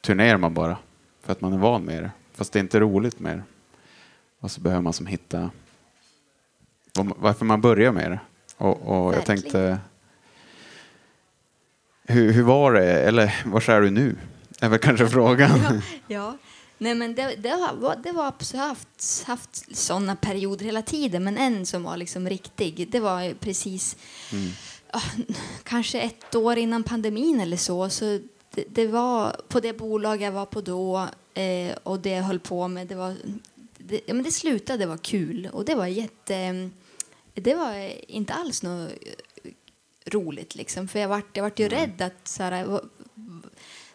turnerar 0.00 0.38
man 0.38 0.54
bara 0.54 0.76
för 1.22 1.32
att 1.32 1.40
man 1.40 1.52
är 1.52 1.58
van 1.58 1.82
med 1.82 2.02
det. 2.02 2.10
Fast 2.34 2.52
det 2.52 2.58
är 2.58 2.60
inte 2.60 2.80
roligt 2.80 3.20
mer. 3.20 3.44
Och 4.40 4.50
så 4.50 4.60
behöver 4.60 4.82
man 4.82 4.92
som 4.92 5.06
hitta 5.06 5.50
varför 6.94 7.44
man 7.44 7.60
börjar 7.60 7.92
med 7.92 8.10
det. 8.10 8.20
Och, 8.56 8.82
och 8.82 9.14
jag 9.14 9.26
tänkte, 9.26 9.78
hur, 12.04 12.32
hur 12.32 12.42
var 12.42 12.72
det, 12.72 13.02
eller 13.02 13.42
var 13.44 13.70
är 13.70 13.80
du 13.80 13.90
nu? 13.90 14.16
är 14.60 14.68
väl 14.68 14.78
kanske 14.78 15.08
frågan. 15.08 15.82
Ja, 16.06 16.36
Nej, 16.78 16.94
men 16.94 17.14
det, 17.14 17.36
det, 17.36 17.48
har, 17.48 17.96
det 18.02 18.12
var 18.12 18.26
absolut 18.26 18.64
haft, 18.64 19.24
haft 19.26 19.76
såna 19.76 20.16
perioder 20.16 20.64
hela 20.64 20.82
tiden, 20.82 21.24
men 21.24 21.38
en 21.38 21.66
som 21.66 21.82
var 21.82 21.96
liksom 21.96 22.28
riktig, 22.28 22.88
det 22.90 23.00
var 23.00 23.34
precis 23.34 23.96
ja, 24.30 24.38
kanske 25.62 26.00
ett 26.00 26.34
år 26.34 26.58
innan 26.58 26.82
pandemin 26.82 27.40
eller 27.40 27.56
så. 27.56 27.90
så 27.90 28.04
det, 28.54 28.64
det 28.68 28.86
var 28.86 29.36
på 29.48 29.60
det 29.60 29.72
bolag 29.72 30.22
jag 30.22 30.32
var 30.32 30.46
på 30.46 30.60
då 30.60 31.08
eh, 31.34 31.76
och 31.82 32.00
det 32.00 32.10
jag 32.10 32.22
höll 32.22 32.40
på 32.40 32.68
med, 32.68 32.86
det 32.86 32.94
var 32.94 33.16
det, 33.78 34.00
ja, 34.06 34.14
men 34.14 34.22
det 34.24 34.32
slutade 34.32 34.86
vara 34.86 34.98
kul 34.98 35.48
och 35.52 35.64
det 35.64 35.74
var 35.74 35.86
jätte... 35.86 36.70
Det 37.34 37.54
var 37.54 37.92
inte 38.10 38.32
alls 38.32 38.62
något 38.62 38.90
roligt 40.06 40.54
liksom, 40.54 40.88
för 40.88 40.98
jag 40.98 41.08
vart, 41.08 41.36
jag 41.36 41.42
vart 41.42 41.58
ju 41.58 41.68
rädd 41.68 42.02
att 42.02 42.28
så 42.28 42.42
här, 42.42 42.64
va- 42.64 42.82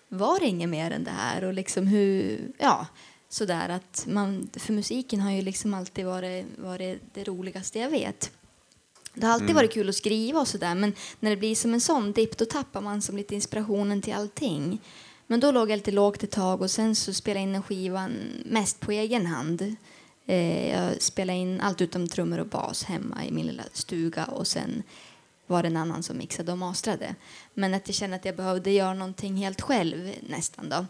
var 0.07 0.39
det 0.39 0.45
inget 0.45 0.69
mer 0.69 0.91
än 0.91 1.03
det 1.03 1.11
här 1.11 1.43
och 1.43 1.53
liksom 1.53 1.87
hur, 1.87 2.39
ja, 2.57 2.87
sådär 3.29 3.69
att 3.69 4.05
man, 4.07 4.49
för 4.53 4.73
musiken 4.73 5.19
har 5.21 5.31
ju 5.31 5.41
liksom 5.41 5.73
alltid 5.73 6.05
varit, 6.05 6.45
varit 6.57 7.01
det 7.13 7.23
roligaste 7.23 7.79
jag 7.79 7.89
vet. 7.89 8.31
Det 9.20 9.26
har 9.26 9.34
alltid 9.34 9.55
varit 9.55 9.74
kul 9.74 9.89
att 9.89 9.95
skriva 9.95 10.39
och 10.39 10.47
sådär 10.47 10.76
men 10.76 10.93
när 11.20 11.30
det 11.30 11.38
blir 11.38 11.55
som 11.55 11.74
en 11.74 11.82
sån 11.82 12.11
dipp 12.11 12.38
då 12.38 12.45
tappar 12.45 12.82
man 12.82 13.01
som 13.01 13.18
lite 13.18 13.36
inspirationen 13.36 14.01
till 14.01 14.13
allting. 14.13 14.82
Men 15.28 15.39
då 15.39 15.51
låg 15.51 15.72
jag 15.72 15.78
lite 15.78 15.91
lågt 15.91 16.24
ett 16.24 16.32
tag 16.32 16.61
och 16.61 16.72
sen 16.72 16.95
så 16.95 17.13
spelade 17.13 17.39
jag 17.39 17.47
in 17.47 17.53
den 17.53 17.63
skivan 17.63 18.11
mest 18.45 18.80
på 18.80 18.91
egen 18.91 19.26
hand. 19.26 19.76
Eh, 20.26 20.70
jag 20.70 21.01
spelade 21.01 21.39
in 21.39 21.61
allt 21.61 21.82
utom 21.82 22.07
trummor 22.07 22.39
och 22.39 22.47
bas 22.47 22.84
hemma 22.84 23.26
i 23.26 23.32
min 23.32 23.45
lilla 23.45 23.63
stuga 23.74 24.26
och 24.26 24.47
sen 24.47 24.84
var 25.47 25.63
det 25.63 25.68
en 25.68 25.78
annan 25.78 26.03
som 26.03 26.18
mixade 26.18 26.51
och 26.51 26.57
mastrade. 26.57 27.15
Men 27.53 27.74
att 27.74 27.88
jag 27.88 27.95
kände 27.95 28.15
att 28.15 28.26
jag 28.26 28.36
behövde 28.36 28.72
göra 28.72 28.93
någonting 28.93 29.36
helt 29.36 29.61
själv 29.61 30.13
nästan 30.30 30.70
då. 30.70 30.86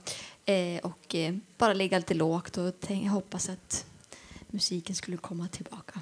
Eh, 0.54 0.80
och 0.84 1.16
eh, 1.16 1.36
bara 1.58 1.74
ligga 1.74 1.98
lite 1.98 2.14
lågt 2.14 2.58
och 2.58 2.74
tänk, 2.80 3.10
hoppas 3.12 3.50
att 3.50 3.86
musiken 4.48 4.96
skulle 4.96 5.18
komma 5.18 5.48
tillbaka. 5.48 6.00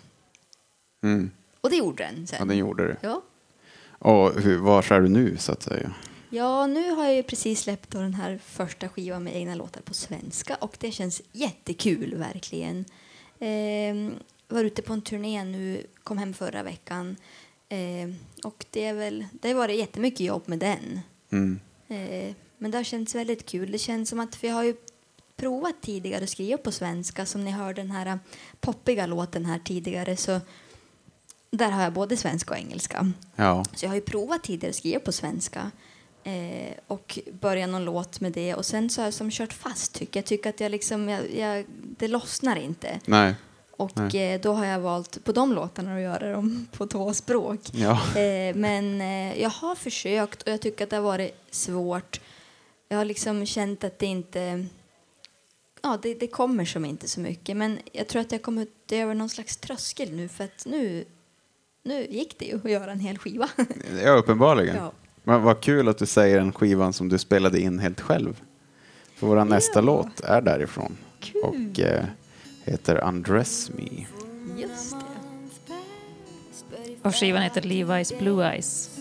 Mm. 1.03 1.32
Och 1.66 1.72
det 1.72 1.78
gjorde 1.78 2.03
den 2.03 2.28
sen. 2.28 2.38
Ja, 2.39 2.45
den 2.45 2.57
gjorde 2.57 2.88
det. 2.88 2.97
Ja. 3.01 3.22
Och 3.99 4.41
hur, 4.41 4.57
var 4.57 4.91
är 4.91 5.01
du 5.01 5.09
nu, 5.09 5.38
så 5.38 5.51
att 5.51 5.63
säga? 5.63 5.93
Ja, 6.30 6.68
nu 6.68 6.91
har 6.91 7.03
jag 7.05 7.16
ju 7.16 7.24
precis 7.24 7.61
släppt 7.61 7.91
då 7.91 7.99
den 7.99 8.13
här 8.13 8.39
första 8.45 8.89
skivan 8.89 9.24
med 9.24 9.36
egna 9.36 9.55
låtar 9.55 9.82
på 9.82 9.93
svenska 9.93 10.55
och 10.55 10.78
det 10.80 10.91
känns 10.91 11.22
jättekul 11.32 12.16
verkligen. 12.16 12.86
Eh, 13.39 14.18
var 14.47 14.63
ute 14.63 14.82
på 14.82 14.93
en 14.93 15.01
turné 15.01 15.43
nu, 15.43 15.84
kom 16.03 16.18
hem 16.18 16.34
förra 16.34 16.63
veckan 16.63 17.16
eh, 17.70 18.09
och 18.43 18.66
det 18.70 18.86
är 18.86 18.93
väl, 18.93 19.26
det 19.32 19.47
har 19.47 19.55
varit 19.55 19.80
jättemycket 19.80 20.20
jobb 20.20 20.43
med 20.45 20.59
den. 20.59 20.99
Mm. 21.32 21.59
Eh, 21.88 22.34
men 22.57 22.72
det 22.72 22.78
har 22.78 22.84
känts 22.84 23.16
väldigt 23.16 23.45
kul. 23.45 23.72
Det 23.72 23.78
känns 23.78 24.09
som 24.09 24.20
att 24.20 24.43
vi 24.43 24.47
har 24.47 24.63
ju 24.63 24.76
provat 25.36 25.76
tidigare 25.82 26.24
att 26.24 26.30
skriva 26.30 26.57
på 26.57 26.72
svenska. 26.72 27.26
Som 27.26 27.45
ni 27.45 27.51
hörde 27.51 27.82
den 27.82 27.91
här 27.91 28.20
poppiga 28.59 29.05
låten 29.05 29.45
här 29.45 29.59
tidigare 29.59 30.18
så 30.18 30.39
där 31.57 31.71
har 31.71 31.83
jag 31.83 31.93
både 31.93 32.17
svenska 32.17 32.53
och 32.53 32.59
engelska. 32.59 33.11
Ja. 33.35 33.65
Så 33.75 33.85
jag 33.85 33.89
har 33.89 33.95
ju 33.95 34.01
provat 34.01 34.43
tidigare 34.43 34.69
att 34.69 34.75
skriva 34.75 34.99
på 34.99 35.11
svenska 35.11 35.71
eh, 36.23 36.73
och 36.87 37.19
börjat 37.41 37.69
någon 37.69 37.85
låt 37.85 38.21
med 38.21 38.31
det 38.31 38.55
och 38.55 38.65
sen 38.65 38.89
så 38.89 39.01
har 39.01 39.05
jag 39.05 39.13
som 39.13 39.31
kört 39.31 39.53
fast 39.53 39.93
tycker 39.93 40.19
jag. 40.19 40.25
tycker 40.25 40.49
att 40.49 40.59
jag 40.59 40.71
liksom, 40.71 41.09
jag, 41.09 41.35
jag, 41.35 41.65
det 41.97 42.07
lossnar 42.07 42.55
inte. 42.55 42.99
Nej. 43.05 43.35
Och 43.77 43.91
Nej. 43.95 44.33
eh, 44.33 44.41
då 44.41 44.53
har 44.53 44.65
jag 44.65 44.79
valt 44.79 45.23
på 45.23 45.31
de 45.31 45.53
låtarna 45.53 45.95
att 45.95 46.01
göra 46.01 46.31
dem 46.31 46.67
på 46.71 46.87
två 46.87 47.13
språk. 47.13 47.59
Ja. 47.71 48.19
Eh, 48.19 48.55
men 48.55 49.01
eh, 49.01 49.41
jag 49.41 49.49
har 49.49 49.75
försökt 49.75 50.41
och 50.41 50.47
jag 50.47 50.61
tycker 50.61 50.83
att 50.83 50.89
det 50.89 50.95
har 50.95 51.03
varit 51.03 51.35
svårt. 51.51 52.21
Jag 52.87 52.97
har 52.97 53.05
liksom 53.05 53.45
känt 53.45 53.83
att 53.83 53.99
det 53.99 54.05
inte... 54.05 54.65
Ja, 55.81 55.99
det, 56.01 56.13
det 56.13 56.27
kommer 56.27 56.65
som 56.65 56.85
inte 56.85 57.07
så 57.07 57.19
mycket. 57.19 57.57
Men 57.57 57.79
jag 57.91 58.07
tror 58.07 58.21
att 58.21 58.31
jag 58.31 58.41
kommit 58.41 58.91
över 58.91 59.13
någon 59.13 59.29
slags 59.29 59.57
tröskel 59.57 60.11
nu 60.11 60.27
för 60.27 60.43
att 60.43 60.65
nu, 60.65 61.05
nu 61.86 62.07
gick 62.09 62.39
det 62.39 62.45
ju 62.45 62.55
att 62.55 62.71
göra 62.71 62.91
en 62.91 62.99
hel 62.99 63.17
skiva. 63.17 63.49
ja, 64.03 64.11
uppenbarligen. 64.11 64.75
Ja. 64.75 64.91
Men 65.23 65.41
vad 65.41 65.61
kul 65.61 65.88
att 65.88 65.97
du 65.97 66.05
säger 66.05 66.38
den 66.38 66.53
skivan 66.53 66.93
som 66.93 67.09
du 67.09 67.17
spelade 67.17 67.59
in 67.59 67.79
helt 67.79 68.01
själv. 68.01 68.41
För 69.15 69.27
vår 69.27 69.45
nästa 69.45 69.81
låt 69.81 70.19
är 70.19 70.41
därifrån. 70.41 70.97
Kul. 71.19 71.41
Och 71.43 71.79
eh, 71.79 72.05
heter 72.63 73.03
Undress 73.07 73.71
Me. 73.73 74.05
Just 74.57 74.95
det. 75.67 75.75
Och 77.01 77.15
skivan 77.15 77.41
heter 77.41 77.61
Levi's 77.61 78.19
Blue 78.19 78.45
Eyes. 78.45 78.99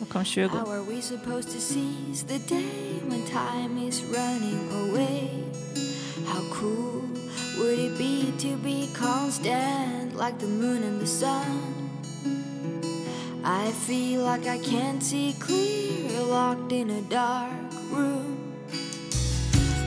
Och 0.00 0.08
kom 0.08 0.24
20. 0.24 0.48
How 0.48 0.72
are 0.72 0.82
we 0.94 1.02
supposed 1.02 1.50
to 1.52 1.60
seize 1.60 2.26
the 2.26 2.54
day 2.54 3.00
when 3.08 3.22
time 3.22 3.88
is 3.88 4.02
running 4.02 4.68
away? 4.72 5.30
How 6.26 6.54
cool 6.54 7.02
would 7.58 7.78
it 7.78 7.98
be 7.98 8.48
to 8.48 8.56
be 8.64 8.86
constant 8.94 10.12
like 10.12 10.38
the 10.38 10.46
moon 10.46 10.82
and 10.82 11.00
the 11.00 11.06
sun? 11.06 11.79
I 13.44 13.72
feel 13.72 14.22
like 14.22 14.46
I 14.46 14.58
can't 14.58 15.02
see 15.02 15.34
clear, 15.38 16.22
locked 16.22 16.72
in 16.72 16.90
a 16.90 17.00
dark 17.02 17.50
room. 17.90 18.36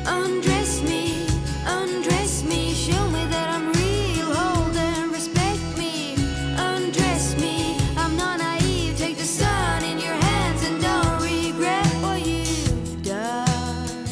Undress 0.07 0.81
me, 0.81 1.27
undress 1.65 2.43
me, 2.43 2.73
show 2.73 3.07
me 3.09 3.25
that 3.29 3.49
I'm 3.49 3.71
real, 3.73 4.33
hold 4.33 4.75
and 4.75 5.11
respect 5.11 5.77
me. 5.77 6.15
Undress 6.57 7.39
me, 7.39 7.77
I'm 7.95 8.17
not 8.17 8.39
naive, 8.39 8.97
take 8.97 9.17
the 9.17 9.23
sun 9.23 9.83
in 9.83 9.99
your 9.99 10.15
hands 10.15 10.63
and 10.67 10.81
don't 10.81 11.21
regret 11.21 11.87
what 12.01 12.25
you've 12.25 13.03
done. 13.03 14.05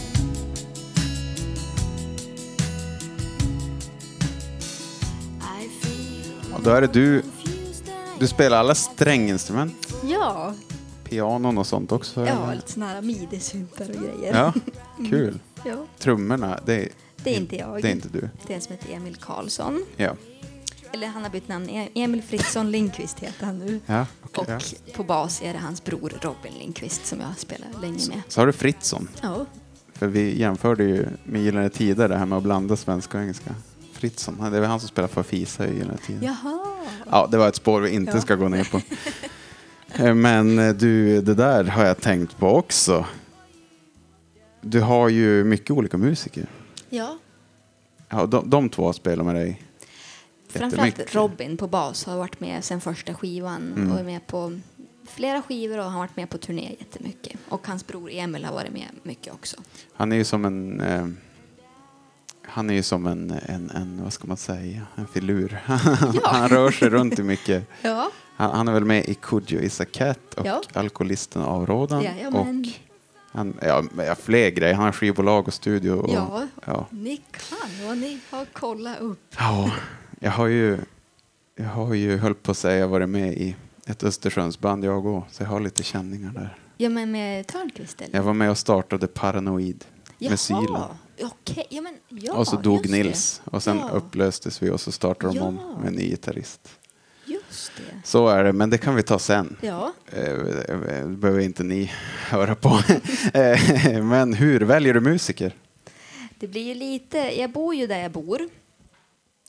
I 5.42 5.68
feel 5.68 6.68
är 6.68 6.76
er 6.76 6.82
det 6.82 6.94
du, 6.94 7.24
du 8.22 8.28
spelar 8.28 8.58
alla 8.58 8.76
stränginstrument, 8.76 9.94
Ja, 10.04 10.54
pianon 11.04 11.58
och 11.58 11.68
sånt 11.68 11.92
också? 11.92 12.26
ja 12.26 12.44
eller? 12.44 12.56
lite 12.56 12.72
såna 12.72 12.88
här 12.88 13.02
midi-syntar 13.02 13.90
och 13.90 13.96
grejer. 13.96 14.34
ja, 14.36 14.54
kul. 15.10 15.40
Ja. 15.66 15.86
Trummorna, 16.00 16.60
det 16.66 16.74
är, 16.76 16.90
Det 17.24 17.30
är 17.36 17.38
inte 17.38 17.56
jag. 17.58 17.82
det 17.82 17.88
är 17.88 17.92
inte 17.92 18.08
du. 18.10 18.30
Det 18.48 18.54
är 18.54 18.56
en 18.56 18.62
som 18.62 18.72
heter 18.72 18.94
Emil 18.94 19.16
Karlsson. 19.16 19.86
Ja, 19.98 20.16
Eller 20.94 21.08
han 21.08 21.24
har 21.24 21.30
bytt 21.30 21.48
namn. 21.48 21.70
E- 21.70 21.90
Emil 21.94 22.22
Fritzson 22.24 22.72
Lindqvist 22.72 23.20
heter 23.20 23.46
han 23.46 23.60
nu. 23.60 23.80
ja, 23.86 24.06
Och 24.22 24.40
okej, 24.40 24.60
ja. 24.86 24.94
på 24.96 25.04
bas 25.04 25.42
är 25.42 25.54
det 25.54 25.60
hans 25.60 25.84
bror 25.84 26.14
Robin 26.22 26.54
Lindqvist 26.60 27.06
som 27.06 27.20
jag 27.20 27.38
spelar 27.38 27.68
länge 27.82 28.08
med. 28.10 28.22
Så 28.28 28.42
har 28.42 28.46
du 28.48 28.54
Fritzson. 28.54 29.08
Ja, 29.22 29.46
För 29.94 30.08
vi 30.08 30.40
jämförde 30.40 30.84
ju 30.84 31.06
med 31.24 31.42
Gyllene 31.44 31.70
Tider 31.70 32.10
det 32.10 32.18
här 32.18 32.26
med 32.26 32.38
att 32.38 32.44
blanda 32.44 32.76
svenska 32.76 33.18
och 33.18 33.22
engelska. 33.24 33.56
Fritzson, 33.94 34.38
det 34.52 34.58
är 34.58 34.62
väl 34.62 34.70
han 34.70 34.80
som 34.80 34.90
spelar 34.90 35.08
för 35.08 35.24
Fisa 35.24 35.68
i 35.68 35.78
Gyllene 35.78 35.98
Tider. 36.08 36.26
Jaha. 36.44 36.71
Ja, 37.12 37.28
det 37.32 37.38
var 37.38 37.48
ett 37.48 37.56
spår 37.56 37.82
vi 37.82 37.90
inte 37.90 38.12
Ja. 38.16 38.22
ska 38.22 38.36
gå 38.36 38.50
ner 38.50 38.64
på. 38.64 38.82
Eh, 39.96 40.14
Men 40.14 40.60
eh, 40.60 40.74
du, 40.74 41.22
det 41.22 41.34
där 41.34 41.64
har 41.64 41.86
jag 41.86 42.02
tänkt 42.02 42.38
på 42.38 42.48
också. 42.50 43.06
Du 44.62 44.82
har 44.82 45.10
ju 45.10 45.44
mycket 45.44 45.72
olika 45.72 45.98
musiker. 45.98 46.46
Ja, 46.90 47.18
Ja, 48.10 48.26
de, 48.26 48.50
de 48.50 48.70
två 48.70 48.94
spelar 48.94 49.24
med 49.24 49.36
dig 49.36 49.62
framförallt. 50.50 51.16
Robin 51.16 51.58
på 51.58 51.68
bas 51.68 52.06
har 52.06 52.18
varit 52.18 52.40
med 52.40 52.64
sen 52.64 52.82
första 52.82 53.14
skivan 53.14 53.74
Mm. 53.76 53.92
och 53.92 54.00
är 54.00 54.04
med 54.04 54.28
på 54.28 54.60
flera 55.08 55.42
skivor 55.42 55.78
och 55.78 55.84
har 55.92 56.00
varit 56.00 56.16
med 56.16 56.30
på 56.30 56.38
turné 56.38 56.76
jättemycket. 56.80 57.40
Och 57.50 57.68
hans 57.68 57.88
bror 57.88 58.10
Emil 58.12 58.46
har 58.46 58.54
varit 58.54 58.74
med 58.74 58.88
mycket 59.04 59.34
också. 59.34 59.58
Han 59.94 60.12
är 60.12 60.16
ju 60.16 60.24
som 60.24 60.46
en... 60.46 60.82
Eh, 60.82 61.08
han 62.52 62.70
är 62.70 62.74
ju 62.74 62.84
som 62.84 63.06
en, 63.06 63.32
en, 63.46 63.70
en, 63.70 64.04
vad 64.04 64.14
ska 64.14 64.28
man 64.28 64.38
säga, 64.38 64.82
en 64.96 65.08
filur. 65.08 65.60
han 66.24 66.50
rör 66.50 66.72
sig 66.72 66.90
runt 66.90 67.20
i 67.20 67.24
mycket. 67.24 67.68
Ja, 67.82 68.12
Han, 68.36 68.52
han 68.52 68.68
är 68.68 68.74
väl 68.74 68.86
med 68.86 69.06
i 69.06 69.18
You 69.32 69.62
Is 69.62 69.82
A 69.82 69.86
Cat 69.92 70.34
och 70.34 70.46
Ja. 70.46 70.62
Alkoholisten 70.74 71.42
av 71.42 71.66
Rådan. 71.66 72.04
Jajamän. 72.04 72.36
Och 72.36 72.82
han, 73.32 73.54
ja, 73.62 73.84
ja, 73.98 74.16
fler 74.16 74.50
grejer. 74.50 74.74
Han 74.74 74.86
har 74.86 74.92
skivbolag 74.92 75.48
och 75.48 75.54
studio. 75.54 75.92
Och, 75.92 76.14
ja. 76.14 76.48
ja. 76.66 76.88
ni 76.90 77.18
kan 77.18 77.88
vad 77.88 77.98
ni 77.98 78.20
har 78.30 78.46
kollat 78.46 79.00
upp. 79.00 79.36
Ja, 79.38 79.72
jag 80.20 80.32
har 80.32 80.48
ju, 80.48 80.78
jag 81.56 81.70
har 81.70 81.94
ju 81.94 82.18
höll 82.18 82.36
på 82.36 82.52
att 82.52 82.58
säga 82.58 82.88
varit 82.88 83.10
med 83.10 83.34
i 83.34 83.56
ett 83.86 84.04
Östersundsband 84.04 84.86
jag 84.86 85.06
och 85.06 85.24
så 85.32 85.44
jag 85.44 85.50
har 85.50 85.60
lite 85.60 85.84
känningar 85.84 86.32
där. 86.32 86.58
Ja, 86.78 86.90
men 86.90 87.12
med 87.12 87.48
Törnqvist 87.48 88.02
eller? 88.02 88.16
Jag 88.16 88.24
var 88.24 88.34
med 88.34 88.50
och 88.50 88.58
startade 88.58 89.08
Paranoid 89.08 89.86
med 90.20 90.40
Sylen. 90.40 90.82
Okej, 91.24 91.66
ja 91.70 91.82
men 91.82 91.94
ja, 92.10 92.34
och 92.34 92.48
så 92.48 92.56
dog 92.56 92.78
just 92.86 92.92
det. 92.92 93.04
Nils 93.04 93.42
och 93.46 93.64
sen 93.64 93.78
Ja. 93.78 93.90
upplöstes 93.90 94.64
vi 94.64 94.70
och 94.70 94.82
så 94.82 94.92
startade 94.92 95.34
de 95.34 95.38
Ja. 95.38 95.44
om 95.44 95.56
med 95.80 95.88
en 95.88 95.94
ny 95.94 96.10
gitarrist. 96.10 96.70
Just 97.26 97.72
det. 97.78 98.02
Så 98.08 98.28
är 98.28 98.44
det, 98.44 98.54
men 98.54 98.70
det 98.70 98.78
kan 98.78 98.96
vi 98.96 99.04
ta 99.04 99.20
sen. 99.20 99.58
Ja, 99.62 99.94
Eh, 100.12 100.34
Det 100.34 101.06
behöver 101.08 101.40
inte 101.40 101.64
ni 101.64 101.92
höra 102.30 102.56
på. 102.56 102.80
Eh, 103.34 104.04
men 104.04 104.34
hur 104.34 104.62
väljer 104.62 104.94
du 104.94 105.00
musiker? 105.02 105.56
det 106.40 106.48
blir 106.48 106.62
ju 106.64 106.74
lite... 106.74 107.18
Jag 107.18 107.52
bor 107.52 107.76
ju 107.76 107.88
där 107.88 107.98
jag 108.00 108.12
bor. 108.12 108.50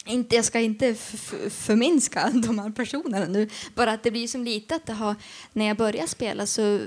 Inte, 0.07 0.37
jag 0.37 0.45
ska 0.45 0.61
inte 0.61 0.87
f- 0.89 1.11
f- 1.15 1.53
förminska 1.53 2.31
de 2.35 2.59
här 2.59 2.71
personerna 2.71 3.27
nu. 3.27 3.49
Bara 3.75 3.93
att 3.93 4.03
det 4.03 4.11
blir 4.11 4.27
som 4.29 4.45
lite 4.45 4.75
att 4.75 4.87
det 4.87 4.93
har... 4.93 5.15
När 5.53 5.67
jag 5.69 5.77
började 5.77 6.09
spela 6.09 6.47
så 6.47 6.81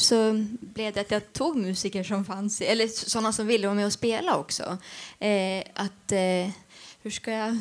så 0.00 0.44
blev 0.60 0.92
det 0.92 1.00
att 1.00 1.10
jag 1.10 1.32
tog 1.32 1.56
musiker 1.56 2.02
som 2.04 2.24
fanns, 2.24 2.60
eller 2.60 2.88
sådana 2.88 3.32
som 3.32 3.46
ville 3.46 3.66
vara 3.66 3.74
med 3.76 3.86
och 3.86 3.92
spela 3.92 4.36
också. 4.36 4.78
Eh, 5.18 5.64
att, 5.74 6.12
eh, 6.12 6.50
hur 7.02 7.10
ska 7.10 7.30
jag... 7.32 7.58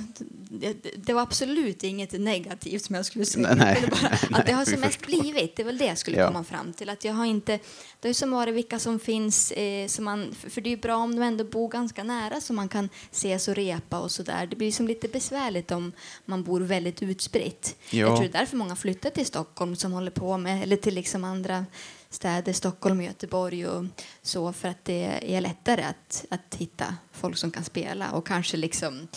Det, 0.52 0.78
det 0.96 1.14
var 1.14 1.22
absolut 1.22 1.84
inget 1.84 2.12
negativt 2.12 2.86
som 2.86 2.96
jag 2.96 3.06
skulle 3.06 3.26
säga. 3.26 3.54
Nej, 3.56 3.78
nej. 3.82 3.90
Bara, 3.92 4.10
Nej, 4.30 4.40
att 4.40 4.46
det 4.46 4.52
har 4.54 4.66
som 4.72 4.80
mest 4.80 4.96
förstår. 5.06 5.22
blivit, 5.22 5.56
det 5.56 5.64
är 5.64 5.66
väl 5.66 5.78
det 5.78 5.86
jag 5.86 5.98
skulle 5.98 6.18
Ja. 6.18 6.28
komma 6.28 6.44
fram 6.44 6.74
till. 6.74 6.90
Att 6.90 7.04
jag 7.06 7.14
har 7.14 7.26
inte, 7.26 7.60
det 8.00 8.08
har 8.08 8.14
som 8.14 8.32
varit 8.32 8.56
vilka 8.56 8.80
som 8.80 9.00
finns, 9.00 9.52
eh, 9.52 9.88
som 9.88 10.06
man, 10.06 10.36
för, 10.50 10.62
det 10.62 10.74
är 10.74 10.78
bra 10.78 10.96
om 10.96 11.16
de 11.16 11.22
ändå 11.22 11.44
bor 11.44 11.70
ganska 11.70 12.04
nära 12.04 12.42
så 12.42 12.54
man 12.54 12.70
kan 12.70 12.90
ses 13.12 13.48
och 13.48 13.56
repa 13.56 14.00
och 14.00 14.12
sådär. 14.12 14.46
Det 14.48 14.56
blir 14.56 14.72
som 14.72 14.88
lite 14.88 15.08
besvärligt 15.08 15.72
om 15.72 15.92
man 16.26 16.44
bor 16.44 16.62
väldigt 16.62 17.02
utspritt. 17.04 17.76
Ja. 17.90 17.98
Jag 18.00 18.08
tror 18.18 18.28
det 18.28 18.38
är 18.38 18.40
därför 18.40 18.58
många 18.58 18.76
flyttar 18.76 19.10
till 19.10 19.26
Stockholm 19.26 19.76
som 19.76 19.92
håller 19.92 20.12
på 20.12 20.38
med, 20.38 20.64
eller 20.64 20.76
till 20.76 20.94
liksom 20.96 21.24
andra 21.24 21.66
städer, 22.10 22.54
Stockholm 22.54 22.98
och 22.98 23.04
Göteborg 23.06 23.68
och 23.68 23.86
så 24.22 24.54
för 24.54 24.68
att 24.68 24.86
det 24.86 25.36
är 25.36 25.42
lättare 25.42 25.84
att, 25.84 26.26
att 26.30 26.56
hitta 26.56 26.96
folk 27.12 27.38
som 27.38 27.52
kan 27.52 27.64
spela 27.64 28.12
och 28.12 28.28
kanske 28.28 28.58
liksom 28.58 29.08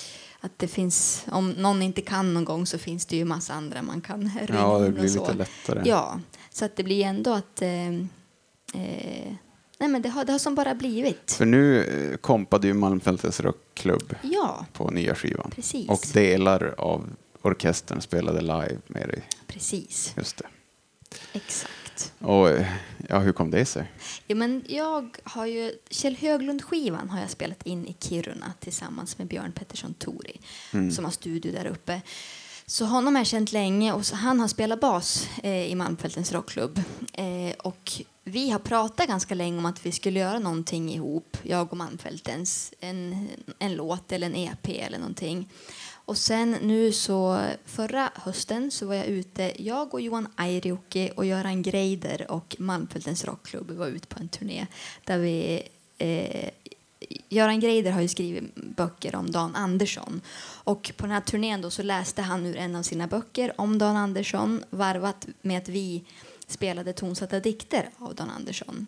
att 0.41 0.59
det 0.59 0.69
finns, 0.69 1.25
om 1.31 1.51
någon 1.51 1.83
inte 1.83 2.01
kan 2.01 2.35
någon 2.35 2.45
gång 2.45 2.67
så 2.67 2.79
finns 2.79 3.07
det 3.07 3.17
ju 3.17 3.25
massa 3.25 3.55
andra 3.55 3.83
man 3.83 4.01
kan 4.01 4.21
ringa 4.47 4.61
Ja, 4.61 4.79
det 4.79 4.91
blir 4.91 5.03
lite 5.03 5.33
lättare. 5.35 5.83
Ja, 5.85 6.21
så 6.51 6.65
att 6.65 6.77
det 6.77 6.83
blir 6.85 7.05
ändå 7.05 7.33
att 7.33 7.63
eh, 7.63 7.89
eh, 8.75 9.35
nej 9.79 9.89
men 9.89 10.03
det 10.03 10.09
har, 10.09 10.25
det 10.25 10.33
har 10.33 10.39
som 10.39 10.55
bara 10.55 10.75
blivit. 10.75 11.33
För 11.33 11.45
nu 11.45 11.85
eh, 11.85 12.17
kompade 12.17 12.67
ju 12.67 12.75
Malmfältens 12.75 13.41
rockklubb 13.41 14.15
Ja, 14.23 14.67
på 14.73 14.91
nya 14.91 15.15
skivan. 15.15 15.51
Precis. 15.55 15.89
Och 15.89 16.05
delar 16.13 16.75
av 16.79 17.11
orkestern 17.43 18.01
spelade 18.01 18.41
live 18.41 18.79
med 18.87 19.09
dig. 19.09 19.23
precis. 19.47 20.13
Just 20.17 20.37
det. 20.37 20.47
Exakt. 21.33 21.73
Och 22.19 22.49
ja, 23.09 23.19
hur 23.19 23.33
kom 23.33 23.51
det 23.51 23.65
sig? 23.65 23.93
Ja, 24.27 24.35
men 24.35 24.65
jag 24.69 25.17
har 25.25 25.47
ju, 25.47 25.73
Kjell 25.91 26.17
Höglund-skivan 26.17 27.11
har 27.11 27.21
jag 27.21 27.31
spelat 27.31 27.67
in 27.67 27.87
i 27.87 27.97
Kiruna 28.01 28.53
tillsammans 28.61 29.19
med 29.19 29.27
Björn 29.27 29.53
Pettersson 29.53 29.95
Tori 29.95 30.41
som 30.95 31.05
har 31.05 31.13
studio 31.13 31.53
där 31.53 31.67
uppe. 31.67 32.01
Så 32.67 32.85
honom 32.85 33.15
har 33.15 33.21
jag 33.21 33.27
känt 33.27 33.53
länge 33.53 33.93
och 33.93 34.05
han 34.05 34.41
har 34.41 34.49
spelat 34.49 34.81
bas 34.81 35.29
eh, 35.43 35.67
i 35.67 35.75
Malmfältens 35.75 36.33
rockklubb. 36.33 36.83
Eh, 37.13 37.55
och 37.59 37.93
vi 38.25 38.51
har 38.51 38.59
pratat 38.59 39.09
ganska 39.09 39.35
länge 39.35 39.59
om 39.59 39.67
att 39.67 39.87
vi 39.87 39.93
skulle 39.93 40.21
göra 40.21 40.39
någonting 40.39 40.95
ihop, 40.95 41.37
jag 41.43 41.73
och 41.73 41.79
Malmfältens, 41.79 42.73
en, 42.81 43.29
en 43.59 43.75
låt 43.75 44.13
eller 44.13 44.27
en 44.27 44.37
EP 44.37 44.69
eller 44.69 44.99
någonting. 44.99 45.49
Och 46.05 46.19
sen 46.19 46.51
nu 46.51 46.93
så 46.93 47.47
förra 47.65 48.11
hösten 48.15 48.71
så 48.71 48.87
var 48.87 48.95
jag 48.95 49.07
ute, 49.07 49.63
jag 49.63 49.95
och 49.95 50.01
Johan 50.01 50.29
Airijoki 50.37 51.11
och 51.17 51.25
Göran 51.25 51.63
Greider 51.63 52.31
och 52.31 52.57
Malmfältens 52.59 53.25
rockklubb 53.25 53.71
var 53.71 53.87
ute 53.87 54.07
på 54.07 54.21
en 54.21 54.29
turné 54.29 54.67
där 55.05 55.19
vi 55.19 55.63
eh, 55.99 56.51
Göran 57.29 57.61
Greider 57.61 57.91
har 57.91 58.01
ju 58.01 58.09
skrivit 58.09 58.55
böcker 58.55 59.15
om 59.15 59.31
Dan 59.31 59.57
Andersson. 59.57 60.21
Och 60.65 60.93
på 60.97 61.07
den 61.07 61.13
här 61.13 61.21
turnén 61.21 61.61
då 61.61 61.71
så 61.71 61.83
läste 61.83 62.23
han 62.23 62.47
ur 62.47 62.57
en 62.57 62.77
av 62.77 62.83
sina 62.83 63.07
böcker 63.07 63.61
om 63.61 63.79
Dan 63.79 63.97
Andersson 63.97 64.65
varvat 64.71 65.27
med 65.43 65.59
att 65.59 65.69
vi 65.69 66.05
spelade 66.53 66.93
tonsatta 66.93 67.41
dikter 67.41 67.89
av 67.99 68.15
Dan 68.15 68.31
Andersson. 68.31 68.87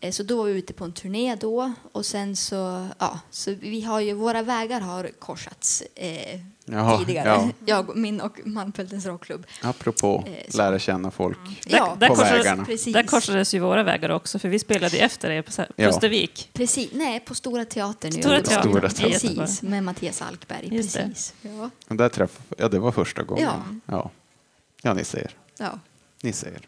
Eh, 0.00 0.10
Så 0.12 0.22
då 0.22 0.36
var 0.36 0.44
vi 0.44 0.52
ute 0.52 0.72
på 0.72 0.84
en 0.84 0.92
turné 0.92 1.34
då 1.34 1.72
och 1.92 2.06
sen 2.06 2.36
så, 2.36 2.88
ja, 2.98 3.20
så 3.30 3.54
vi 3.60 3.80
har 3.82 4.00
ju, 4.00 4.12
våra 4.12 4.42
vägar 4.42 4.80
har 4.80 5.10
korsats 5.18 5.82
eh, 5.94 6.40
Jaha, 6.64 6.98
tidigare. 6.98 7.28
ja. 7.28 7.48
Jag, 7.66 7.96
min 7.96 8.20
och 8.20 8.40
Malmfältens 8.44 9.06
rockklubb. 9.06 9.46
Apropå 9.62 10.24
Eh, 10.26 10.50
så- 10.50 10.58
lära 10.58 10.78
känna 10.78 11.10
folk. 11.10 11.38
Ja, 11.66 11.96
där, 12.00 12.08
på 12.08 12.14
korsades, 12.14 12.40
vägarna. 12.46 12.64
precis. 12.64 12.94
där 12.94 13.02
korsades 13.02 13.54
ju 13.54 13.58
våra 13.58 13.82
vägar 13.82 14.08
också, 14.10 14.38
för 14.38 14.48
vi 14.48 14.58
spelade 14.58 14.98
efter 14.98 15.30
er 15.30 15.42
på 15.42 15.50
Ja. 15.76 15.88
Östervik. 15.88 16.50
Precis, 16.52 16.90
nej, 16.92 17.20
på 17.20 17.34
Stora 17.34 17.64
Teatern. 17.64 18.12
Stora 18.12 18.34
Örebro. 18.34 18.48
Teatern. 18.48 18.70
Stora 18.72 18.88
Teatern. 18.88 19.36
Precis, 19.36 19.62
med 19.62 19.84
Mattias 19.84 20.22
Alkberg. 20.22 20.68
Just 20.76 20.94
det. 20.94 21.02
Precis. 21.08 21.34
Ja. 21.42 21.70
Och 21.88 21.96
där 21.96 22.08
träff, 22.08 22.38
ja, 22.58 22.68
det 22.68 22.78
var 22.78 22.92
första 22.92 23.22
gången. 23.22 23.44
Ja. 23.44 23.62
Ja, 23.86 24.10
ja 24.82 24.94
ni 24.94 25.04
ser. 25.04 25.30
Ja. 25.58 25.78
Ni 26.22 26.32
ser. 26.32 26.60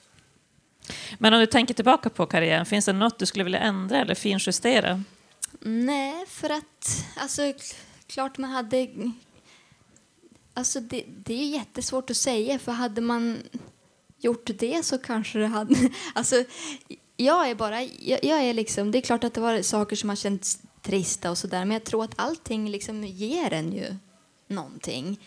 Men 1.18 1.35
om 1.35 1.41
du 1.41 1.47
tänker 1.47 1.74
tillbaka 1.74 2.11
på 2.11 2.26
karriären, 2.26 2.66
finns 2.66 2.85
det 2.85 2.93
något 2.93 3.18
du 3.18 3.26
skulle 3.26 3.45
vilja 3.45 3.59
ändra 3.59 4.01
eller 4.01 4.14
finjustera? 4.14 5.03
Nej, 5.61 6.24
för 6.28 6.51
att 6.51 7.05
alltså, 7.16 7.53
klart 8.07 8.39
man 8.39 8.51
hade... 8.51 8.89
Alltså 10.55 10.80
det, 10.80 11.05
det 11.09 11.35
är 11.35 11.47
jättesvårt 11.47 12.11
att 12.11 12.16
säga, 12.16 12.59
för 12.59 12.72
hade 12.72 13.01
man 13.01 13.39
gjort 14.18 14.51
det 14.59 14.85
så 14.85 14.99
kanske 14.99 15.39
det 15.39 15.47
hade... 15.47 15.74
Alltså, 16.14 16.45
jag 17.16 17.51
är 17.51 17.55
bara... 17.55 17.82
Jag, 17.82 18.24
jag 18.24 18.43
är 18.43 18.55
liksom, 18.55 18.91
det 18.91 18.99
är 18.99 19.03
klart 19.03 19.24
att 19.24 19.35
det 19.35 19.41
var 19.41 19.62
saker 19.62 19.97
som 19.97 20.09
har 20.09 20.16
känts 20.16 20.59
trista 20.82 21.30
och 21.30 21.39
sådär, 21.39 21.64
men 21.64 21.70
jag 21.70 21.85
tror 21.85 22.05
att 22.05 22.14
allting 22.16 22.70
liksom 22.70 23.05
ger 23.05 23.53
en 23.53 23.72
ju 23.72 23.97
någonting. 24.47 25.20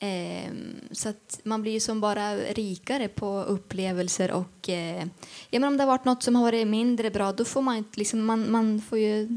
Ehm, 0.00 0.80
så 0.90 1.08
att 1.08 1.40
man 1.42 1.62
blir 1.62 1.72
ju 1.72 1.80
som 1.80 2.00
bara 2.00 2.34
rikare 2.36 3.08
på 3.08 3.42
upplevelser 3.42 4.30
och 4.30 4.68
eh, 4.68 5.06
ja, 5.50 5.60
men 5.60 5.64
om 5.64 5.76
det 5.76 5.82
har 5.82 5.88
varit 5.88 6.04
något 6.04 6.22
som 6.22 6.36
har 6.36 6.42
varit 6.42 6.66
mindre 6.66 7.10
bra 7.10 7.32
då 7.32 7.44
får 7.44 7.62
man 7.62 7.84
liksom, 7.94 8.24
man, 8.26 8.50
man 8.50 8.80
får 8.80 8.98
ju 8.98 9.28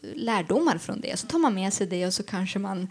lärdomar 0.00 0.78
från 0.78 1.00
det. 1.00 1.18
Så 1.18 1.26
tar 1.26 1.38
man 1.38 1.54
med 1.54 1.72
sig 1.72 1.86
det 1.86 2.06
och 2.06 2.14
så 2.14 2.22
kanske 2.22 2.58
man 2.58 2.88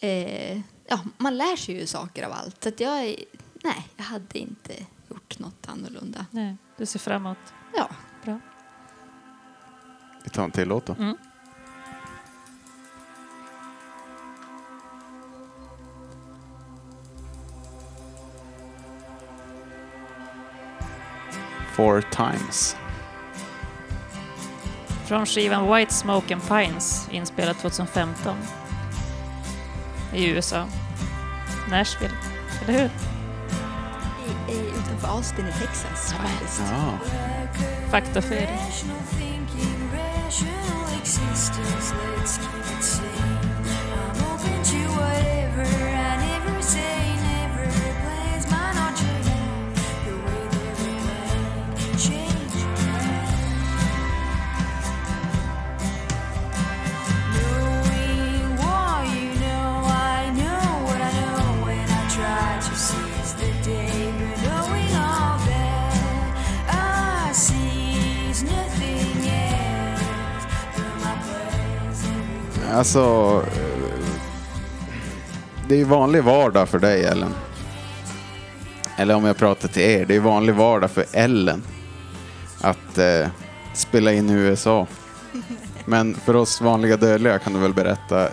eh, 0.00 0.60
ja, 0.88 1.00
man 1.18 1.36
lär 1.36 1.56
sig 1.56 1.74
ju 1.74 1.86
saker 1.86 2.22
av 2.22 2.32
allt. 2.32 2.62
Så 2.62 2.68
att 2.68 2.80
jag, 2.80 3.02
nej, 3.64 3.88
jag 3.96 4.04
hade 4.04 4.38
inte 4.38 4.74
gjort 5.10 5.38
något 5.38 5.68
annorlunda. 5.68 6.26
Nej, 6.30 6.56
du 6.76 6.86
ser 6.86 6.98
framåt. 6.98 7.38
Ja, 7.74 7.88
Bra. 8.24 8.40
Vi 10.24 10.30
tar 10.30 10.44
en 10.44 10.50
till 10.50 10.68
låt 10.68 10.86
då. 10.86 10.94
Mm. 10.98 11.16
Four 21.76 22.02
times. 22.02 22.76
Från 25.06 25.26
skivan 25.26 25.74
White 25.74 25.92
Smoke 25.94 26.34
and 26.34 26.48
Pines, 26.48 27.08
inspelad 27.10 27.58
2015 27.58 28.36
i 30.12 30.26
USA. 30.26 30.68
Nashville, 31.70 32.14
eller 32.62 32.78
hur? 32.78 32.90
i, 34.48 34.52
i, 34.52 34.58
utanför 34.68 35.08
Austin 35.08 35.46
i 35.46 35.52
Texas 35.52 36.12
faktiskt. 36.12 36.62
Ja. 36.70 36.98
Fakta 37.90 38.22
för. 38.22 38.34
Rational 38.36 38.96
thinking, 39.18 39.90
rational 39.92 41.00
existence, 41.02 41.94
let's 42.16 42.38
keep 42.38 42.78
it 42.78 42.84
sane. 42.84 43.06
I'm 44.12 44.34
open 44.34 44.62
to 44.64 44.78
whatever, 45.00 45.35
Alltså, 72.76 73.42
eh, 73.46 74.06
det 75.68 75.74
är 75.74 75.78
ju 75.78 75.84
vanlig 75.84 76.24
vardag 76.24 76.68
för 76.68 76.78
dig 76.78 77.04
Ellen. 77.04 77.34
Eller 78.96 79.14
om 79.14 79.24
jag 79.24 79.36
pratar 79.36 79.68
till 79.68 79.82
er, 79.82 80.06
det 80.06 80.16
är 80.16 80.20
vanlig 80.20 80.54
vardag 80.54 80.90
för 80.90 81.04
Ellen 81.12 81.62
att 82.60 82.98
eh, 82.98 83.28
spela 83.74 84.12
in 84.12 84.30
i 84.30 84.32
USA. 84.32 84.86
Men 85.84 86.14
för 86.14 86.36
oss 86.36 86.60
vanliga 86.60 86.96
dödliga 86.96 87.38
kan 87.38 87.52
du 87.52 87.58
väl 87.58 87.74
berätta 87.74 88.28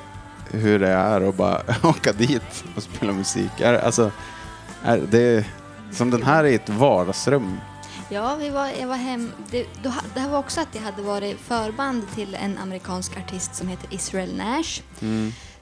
hur 0.52 0.80
det 0.80 0.90
är 0.90 1.30
att 1.30 1.36
bara 1.36 1.62
åka 1.84 2.12
dit 2.12 2.64
och 2.76 2.84
spela 2.84 3.14
musik. 3.14 3.62
Är, 3.62 3.74
alltså, 3.74 4.12
är 4.84 5.02
det, 5.12 5.46
som 5.92 6.10
den 6.10 6.24
här 6.24 6.44
är 6.44 6.56
ett 6.56 6.70
vardagsrum. 6.70 7.58
Ja, 8.14 8.36
vi 8.36 8.50
var, 8.50 8.68
jag 8.68 8.88
var 8.88 8.96
hem. 8.96 9.32
Det, 9.52 9.68
då, 9.84 9.94
det 10.14 10.20
här 10.20 10.30
var 10.30 10.40
också 10.40 10.62
att 10.62 10.76
jag 10.76 10.82
hade 10.82 11.02
varit 11.02 11.40
förband 11.40 12.04
till 12.16 12.36
en 12.36 12.58
amerikansk 12.58 13.18
artist 13.18 13.56
som 13.56 13.68
heter 13.68 13.94
Israel 13.94 14.36
Nash. 14.36 14.82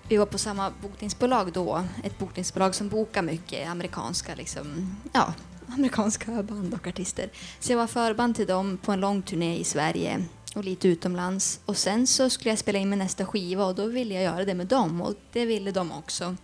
Vi 0.08 0.18
var 0.18 0.26
på 0.26 0.38
samma 0.38 0.72
bokningsbolag 0.82 1.54
då, 1.54 1.84
ett 2.04 2.20
bokningsbolag 2.20 2.76
som 2.76 2.89
bokar 2.89 3.22
mycket 3.22 3.70
amerikanska, 3.70 4.36
liksom, 4.36 4.95
ja, 5.14 5.34
amerikanska 5.68 6.43
band 6.43 6.74
och 6.74 6.88
artister. 6.88 7.30
Så 7.60 7.72
jag 7.72 7.78
var 7.78 7.88
förband 7.88 8.36
till 8.36 8.47
dem 8.47 8.78
på 8.78 8.91
en 8.91 8.99
lång 8.99 9.22
turné 9.22 9.58
i 9.58 9.64
Sverige 9.64 10.26
och 10.56 10.64
lite 10.64 10.88
utomlands. 10.88 11.60
Och 11.66 11.78
sen 11.78 12.08
så 12.08 12.30
skulle 12.30 12.49
jag 12.49 12.60
spela 12.60 12.80
in 12.80 12.89
min 12.89 12.99
nästa 12.99 13.26
skiva 13.26 13.66
och 13.66 13.76
då 13.76 13.86
ville 13.86 14.14
jag 14.14 14.24
göra 14.24 14.45
det 14.45 14.54
med 14.54 14.68
dem 14.68 15.02
och 15.02 15.14
det 15.32 15.45
ville 15.45 15.72
de 15.72 15.91
också. 15.91 16.36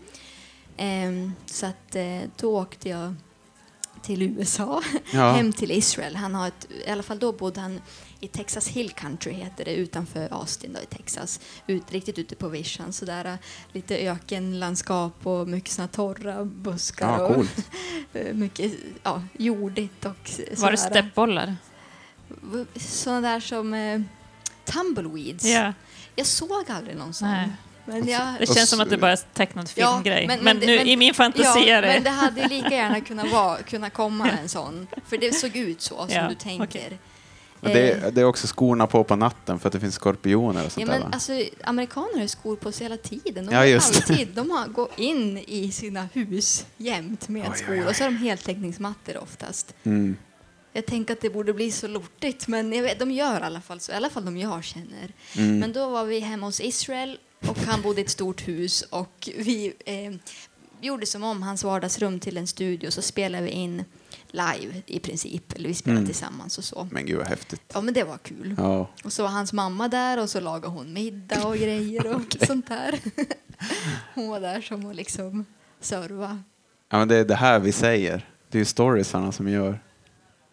Ehm, 0.78 1.34
så 1.46 1.66
att 1.66 1.96
eh, 1.96 2.22
då 2.38 2.60
åkte 2.60 2.90
jag 2.90 3.16
till 4.08 4.22
USA, 4.22 4.82
Ja. 5.12 5.32
hem 5.36 5.54
till 5.54 5.72
Israel. 5.72 6.16
Han 6.16 6.36
har 6.36 6.48
ett, 6.48 6.68
I 6.88 6.90
alla 6.90 7.04
fall 7.04 7.20
då 7.20 7.32
bodde 7.32 7.60
han 7.62 7.82
i 8.20 8.28
Texas 8.28 8.68
Hill 8.68 8.92
Country, 8.92 9.32
heter 9.34 9.66
det, 9.66 9.76
utanför 9.76 10.28
Austin 10.34 10.74
då, 10.74 10.80
i 10.80 10.86
Texas. 10.86 11.40
Ut, 11.68 11.92
riktigt 11.92 12.20
ute 12.20 12.36
på 12.36 12.48
vischan, 12.48 12.94
sådär 12.94 13.26
äh, 13.26 13.34
lite 13.74 13.98
ökenlandskap 13.98 15.28
och 15.28 15.48
mycket 15.48 15.72
såna 15.72 15.88
torra 15.88 16.46
buskar. 16.46 17.20
Ja, 17.20 17.26
och, 17.28 17.36
coolt. 17.36 17.68
eh, 18.14 18.34
mycket 18.34 18.72
ja, 19.04 19.24
jordigt 19.38 20.06
och 20.06 20.32
Var 20.58 20.72
det 20.72 20.78
sådär. 20.78 20.78
steppbollar? 20.78 21.56
Sådana 22.76 23.22
där 23.30 23.40
som 23.40 23.74
eh, 23.74 24.02
tumbleweeds. 24.66 25.46
Ja. 25.46 25.74
Jag 26.16 26.26
såg 26.28 26.66
aldrig 26.70 26.98
någon 26.98 27.14
sån. 27.14 27.28
Nej. 27.28 27.50
Men 27.88 28.08
jag, 28.08 28.22
Det 28.40 28.46
känns 28.56 28.70
som 28.70 28.80
att 28.80 28.90
det 28.90 28.98
bara 28.98 29.12
är 29.12 29.20
tecknad 29.34 29.70
Ja, 29.76 29.94
filmgrej. 29.94 30.28
men- 30.28 30.36
men, 30.40 30.46
men 30.46 30.60
det- 30.60 30.66
nu, 30.66 30.76
men- 30.78 30.88
i 30.88 30.98
min 30.98 31.14
fantasi 31.14 31.44
ja, 31.70 31.78
är 31.78 31.82
det... 31.82 31.88
men 31.88 32.04
det 32.04 32.10
hade 32.10 32.48
lika 32.48 32.70
gärna 32.70 33.02
kunnat, 33.02 33.32
vara, 33.32 33.58
kunnat 33.58 33.94
komma 33.94 34.30
en 34.30 34.50
sån. 34.50 34.88
För 35.08 35.18
det 35.18 35.34
såg 35.36 35.56
ut 35.56 35.82
så 35.82 35.96
som 35.98 36.10
Ja, 36.10 36.28
du 36.30 36.36
tänker. 36.36 36.98
Men 37.60 37.74
det, 37.74 37.92
Eh, 37.92 38.04
är, 38.04 38.12
det 38.12 38.22
är 38.22 38.26
också 38.26 38.48
skorna 38.48 38.88
på 38.88 39.04
på 39.04 39.16
natten 39.16 39.60
för 39.60 39.70
att 39.70 39.74
det 39.74 39.80
finns 39.80 39.96
skorpioner 39.96 40.66
och 40.66 40.72
sånt 40.72 40.88
Ja, 40.88 40.94
där 40.94 41.00
men 41.00 41.10
va? 41.10 41.14
alltså, 41.14 41.32
amerikaner 41.64 42.20
har 42.20 42.28
skor 42.28 42.56
på 42.56 42.72
sig 42.72 42.86
hela 42.86 42.98
tiden. 42.98 43.46
De 43.46 43.56
Ja, 43.56 43.66
just 43.66 44.10
alltid, 44.10 44.28
de 44.34 44.52
har 44.52 44.68
gått 44.68 45.00
in 45.00 45.38
i 45.48 45.72
sina 45.72 46.08
hus 46.14 46.66
jämt 46.78 47.28
med 47.30 47.42
Oj, 47.44 47.50
oj, 47.52 47.58
skor. 47.58 47.74
oj. 47.74 47.86
Och 47.86 47.96
så 47.96 48.04
har 48.04 48.12
de 48.12 48.18
heltäckningsmattor 48.18 49.18
oftast. 49.18 49.74
Mm. 49.84 50.18
Jag 50.74 50.86
tänker 50.86 51.14
att 51.14 51.22
det 51.22 51.30
borde 51.30 51.54
bli 51.54 51.72
så 51.72 51.88
lortigt, 51.88 52.48
men 52.48 52.74
jag 52.74 52.84
vet, 52.84 53.00
de 53.00 53.12
gör 53.12 53.40
i 53.40 53.44
alla 53.44 53.62
fall 53.62 53.80
så. 53.80 53.92
I 53.92 53.96
alla 53.96 54.10
fall 54.10 54.26
de 54.26 54.38
jag 54.38 54.64
känner. 54.64 55.14
Mm. 55.38 55.60
Men 55.60 55.74
då 55.74 55.90
var 55.90 56.06
vi 56.06 56.20
hemma 56.20 56.46
hos 56.46 56.62
Israel 56.62 57.18
och 57.48 57.58
han 57.58 57.82
bodde 57.82 58.02
i 58.02 58.04
ett 58.04 58.10
stort 58.10 58.48
hus 58.48 58.82
och 58.82 59.30
vi 59.38 59.74
eh, 59.86 60.14
gjorde 60.82 61.06
som 61.06 61.24
om 61.24 61.44
hans 61.44 61.64
vardagsrum 61.64 62.20
till 62.20 62.38
en 62.38 62.48
studio 62.48 62.92
så 62.92 63.02
spelade 63.02 63.44
vi 63.44 63.50
in 63.50 63.84
live 64.32 64.82
i 64.86 65.00
princip. 65.00 65.54
Eller 65.54 65.68
vi 65.70 65.74
spelade 65.76 65.98
Mm. 66.00 66.08
tillsammans 66.08 66.58
och 66.58 66.64
så. 66.64 66.88
Men 66.92 67.06
gud 67.06 67.18
vad 67.18 67.28
häftigt. 67.28 67.62
Ja, 67.74 67.82
men 67.82 67.94
det 67.94 68.04
var 68.04 68.18
kul. 68.18 68.56
Ja. 68.58 68.90
Och 69.04 69.14
så 69.14 69.24
var 69.24 69.30
hans 69.30 69.54
mamma 69.54 69.88
där 69.88 70.22
och 70.22 70.30
så 70.30 70.40
lagade 70.40 70.68
hon 70.68 70.94
middag 70.94 71.48
och 71.48 71.56
grejer 71.58 72.16
och 72.16 72.36
sånt 72.48 72.68
där. 72.68 73.00
Hon 74.16 74.30
var 74.30 74.40
där 74.40 74.62
som 74.62 74.90
att 74.90 74.96
liksom 74.96 75.46
serva. 75.82 76.44
ja, 76.90 76.98
men 76.98 77.08
det 77.08 77.16
är 77.16 77.26
det 77.26 77.36
här 77.36 77.60
vi 77.60 77.72
säger. 77.72 78.30
Det 78.50 78.58
är 78.58 78.60
ju 78.60 78.66
storiesarna 78.66 79.32
som 79.32 79.48
gör. 79.50 79.80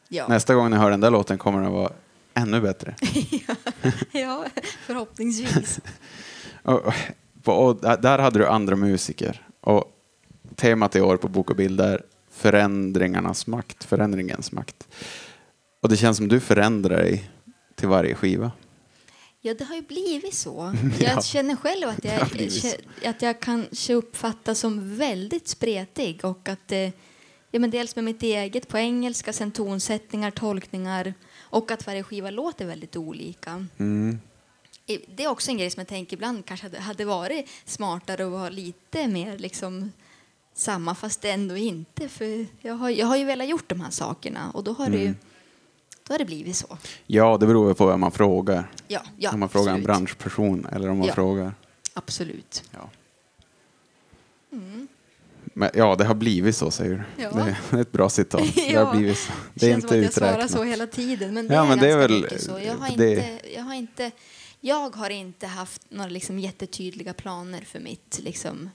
Ja. 0.08 0.28
Nästa 0.28 0.54
gång 0.54 0.70
ni 0.70 0.76
hör 0.76 0.90
den 0.90 1.00
där 1.00 1.10
låten 1.10 1.38
kommer 1.38 1.62
den 1.62 1.72
vara 1.72 1.92
ännu 2.34 2.60
bättre. 2.60 2.94
ja, 4.12 4.44
förhoppningsvis. 4.86 5.80
Och, 6.64 7.76
där 7.76 8.18
hade 8.18 8.38
du 8.38 8.46
andra 8.46 8.76
musiker. 8.76 9.46
Och 9.60 9.84
temat 10.56 10.96
i 10.96 11.00
år 11.00 11.16
på 11.16 11.28
Bok 11.28 11.50
och 11.50 11.56
bild 11.56 11.80
är 11.80 12.02
förändringarnas 12.30 13.46
makt, 13.46 13.84
förändringens 13.84 14.52
makt. 14.52 14.88
Och 15.80 15.88
det 15.88 15.96
känns 15.96 16.16
som 16.16 16.28
du 16.28 16.40
förändrar 16.40 16.96
dig 16.96 17.30
till 17.74 17.88
varje 17.88 18.14
skiva. 18.14 18.52
Ja, 19.40 19.54
det 19.54 19.64
har 19.64 19.74
ju 19.74 19.82
blivit 19.82 20.34
så. 20.34 20.74
Ja. 20.98 21.06
Jag 21.08 21.24
känner 21.24 21.56
själv 21.56 21.88
att 21.88 22.04
jag, 22.04 22.20
att 23.04 23.22
jag 23.22 23.40
kanske 23.40 23.94
uppfattas 23.94 24.58
som 24.58 24.96
väldigt 24.96 25.48
spretig 25.48 26.24
och 26.24 26.48
att 26.48 26.72
eh, 26.72 26.90
ja, 27.50 27.60
men 27.60 27.70
dels 27.70 27.96
med 27.96 28.04
mitt 28.04 28.22
eget 28.22 28.68
på 28.68 28.78
engelska, 28.78 29.32
sen 29.32 29.50
tonsättningar, 29.50 30.30
tolkningar 30.30 31.14
och 31.40 31.70
att 31.70 31.86
varje 31.86 32.02
skiva 32.02 32.30
låter 32.30 32.66
väldigt 32.66 32.96
olika. 32.96 33.66
Mm. 33.78 34.18
Det 34.86 35.24
är 35.24 35.28
också 35.28 35.50
en 35.50 35.58
grej 35.58 35.70
som 35.70 35.80
jag 35.80 35.88
tänker 35.88 36.16
ibland 36.16 36.46
kanske 36.46 36.78
hade, 36.78 37.04
varit 37.04 37.48
smartare 37.64 38.24
att 38.26 38.32
vara 38.32 38.48
lite 38.48 39.08
mer 39.08 39.38
liksom 39.38 39.92
samma 40.54 40.94
fast 40.94 41.24
ändå 41.24 41.56
inte. 41.56 42.08
För 42.08 42.46
jag 42.60 42.74
har, 42.74 42.90
jag 42.90 43.06
har 43.06 43.16
ju 43.16 43.24
velat 43.24 43.48
gjort 43.48 43.68
de 43.68 43.80
här 43.80 43.90
sakerna 43.90 44.50
och 44.54 44.64
då 44.64 44.72
har, 44.72 44.88
det, 44.90 44.96
ju, 44.98 45.02
Mm. 45.06 45.16
då 46.06 46.14
har 46.14 46.18
det 46.18 46.24
blivit 46.24 46.56
så. 46.56 46.78
Ja, 47.06 47.36
det 47.40 47.46
beror 47.46 47.74
på 47.74 47.86
vem 47.86 48.00
man 48.00 48.12
frågar. 48.12 48.70
Ja, 48.88 49.00
ja 49.18 49.30
om 49.32 49.40
man 49.40 49.48
frågar 49.48 49.74
en 49.74 49.82
branschperson 49.82 50.66
eller 50.72 50.88
om 50.90 50.98
man 50.98 51.06
Ja. 51.06 51.14
frågar... 51.14 51.54
Absolut. 51.94 52.62
Ja. 52.70 52.90
Mm. 54.52 54.88
Men, 55.56 55.70
ja, 55.74 55.94
det 55.96 56.04
har 56.04 56.14
blivit 56.14 56.56
så 56.56 56.70
säger 56.70 56.90
du. 57.16 57.22
Ja. 57.22 57.30
Det, 57.30 57.56
det 57.70 57.76
är 57.76 57.80
ett 57.80 57.92
bra 57.92 58.08
citat. 58.08 58.42
Det 58.54 58.70
Ja. 58.72 58.84
har 58.84 58.96
blivit 58.96 59.18
så. 59.18 59.32
Det 59.54 59.66
är 59.66 59.70
känns 59.70 59.84
inte 59.84 59.88
som 59.88 59.98
att 59.98 60.04
jag 60.04 60.12
svarar 60.14 60.30
uträknat. 60.30 60.50
så 60.50 60.62
hela 60.64 60.86
tiden. 60.86 61.34
Men 61.34 61.48
det 61.48 61.54
Ja, 61.54 61.62
är 61.64 61.68
men 61.68 61.78
det 61.78 61.90
är 61.90 61.96
väl- 61.96 62.40
så. 62.40 62.58
Jag 62.66 62.74
har, 62.76 62.96
det- 62.96 63.10
inte, 63.12 63.40
jag, 63.54 63.62
har 63.62 63.74
inte, 63.74 64.10
jag 64.66 64.96
har 64.96 65.10
inte 65.10 65.46
haft 65.46 65.90
några 65.90 66.10
liksom 66.10 66.38
jättetydliga 66.38 67.14
planer 67.14 67.60
för 67.60 67.80
mitt 67.80 68.18
liksom, 68.22 68.70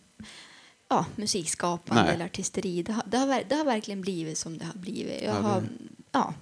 ja, 0.88 1.06
musikskapande 1.16 2.04
Nej. 2.04 2.14
eller 2.14 2.26
artisteri. 2.26 2.84
Det 2.84 2.92
har, 2.94 3.04
det, 3.08 3.18
har, 3.18 3.44
det 3.50 3.56
har 3.56 3.66
verkligen 3.66 4.02
blivit 4.02 4.38
som 4.38 4.58
det 4.58 4.66
har 4.66 4.74
blivit. 4.74 5.22
Jag 5.22 5.36
Ja, 5.36 5.38
det- 5.38 5.44
har, 5.44 5.64
ja, 6.12 6.34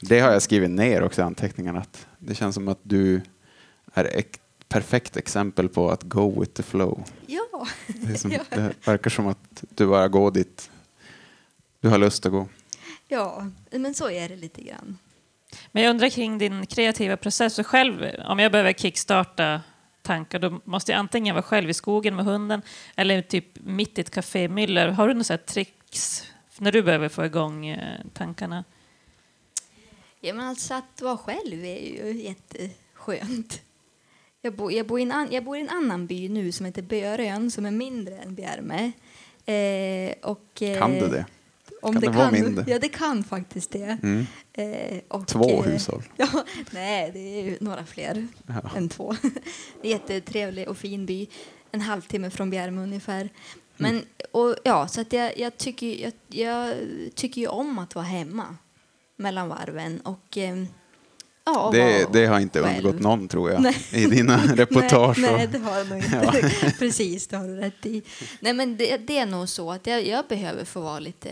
Det 0.00 0.20
har 0.20 0.32
jag 0.32 0.42
skrivit 0.42 0.70
ner 0.70 1.02
också 1.02 1.20
i 1.20 1.24
anteckningarna. 1.24 1.80
Att 1.80 2.06
det 2.18 2.34
känns 2.34 2.54
som 2.54 2.68
att 2.68 2.78
du 2.82 3.20
är 3.94 4.04
ett 4.04 4.38
perfekt 4.68 5.16
exempel 5.16 5.68
på 5.68 5.90
att 5.90 6.02
go 6.02 6.40
with 6.40 6.52
the 6.52 6.62
flow. 6.62 7.04
ja. 7.26 7.66
Det, 7.86 8.18
som, 8.18 8.30
det 8.50 8.74
verkar 8.84 9.10
som 9.10 9.26
att 9.26 9.64
du 9.74 9.86
bara 9.86 10.08
går 10.08 10.30
dit 10.30 10.70
du 11.80 11.88
har 11.88 11.98
lust 11.98 12.26
att 12.26 12.32
gå. 12.32 12.48
ja, 13.08 13.46
men 13.70 13.94
så 13.94 14.10
är 14.10 14.28
det 14.28 14.36
lite 14.36 14.62
grann. 14.62 14.98
Men 15.72 15.82
jag 15.82 15.90
undrar 15.90 16.08
kring 16.08 16.38
din 16.38 16.66
kreativa 16.66 17.16
process. 17.16 17.56
För 17.56 17.62
själv, 17.62 18.06
om 18.24 18.38
jag 18.38 18.52
behöver 18.52 18.72
kickstarta 18.72 19.60
tankar, 20.02 20.38
då 20.38 20.60
måste 20.64 20.92
jag 20.92 20.98
antingen 20.98 21.34
vara 21.34 21.42
själv 21.42 21.70
i 21.70 21.74
skogen 21.74 22.16
med 22.16 22.24
hunden 22.24 22.62
eller 22.96 23.22
typ 23.22 23.46
mitt 23.54 23.98
i 23.98 24.00
ett 24.00 24.10
kafémyller. 24.10 24.88
Har 24.88 25.08
du 25.08 25.14
några 25.14 25.24
så 25.24 25.36
tricks 25.36 26.24
när 26.58 26.72
du 26.72 26.82
behöver 26.82 27.08
få 27.08 27.24
igång 27.24 27.66
eh, 27.66 28.00
tankarna? 28.12 28.64
Ja, 30.20 30.34
men 30.34 30.46
alltså 30.46 30.74
att 30.74 31.02
vara 31.02 31.16
själv 31.16 31.64
är 31.64 31.78
ju 31.78 32.22
jätteskönt. 32.22 33.62
Jag, 34.44 34.54
bo, 34.54 34.70
jag, 34.70 34.86
bor 34.86 34.98
i 35.00 35.02
en 35.02 35.12
an, 35.12 35.28
jag 35.30 35.44
bor 35.44 35.56
i 35.56 35.60
en 35.60 35.68
annan 35.68 36.06
by 36.06 36.28
nu 36.28 36.52
som 36.52 36.66
heter 36.66 36.82
Börön 36.82 37.50
som 37.50 37.66
är 37.66 37.70
mindre 37.70 38.16
än 38.16 38.34
Bjärme. 38.34 38.92
Eh, 39.46 40.30
och, 40.30 40.62
eh, 40.62 40.78
Kan 40.78 40.92
du 40.92 41.08
det? 41.08 41.26
Om 41.82 41.92
Kan 41.92 42.00
det, 42.00 42.06
det 42.06 42.12
vara 42.16 42.30
kan, 42.30 42.40
mindre? 42.42 42.64
Ja, 42.68 42.78
det 42.78 42.88
kan 42.88 43.24
faktiskt 43.24 43.70
det. 43.70 43.98
Mm. 44.02 44.26
Eh, 44.52 44.98
och, 45.08 45.26
Två 45.26 45.50
eh, 45.50 45.62
hushåll. 45.62 46.02
Ja, 46.16 46.44
nej, 46.70 47.10
det 47.12 47.18
är 47.40 47.44
ju 47.44 47.56
några 47.60 47.84
fler 47.84 48.26
Ja. 48.46 48.70
än 48.76 48.88
två. 48.88 49.14
Det 49.82 49.88
är 49.88 49.90
jättetrevlig 49.90 50.68
och 50.68 50.76
fin 50.76 51.06
by. 51.06 51.26
En 51.70 51.80
halvtimme 51.80 52.30
från 52.30 52.50
Bjärme 52.50 52.82
ungefär. 52.82 53.28
Men, 53.76 54.02
och, 54.32 54.56
ja, 54.64 54.88
så 54.88 55.00
att 55.00 55.12
jag, 55.12 55.38
jag, 55.38 55.56
tycker, 55.56 55.86
jag, 56.02 56.12
jag 56.28 56.74
tycker 57.14 57.40
ju 57.40 57.46
om 57.46 57.78
att 57.78 57.94
vara 57.94 58.04
hemma 58.04 58.56
mellan 59.16 59.48
varven. 59.48 60.00
Och, 60.00 60.38
eh, 60.38 60.64
ja, 61.44 61.70
Det, 61.72 62.12
det 62.12 62.26
har 62.26 62.40
inte 62.40 62.62
själv. 62.62 62.76
undgått 62.76 63.02
någon 63.02 63.28
tror 63.28 63.50
jag 63.50 63.62
Nej. 63.62 63.76
i 63.92 64.06
dina 64.06 64.36
reportage. 64.54 65.18
Nej, 65.18 65.32
nej, 65.32 65.46
det 65.46 65.58
har 65.58 65.84
nog 65.84 65.98
inte. 66.04 66.74
Precis, 66.78 67.26
det 67.26 67.36
har 67.36 67.48
du 67.48 67.54
rätt 67.56 67.86
i. 67.86 68.02
Nej, 68.40 68.52
men 68.52 68.76
det, 68.76 68.96
det 68.96 69.18
är 69.18 69.26
nog 69.26 69.48
så 69.48 69.72
att 69.72 69.86
jag, 69.86 70.06
jag 70.06 70.24
behöver 70.28 70.64
få 70.64 70.80
vara 70.80 70.98
lite... 70.98 71.30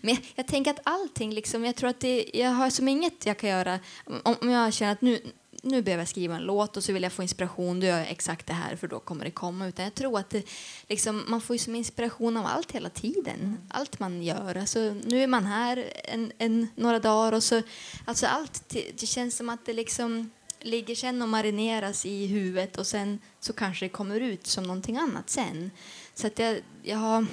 Men 0.00 0.14
jag, 0.14 0.18
jag 0.34 0.46
tänker 0.46 0.70
att 0.70 0.80
allting, 0.82 1.32
liksom, 1.34 1.64
jag 1.64 1.76
tror 1.76 1.90
att 1.90 2.00
det, 2.00 2.30
jag 2.34 2.50
har 2.50 2.70
som 2.70 2.88
inget 2.88 3.26
jag 3.26 3.38
kan 3.38 3.50
göra 3.50 3.78
om, 4.04 4.36
om 4.40 4.50
jag 4.50 4.72
känner 4.72 4.92
att 4.92 5.00
nu, 5.02 5.18
nu 5.64 5.82
behöver 5.82 6.00
jag 6.00 6.08
skriva 6.08 6.36
en 6.36 6.42
låt 6.42 6.76
och 6.76 6.84
så 6.84 6.92
vill 6.92 7.02
jag 7.02 7.12
få 7.12 7.22
inspiration, 7.22 7.80
då 7.80 7.86
gör 7.86 7.98
jag 7.98 8.10
exakt 8.10 8.46
det 8.46 8.52
här 8.52 8.76
för 8.76 8.88
då 8.88 9.00
kommer 9.00 9.24
det 9.24 9.30
komma. 9.30 9.66
Utan 9.66 9.84
jag 9.84 9.94
tror 9.94 10.18
att 10.18 10.30
det, 10.30 10.42
liksom, 10.88 11.24
man 11.28 11.40
får 11.40 11.54
ju 11.54 11.58
som 11.58 11.74
inspiration 11.74 12.36
av 12.36 12.46
allt 12.46 12.72
hela 12.72 12.90
tiden. 12.90 13.40
mm. 13.40 13.56
Allt 13.68 13.98
man 14.00 14.22
gör. 14.22 14.56
Alltså, 14.56 14.96
nu 15.04 15.22
är 15.22 15.26
man 15.26 15.46
här 15.46 15.92
en, 16.04 16.32
en, 16.38 16.68
några 16.74 16.98
dagar 16.98 17.32
och 17.32 17.42
så... 17.42 17.62
Alltså 18.04 18.26
allt, 18.26 18.68
det, 18.94 19.06
känns 19.06 19.36
som 19.36 19.48
att 19.48 19.66
det 19.66 19.72
liksom 19.72 20.30
ligger 20.60 20.94
sen 20.94 21.22
och 21.22 21.28
marineras 21.28 22.06
i 22.06 22.26
huvudet 22.26 22.78
och 22.78 22.86
sen 22.86 23.18
så 23.40 23.52
kanske 23.52 23.84
det 23.84 23.88
kommer 23.88 24.20
ut 24.20 24.46
som 24.46 24.64
någonting 24.64 24.96
annat 24.96 25.30
sen. 25.30 25.70
Så 26.14 26.26
att 26.26 26.38
jag, 26.38 26.60
jag 26.82 26.98
har... 26.98 27.26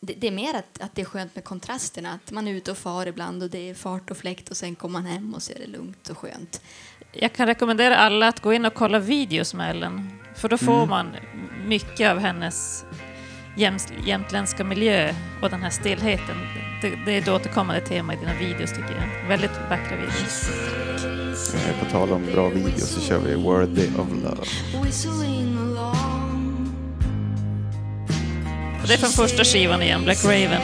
Det 0.00 0.26
är 0.26 0.32
mer 0.32 0.54
att, 0.54 0.80
att 0.80 0.94
det 0.94 1.02
är 1.02 1.06
skönt 1.06 1.34
med 1.34 1.44
kontrasterna. 1.44 2.12
Att 2.12 2.30
man 2.30 2.48
är 2.48 2.52
ute 2.52 2.70
och 2.70 2.78
far 2.78 3.06
ibland 3.06 3.42
och 3.42 3.50
det 3.50 3.70
är 3.70 3.74
fart 3.74 4.10
och 4.10 4.16
fläkt 4.16 4.50
och 4.50 4.56
sen 4.56 4.74
kommer 4.74 4.92
man 4.92 5.06
hem 5.06 5.34
och 5.34 5.42
så 5.42 5.52
är 5.52 5.58
det 5.58 5.66
lugnt 5.66 6.08
och 6.08 6.18
skönt. 6.18 6.60
Jag 7.14 7.32
kan 7.32 7.46
rekommendera 7.46 7.96
alla 7.96 8.28
att 8.28 8.40
gå 8.40 8.52
in 8.52 8.64
och 8.64 8.74
kolla 8.74 8.98
videos 8.98 9.54
med 9.54 9.70
Ellen. 9.70 10.10
För 10.34 10.48
då 10.48 10.58
får 10.58 10.86
man 10.86 11.06
mycket 11.66 12.10
av 12.10 12.18
hennes 12.18 12.84
jämtländska 14.06 14.64
miljö 14.64 15.14
och 15.42 15.50
den 15.50 15.62
här 15.62 15.70
stillheten. 15.70 16.36
Det, 16.82 16.98
det 17.06 17.12
är 17.12 17.18
ett 17.18 17.28
återkommande 17.28 17.80
tema 17.80 18.14
i 18.14 18.16
dina 18.16 18.34
videos 18.34 18.70
tycker 18.70 18.94
jag. 19.22 19.28
Väldigt 19.28 19.50
vackra 19.70 19.96
videos. 19.96 20.50
På 21.80 21.90
tal 21.90 22.12
om 22.12 22.26
bra 22.26 22.48
videos 22.48 22.88
så 22.88 23.00
kör 23.00 23.18
vi 23.18 23.34
Worthy 23.34 23.86
of 23.86 24.08
Love. 24.24 24.46
Det 28.86 28.94
är 28.94 28.98
från 28.98 29.10
första 29.10 29.44
skivan 29.44 29.82
igen, 29.82 30.04
Black 30.04 30.24
Raven. 30.24 30.62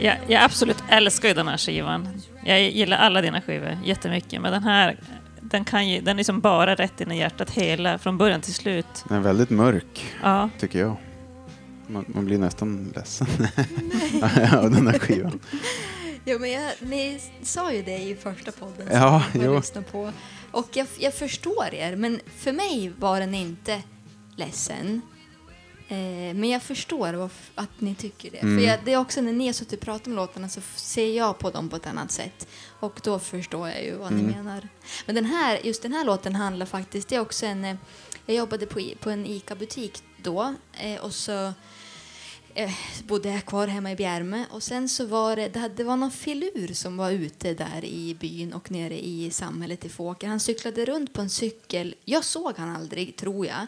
Jag, 0.00 0.16
jag 0.26 0.42
absolut 0.42 0.84
älskar 0.88 1.28
ju 1.28 1.34
den 1.34 1.48
här 1.48 1.56
skivan. 1.56 2.08
Jag 2.48 2.70
gillar 2.70 2.96
alla 2.96 3.20
dina 3.20 3.40
skivor 3.40 3.78
jättemycket, 3.84 4.40
men 4.42 4.52
den 4.52 4.62
här 4.62 4.98
den, 5.40 5.64
kan 5.64 5.88
ju, 5.88 6.00
den 6.00 6.08
är 6.08 6.14
liksom 6.14 6.40
bara 6.40 6.74
rätt 6.74 7.00
in 7.00 7.12
i 7.12 7.18
hjärtat 7.18 7.50
hela, 7.50 7.98
från 7.98 8.18
början 8.18 8.40
till 8.40 8.54
slut. 8.54 8.86
Den 9.08 9.16
är 9.16 9.20
väldigt 9.20 9.50
mörk, 9.50 10.14
Ja, 10.22 10.50
tycker 10.58 10.78
jag. 10.78 10.96
Man, 11.86 12.04
man 12.08 12.24
blir 12.24 12.38
nästan 12.38 12.92
ledsen 12.96 13.26
av 14.52 14.70
den 14.70 14.86
här 14.86 14.98
skivan. 14.98 15.40
Jo, 16.24 16.38
men 16.38 16.50
jag, 16.50 16.72
ni 16.80 17.20
sa 17.42 17.72
ju 17.72 17.82
det 17.82 17.98
i 17.98 18.16
första 18.22 18.52
podden 18.52 18.86
som 18.86 18.96
Ja, 18.96 19.22
jag 19.34 19.56
lyssnade 19.56 19.86
på. 19.86 20.12
Och 20.50 20.68
jag, 20.72 20.86
jag 20.98 21.14
förstår 21.14 21.74
er, 21.74 21.96
men 21.96 22.20
för 22.36 22.52
mig 22.52 22.92
var 22.98 23.20
den 23.20 23.34
inte 23.34 23.82
ledsen. 24.36 25.02
Eh, 25.90 26.34
men 26.34 26.44
jag 26.48 26.62
förstår 26.62 27.08
varf- 27.08 27.50
att 27.54 27.80
ni 27.80 27.94
tycker 27.94 28.30
det. 28.30 28.38
Mm. 28.38 28.58
För 28.58 28.66
jag, 28.66 28.78
det 28.84 28.92
är 28.92 28.96
också 28.96 29.20
när 29.20 29.32
ni 29.32 29.46
har 29.46 29.52
suttit 29.52 29.72
och 29.80 29.84
pratat 29.84 30.06
om 30.06 30.12
låtarna 30.12 30.48
så 30.48 30.60
ser 30.76 31.16
jag 31.16 31.38
på 31.38 31.50
dem 31.50 31.68
på 31.68 31.76
ett 31.76 31.86
annat 31.86 32.12
sätt. 32.12 32.48
Och 32.80 33.00
då 33.04 33.18
förstår 33.18 33.68
jag 33.68 33.84
ju 33.84 33.94
vad 33.96 34.12
ni 34.12 34.20
Mm. 34.20 34.32
menar. 34.36 34.68
Men 35.06 35.14
den 35.14 35.24
här, 35.24 35.60
just 35.64 35.82
den 35.82 35.92
här 35.92 36.04
låten 36.04 36.34
handlar 36.34 36.66
faktiskt, 36.66 37.08
det 37.08 37.16
är 37.16 37.20
också 37.20 37.46
en... 37.46 37.64
eh, 37.64 37.76
Jag 38.26 38.36
jobbade 38.36 38.66
på, 38.66 38.80
på 39.00 39.10
en 39.10 39.26
ICA-butik 39.26 40.02
då 40.22 40.54
eh, 40.80 41.00
och 41.00 41.14
så 41.14 41.52
eh, 42.54 42.70
bodde 43.06 43.28
jag 43.28 43.44
kvar 43.46 43.66
hemma 43.66 43.92
i 43.92 43.96
Bjärme 43.96 44.44
och 44.50 44.62
sen 44.62 44.88
så 44.88 45.06
var 45.06 45.36
det, 45.36 45.48
det, 45.48 45.70
det 45.76 45.84
var 45.84 45.96
någon 45.96 46.10
filur 46.10 46.74
som 46.74 46.96
var 46.96 47.10
ute 47.10 47.54
där 47.54 47.84
i 47.84 48.14
byn 48.20 48.52
och 48.52 48.70
nere 48.70 48.98
i 49.04 49.30
samhället 49.30 49.84
i 49.84 49.88
Fåker. 49.88 50.28
Han 50.28 50.40
cyklade 50.40 50.84
runt 50.84 51.12
på 51.12 51.20
en 51.20 51.30
cykel. 51.30 51.94
Jag 52.04 52.24
såg 52.24 52.54
han 52.56 52.76
aldrig, 52.76 53.16
tror 53.16 53.46
jag. 53.46 53.66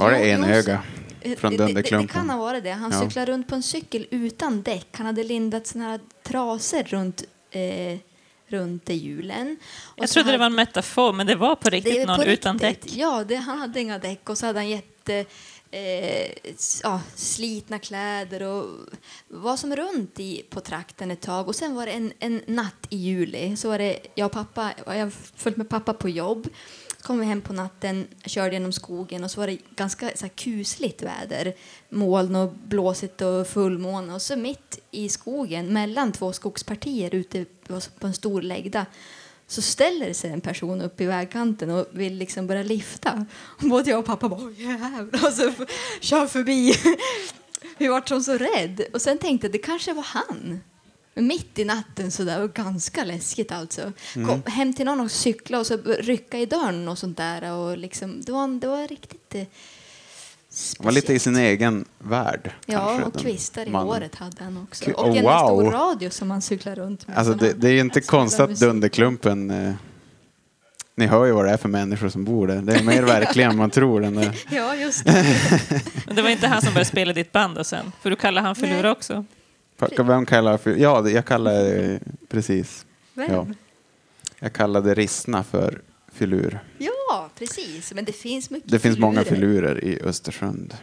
Var 0.00 0.10
det 0.10 0.18
Jo, 0.28 0.34
en 0.34 0.40
jo, 0.48 0.54
öga 0.54 0.82
Eh, 1.22 1.36
från 1.36 1.56
det, 1.56 1.66
det, 1.66 1.72
det 1.82 2.06
kan 2.06 2.30
ha 2.30 2.36
varit 2.38 2.64
det. 2.64 2.70
Han 2.70 2.92
Ja. 2.92 3.00
cyklade 3.00 3.32
runt 3.32 3.48
på 3.48 3.54
en 3.54 3.62
cykel 3.62 4.06
utan 4.10 4.62
däck. 4.62 4.86
Han 4.92 5.06
hade 5.06 5.24
lindat 5.24 5.66
såna 5.66 5.84
här 5.84 6.00
trasor 6.22 6.82
runt, 6.82 7.24
eh, 7.50 7.98
runt 8.46 8.88
hjulen. 8.88 9.56
Och 9.82 9.98
jag 10.02 10.10
trodde 10.10 10.26
det 10.28 10.30
hade- 10.32 10.38
var 10.38 10.46
en 10.46 10.54
metafor, 10.54 11.12
men 11.12 11.26
det 11.26 11.34
var 11.34 11.54
på 11.56 11.68
riktigt 11.70 11.96
är 11.98 12.06
någon 12.06 12.16
på 12.16 12.24
utan 12.24 12.58
riktigt. 12.58 12.82
däck. 12.82 12.92
Ja, 12.96 13.24
det, 13.28 13.36
han 13.36 13.58
hade 13.58 13.80
inga 13.80 13.98
däck 13.98 14.28
och 14.30 14.38
så 14.38 14.46
hade 14.46 14.58
han 14.58 14.68
jätte 14.68 15.24
eh, 15.70 16.30
ja, 16.82 17.00
slitna 17.14 17.78
kläder 17.78 18.42
och 18.42 18.66
var 19.28 19.56
som 19.56 19.76
runt 19.76 20.20
i, 20.20 20.42
på 20.50 20.60
trakten 20.60 21.10
ett 21.10 21.20
tag. 21.20 21.48
Och 21.48 21.56
sen 21.56 21.74
var 21.74 21.86
det 21.86 21.92
en, 21.92 22.12
en 22.18 22.42
natt 22.46 22.86
i 22.88 22.96
juli. 22.96 23.56
Så 23.56 23.68
var 23.68 23.78
det 23.78 23.98
jag 24.14 24.26
och 24.26 24.32
pappa, 24.32 24.72
jag 24.86 25.12
följde 25.36 25.58
med 25.58 25.68
pappa 25.68 25.92
på 25.94 26.08
jobb. 26.08 26.48
Kom 27.02 27.20
vi 27.20 27.26
hem 27.26 27.40
på 27.40 27.52
natten, 27.52 28.06
körde 28.24 28.52
genom 28.52 28.72
skogen 28.72 29.24
och 29.24 29.30
så 29.30 29.40
var 29.40 29.46
det 29.46 29.58
ganska 29.76 30.10
så 30.14 30.24
här, 30.24 30.28
kusligt 30.28 31.02
väder. 31.02 31.54
Moln 31.88 32.36
och 32.36 32.52
blåsigt 32.52 33.22
och 33.22 33.46
fullmåne. 33.46 34.14
Och 34.14 34.22
så 34.22 34.36
mitt 34.36 34.78
i 34.90 35.08
skogen, 35.08 35.72
mellan 35.72 36.12
två 36.12 36.32
skogspartier 36.32 37.14
ute 37.14 37.44
på 37.98 38.06
en 38.06 38.14
stor 38.14 38.42
lägda 38.42 38.86
så 39.46 39.62
ställer 39.62 40.12
sig 40.12 40.30
en 40.30 40.40
person 40.40 40.80
upp 40.80 41.00
i 41.00 41.06
vägkanten 41.06 41.70
och 41.70 41.86
vill 41.90 42.14
liksom 42.14 42.46
börja 42.46 42.62
lifta. 42.62 43.26
Och 43.42 43.68
både 43.68 43.90
jag 43.90 43.98
och 43.98 44.04
pappa 44.04 44.28
bara 44.28 44.50
jävlar, 44.50 45.26
och 45.26 45.32
så 45.32 45.52
kör 46.00 46.26
förbi. 46.26 46.74
Vi 47.78 47.88
vart 47.88 48.08
som 48.08 48.22
så 48.22 48.38
rädd. 48.38 48.80
Och 48.92 49.02
sen 49.02 49.18
tänkte 49.18 49.46
jag 49.46 49.52
det 49.52 49.58
kanske 49.58 49.92
var 49.92 50.02
han. 50.02 50.60
Mitt 51.20 51.58
i 51.58 51.64
natten 51.64 52.10
så 52.10 52.24
där 52.24 52.42
och 52.42 52.52
ganska 52.52 53.04
läskigt 53.04 53.52
alltså. 53.52 53.92
Kom 54.14 54.42
hem 54.46 54.74
till 54.74 54.86
någon 54.86 55.00
och 55.00 55.10
cykla 55.10 55.58
och 55.58 55.66
så 55.66 55.76
rycka 55.98 56.38
i 56.38 56.46
dörren 56.46 56.88
och 56.88 56.98
sånt 56.98 57.16
där. 57.16 57.52
Och 57.52 57.78
liksom, 57.78 58.20
det, 58.20 58.32
var, 58.32 58.60
det 58.60 58.66
var 58.66 58.88
riktigt 58.88 59.34
eh, 59.34 59.44
Han 60.78 60.84
var 60.84 60.92
lite 60.92 61.12
i 61.12 61.18
sin 61.18 61.36
egen 61.36 61.84
värld. 61.98 62.50
Ja, 62.66 62.86
kanske, 62.86 63.04
och 63.04 63.18
kvistar 63.18 63.66
i 63.66 63.70
håret 63.70 64.14
hade 64.14 64.44
han 64.44 64.58
också. 64.62 64.90
Och 64.90 65.08
oh, 65.08 65.18
en 65.18 65.24
wow. 65.24 65.38
stor 65.38 65.70
radio 65.70 66.10
som 66.10 66.30
han 66.30 66.42
cyklar 66.42 66.74
runt 66.74 67.08
med. 67.08 67.18
Alltså 67.18 67.34
det, 67.34 67.52
det 67.52 67.68
är 67.68 67.72
ju 67.72 67.80
inte 67.80 68.00
konstigt 68.00 68.40
att. 68.40 68.60
Dunderklumpen... 68.60 69.50
Eh, 69.50 69.74
ni 71.00 71.06
hör 71.06 71.24
ju 71.24 71.32
vad 71.32 71.44
det 71.44 71.50
är 71.50 71.56
för 71.56 71.68
människor 71.68 72.08
som 72.08 72.24
bor 72.24 72.46
där. 72.46 72.62
Det 72.62 72.74
är 72.74 72.82
mer 72.82 73.02
verkligen 73.02 73.50
än 73.50 73.56
man 73.56 73.70
tror. 73.70 74.00
Den 74.00 74.14
där. 74.14 74.38
Ja, 74.50 74.74
just 74.74 75.04
det. 75.04 75.24
Men 76.06 76.16
det 76.16 76.22
var 76.22 76.30
inte 76.30 76.46
han 76.46 76.62
som 76.62 76.72
började 76.72 76.88
spela 76.88 77.12
ditt 77.12 77.32
band 77.32 77.66
sen? 77.66 77.92
För 78.02 78.10
du 78.10 78.16
kallar 78.16 78.42
han 78.42 78.54
för 78.54 78.66
lura 78.66 78.92
också? 78.92 79.24
Vem 79.98 80.26
kallar 80.26 80.58
för... 80.58 80.76
Ja, 80.76 81.08
jag 81.08 81.24
kallar 81.24 82.00
precis. 82.28 82.86
Vem? 83.14 83.32
Ja. 83.32 83.46
Jag 84.40 84.52
kallade 84.52 84.94
Rissna 84.94 85.44
för 85.44 85.82
filur. 86.12 86.58
Ja, 86.78 87.30
precis. 87.38 87.92
Men 87.94 88.04
det 88.04 88.12
finns 88.12 88.50
mycket 88.50 88.70
Det 88.70 88.78
finns 88.78 88.98
många 88.98 89.24
filurer. 89.24 89.84
i 89.84 90.00
Östersund 90.02 90.74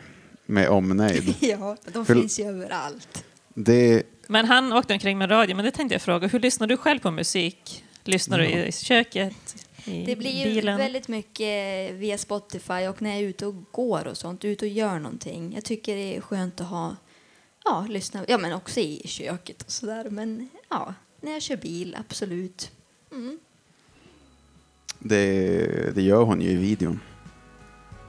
med 0.46 0.70
omnejd. 0.70 1.36
Ja, 1.40 1.78
de 1.94 2.06
Fil- 2.06 2.20
finns 2.22 2.40
ju 2.40 2.44
överallt. 2.50 3.24
Det, 3.54 4.04
Men 4.28 4.46
han 4.46 4.74
åkte 4.74 4.94
omkring 4.94 5.18
med 5.18 5.32
radio, 5.32 5.56
men 5.56 5.66
det 5.66 5.72
tänkte 5.72 5.96
jag 5.96 6.02
fråga. 6.02 6.28
Hur 6.28 6.40
lyssnar 6.40 6.68
du 6.68 6.78
själv 6.78 7.00
på 7.00 7.12
musik? 7.12 7.84
Lyssnar 8.04 8.38
du 8.40 8.46
i 8.46 8.72
köket? 8.72 9.56
I 9.86 10.06
Det 10.06 10.16
blir 10.16 10.32
ju 10.32 10.44
bilen? 10.54 10.78
väldigt 10.78 11.08
mycket 11.08 11.94
via 11.94 12.18
Spotify 12.18 12.88
och 12.90 13.02
när 13.02 13.10
jag 13.10 13.20
är 13.20 13.24
ute 13.24 13.46
och 13.46 13.56
går 13.72 14.08
och 14.08 14.18
sånt, 14.18 14.46
ute 14.46 14.66
och 14.66 14.72
gör 14.72 15.00
någonting. 15.00 15.52
Jag 15.56 15.64
tycker 15.64 15.96
det 15.96 16.18
är 16.18 16.22
skönt 16.22 16.62
att 16.62 16.68
ha, 16.68 16.96
ja, 17.70 17.86
lyssna, 17.90 18.26
ja 18.28 18.38
men 18.38 18.54
också 18.54 18.80
i 18.80 19.02
köket 19.06 19.62
och 19.62 19.72
sådär. 19.72 20.10
Men 20.10 20.50
ja, 20.70 20.94
när 21.22 21.32
jag 21.32 21.42
kör 21.42 21.58
bil, 21.58 21.98
absolut. 22.00 22.72
Mm. 23.12 23.40
det, 25.00 25.96
det 25.96 26.02
gör 26.02 26.24
hon 26.24 26.42
ju 26.42 26.50
i 26.50 26.56
videon. 26.56 27.00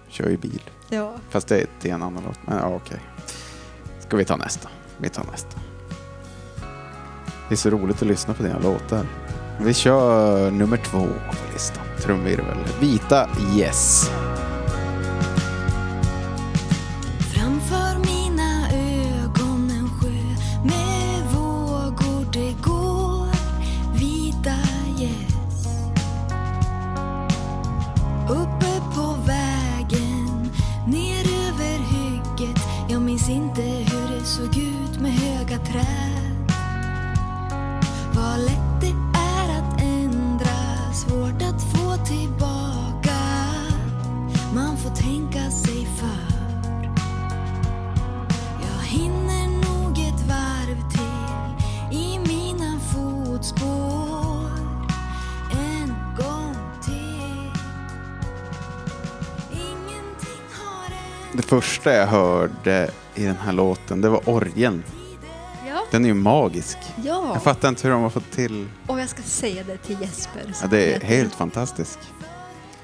Kör 0.09 0.31
ju 0.31 0.37
bil. 0.37 0.63
Ja. 0.91 1.15
Fast 1.31 1.49
det 1.49 1.61
är 1.61 1.67
det 1.83 1.91
är 1.91 1.95
en 1.95 2.03
annan 2.03 2.25
låt. 2.25 2.39
Men 2.47 2.57
ja, 2.57 2.75
okej. 2.75 3.01
Ska 4.01 4.17
vi 4.17 4.25
ta 4.25 4.37
nästa? 4.37 4.69
Vi 4.99 5.09
tar 5.09 5.25
nästa. 5.25 5.61
Det 7.49 7.55
är 7.55 7.57
så 7.57 7.71
roligt 7.71 8.03
att 8.03 8.09
lyssna 8.09 8.35
på 8.35 8.43
dina 8.43 8.59
låtar. 8.59 9.07
Vi 9.61 9.75
kör 9.75 10.51
nummer 10.51 10.77
två 10.77 11.07
på 11.07 11.53
listan. 11.53 11.85
Trumvirvel. 12.03 12.59
Vita 12.81 13.31
Yes. 13.57 14.11
Första 61.49 61.93
jag 61.93 62.07
hörde 62.07 62.91
i 63.15 63.25
den 63.25 63.37
här 63.37 63.53
låten, 63.53 64.01
det 64.01 64.09
var 64.09 64.29
orgeln. 64.29 64.83
Ja. 65.69 65.85
Den 65.91 66.05
är 66.05 66.09
ju 66.09 66.15
magisk. 66.15 66.79
ja. 67.05 67.31
Jag 67.33 67.43
fattar 67.43 67.69
inte 67.69 67.83
hur 67.83 67.91
de 67.95 68.03
har 68.03 68.11
fått 68.11 68.31
till... 68.31 68.69
Och 68.87 69.01
jag 69.01 69.09
ska 69.09 69.23
säga 69.23 69.63
det 69.67 69.77
till 69.77 69.97
Jesper. 70.01 70.43
Ja, 70.63 70.67
det 70.69 70.95
är 70.95 71.01
helt 71.01 71.35
fantastiskt. 71.35 71.99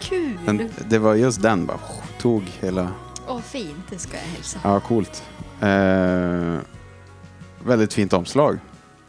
Kul! 0.00 0.38
Den, 0.46 0.70
det 0.88 0.98
var 0.98 1.14
just 1.14 1.42
den 1.42 1.66
bara 1.66 1.78
tog 2.20 2.42
hela... 2.60 2.88
Åh, 3.28 3.40
fint. 3.40 3.76
Det 3.90 3.98
ska 3.98 4.16
jag 4.16 4.34
hälsa. 4.34 4.58
Ja, 4.64 4.80
coolt. 4.80 5.22
Eh, 5.60 6.58
väldigt 7.64 7.92
fint 7.94 8.12
omslag. 8.12 8.58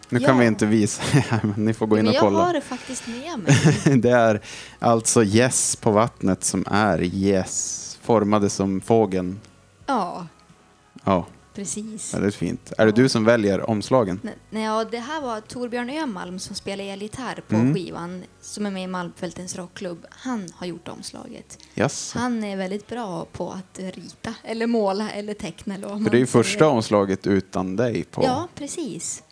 Nu 0.09 0.19
kan 0.19 0.29
Ja. 0.35 0.39
vi 0.41 0.45
inte 0.47 0.65
visa, 0.65 1.03
men 1.41 1.65
ni 1.65 1.73
får 1.73 1.87
gå 1.87 1.97
in 1.97 2.07
och 2.07 2.13
jag 2.13 2.21
kolla. 2.21 2.39
har 2.39 2.53
det 2.53 2.61
faktiskt 2.61 3.03
med 3.07 3.39
mig. 3.39 3.97
Det 3.97 4.09
är 4.11 4.41
alltså 4.79 5.23
Yes 5.23 5.75
på 5.75 5.91
vattnet 5.91 6.43
som 6.43 6.65
är 6.71 7.01
Yes, 7.03 7.94
formade 8.05 8.49
som 8.49 8.81
fågeln. 8.81 9.39
ja, 9.85 10.27
Ja, 11.03 11.25
precis. 11.53 12.13
väldigt 12.13 12.35
fint. 12.35 12.73
Är 12.77 12.85
det 12.85 12.91
du 12.91 13.09
som 13.09 13.25
väljer 13.25 13.69
omslagen? 13.69 14.19
Nej, 14.23 14.35
nej, 14.49 14.63
ja, 14.63 14.83
det 14.85 14.99
här 14.99 15.21
var 15.21 15.41
Torbjörn 15.41 15.89
Ömalm 15.89 16.39
som 16.39 16.55
spelar 16.55 16.83
elgitarr 16.83 17.43
på 17.47 17.55
Mm. 17.55 17.73
skivan 17.73 18.23
som 18.41 18.65
är 18.65 18.71
med 18.71 18.83
i 18.83 18.87
Malmfältens 18.87 19.55
rockklubb. 19.55 20.05
Han 20.09 20.47
har 20.55 20.67
gjort 20.67 20.87
omslaget. 20.87 21.57
Yes. 21.75 22.13
Han 22.13 22.43
är 22.43 22.57
väldigt 22.57 22.87
bra 22.87 23.25
på 23.31 23.51
att 23.51 23.79
rita 23.79 24.33
eller 24.43 24.67
måla 24.67 25.11
eller 25.11 25.33
teckna. 25.33 25.75
Eller 25.75 25.87
vad 25.87 25.97
För 25.97 26.01
man 26.03 26.11
det 26.11 26.17
är 26.17 26.19
ju 26.19 26.25
säger. 26.25 26.43
första 26.43 26.67
omslaget 26.67 27.27
utan 27.27 27.75
dig 27.75 28.03
på. 28.03 28.23
Ja, 28.23 28.47
precis. 28.55 29.23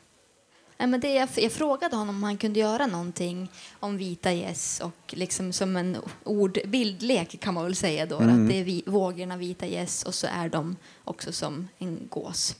Nej, 0.83 0.89
men 0.89 0.99
det, 0.99 1.13
jag, 1.13 1.29
jag 1.35 1.51
frågade 1.51 1.95
honom 1.95 2.15
om 2.15 2.23
han 2.23 2.37
kunde 2.37 2.59
göra 2.59 2.87
någonting 2.87 3.51
om 3.79 3.97
vita 3.97 4.31
gäss 4.31 4.79
och 4.79 5.13
liksom 5.13 5.53
som 5.53 5.75
en 5.75 5.97
ord, 6.23 6.59
bildlek 6.65 7.39
kan 7.39 7.53
man 7.53 7.63
väl 7.63 7.75
säga 7.75 8.05
då. 8.05 8.19
Mm. 8.19 8.43
Att 8.43 8.49
det 8.49 8.59
är 8.59 8.63
vi, 8.63 8.83
vågorna 8.85 9.37
vita 9.37 9.65
gäss 9.65 10.03
och 10.03 10.13
så 10.13 10.27
är 10.27 10.49
de 10.49 10.75
också 11.03 11.31
som 11.31 11.67
en 11.79 11.99
gås. 12.09 12.55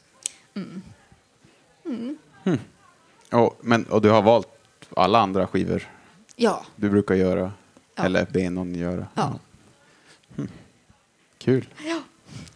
Mm. 0.53 0.81
Mm. 1.85 2.17
Och, 3.31 3.59
men, 3.61 3.83
och 3.83 4.01
du 4.01 4.09
har 4.09 4.21
valt 4.21 4.47
alla 4.95 5.19
andra 5.19 5.47
skivor 5.47 5.89
Ja, 6.35 6.65
du 6.75 6.89
brukar 6.89 7.15
göra? 7.15 7.51
Ja. 7.95 8.03
Eller 8.03 8.25
be 8.25 8.49
någon 8.49 8.75
göra? 8.75 9.07
ja. 9.13 9.39
Hm. 10.35 10.47
Kul. 11.37 11.69
Ja. 11.85 12.01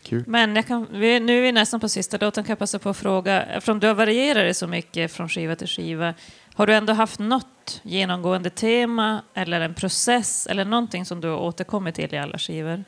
Kul. 0.03 0.23
Men 0.27 0.55
jag 0.55 0.67
kan, 0.67 0.87
vi, 0.91 1.19
nu 1.19 1.37
är 1.37 1.41
vi 1.41 1.51
nästan 1.51 1.79
på 1.79 1.89
sista 1.89 2.17
låten, 2.17 2.43
kan 2.43 2.51
jag 2.51 2.59
passa 2.59 2.79
på 2.79 2.89
att 2.89 2.97
fråga, 2.97 3.43
eftersom 3.43 3.79
du 3.79 3.87
har 3.87 3.93
varierat 3.93 4.43
dig 4.43 4.53
så 4.53 4.67
mycket 4.67 5.11
från 5.11 5.29
skiva 5.29 5.55
till 5.55 5.67
skiva, 5.67 6.13
har 6.53 6.67
du 6.67 6.73
ändå 6.73 6.93
haft 6.93 7.19
något 7.19 7.81
genomgående 7.83 8.49
tema 8.49 9.21
eller 9.33 9.61
en 9.61 9.73
process 9.73 10.47
eller 10.47 10.65
någonting 10.65 11.05
som 11.05 11.21
du 11.21 11.27
har 11.27 11.37
återkommit 11.37 11.95
till 11.95 12.13
i 12.13 12.17
alla 12.17 12.37
skivor? 12.37 12.83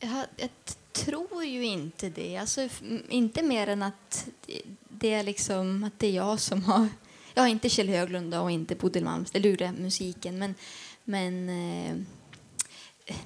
Jag, 0.00 0.24
jag 0.36 0.50
tror 0.92 1.44
ju 1.44 1.64
inte 1.64 2.08
det. 2.08 2.36
Alltså, 2.36 2.68
inte 3.08 3.42
mer 3.42 3.68
än 3.68 3.82
att 3.82 4.28
det, 4.46 4.62
det 4.88 5.14
är 5.14 5.22
liksom 5.22 5.84
att 5.84 5.98
det 5.98 6.06
är 6.06 6.12
jag 6.12 6.40
som 6.40 6.64
har... 6.64 6.88
Jag 7.34 7.42
har 7.42 7.48
inte 7.48 7.68
Kjell 7.68 7.88
Höglund 7.88 8.34
och 8.34 8.50
inte 8.50 8.74
Bodil 8.74 9.04
Malmsten, 9.04 9.44
eller 9.44 9.72
musiken, 9.72 10.38
men... 10.38 10.54
men 11.04 11.48
eh, 11.48 11.96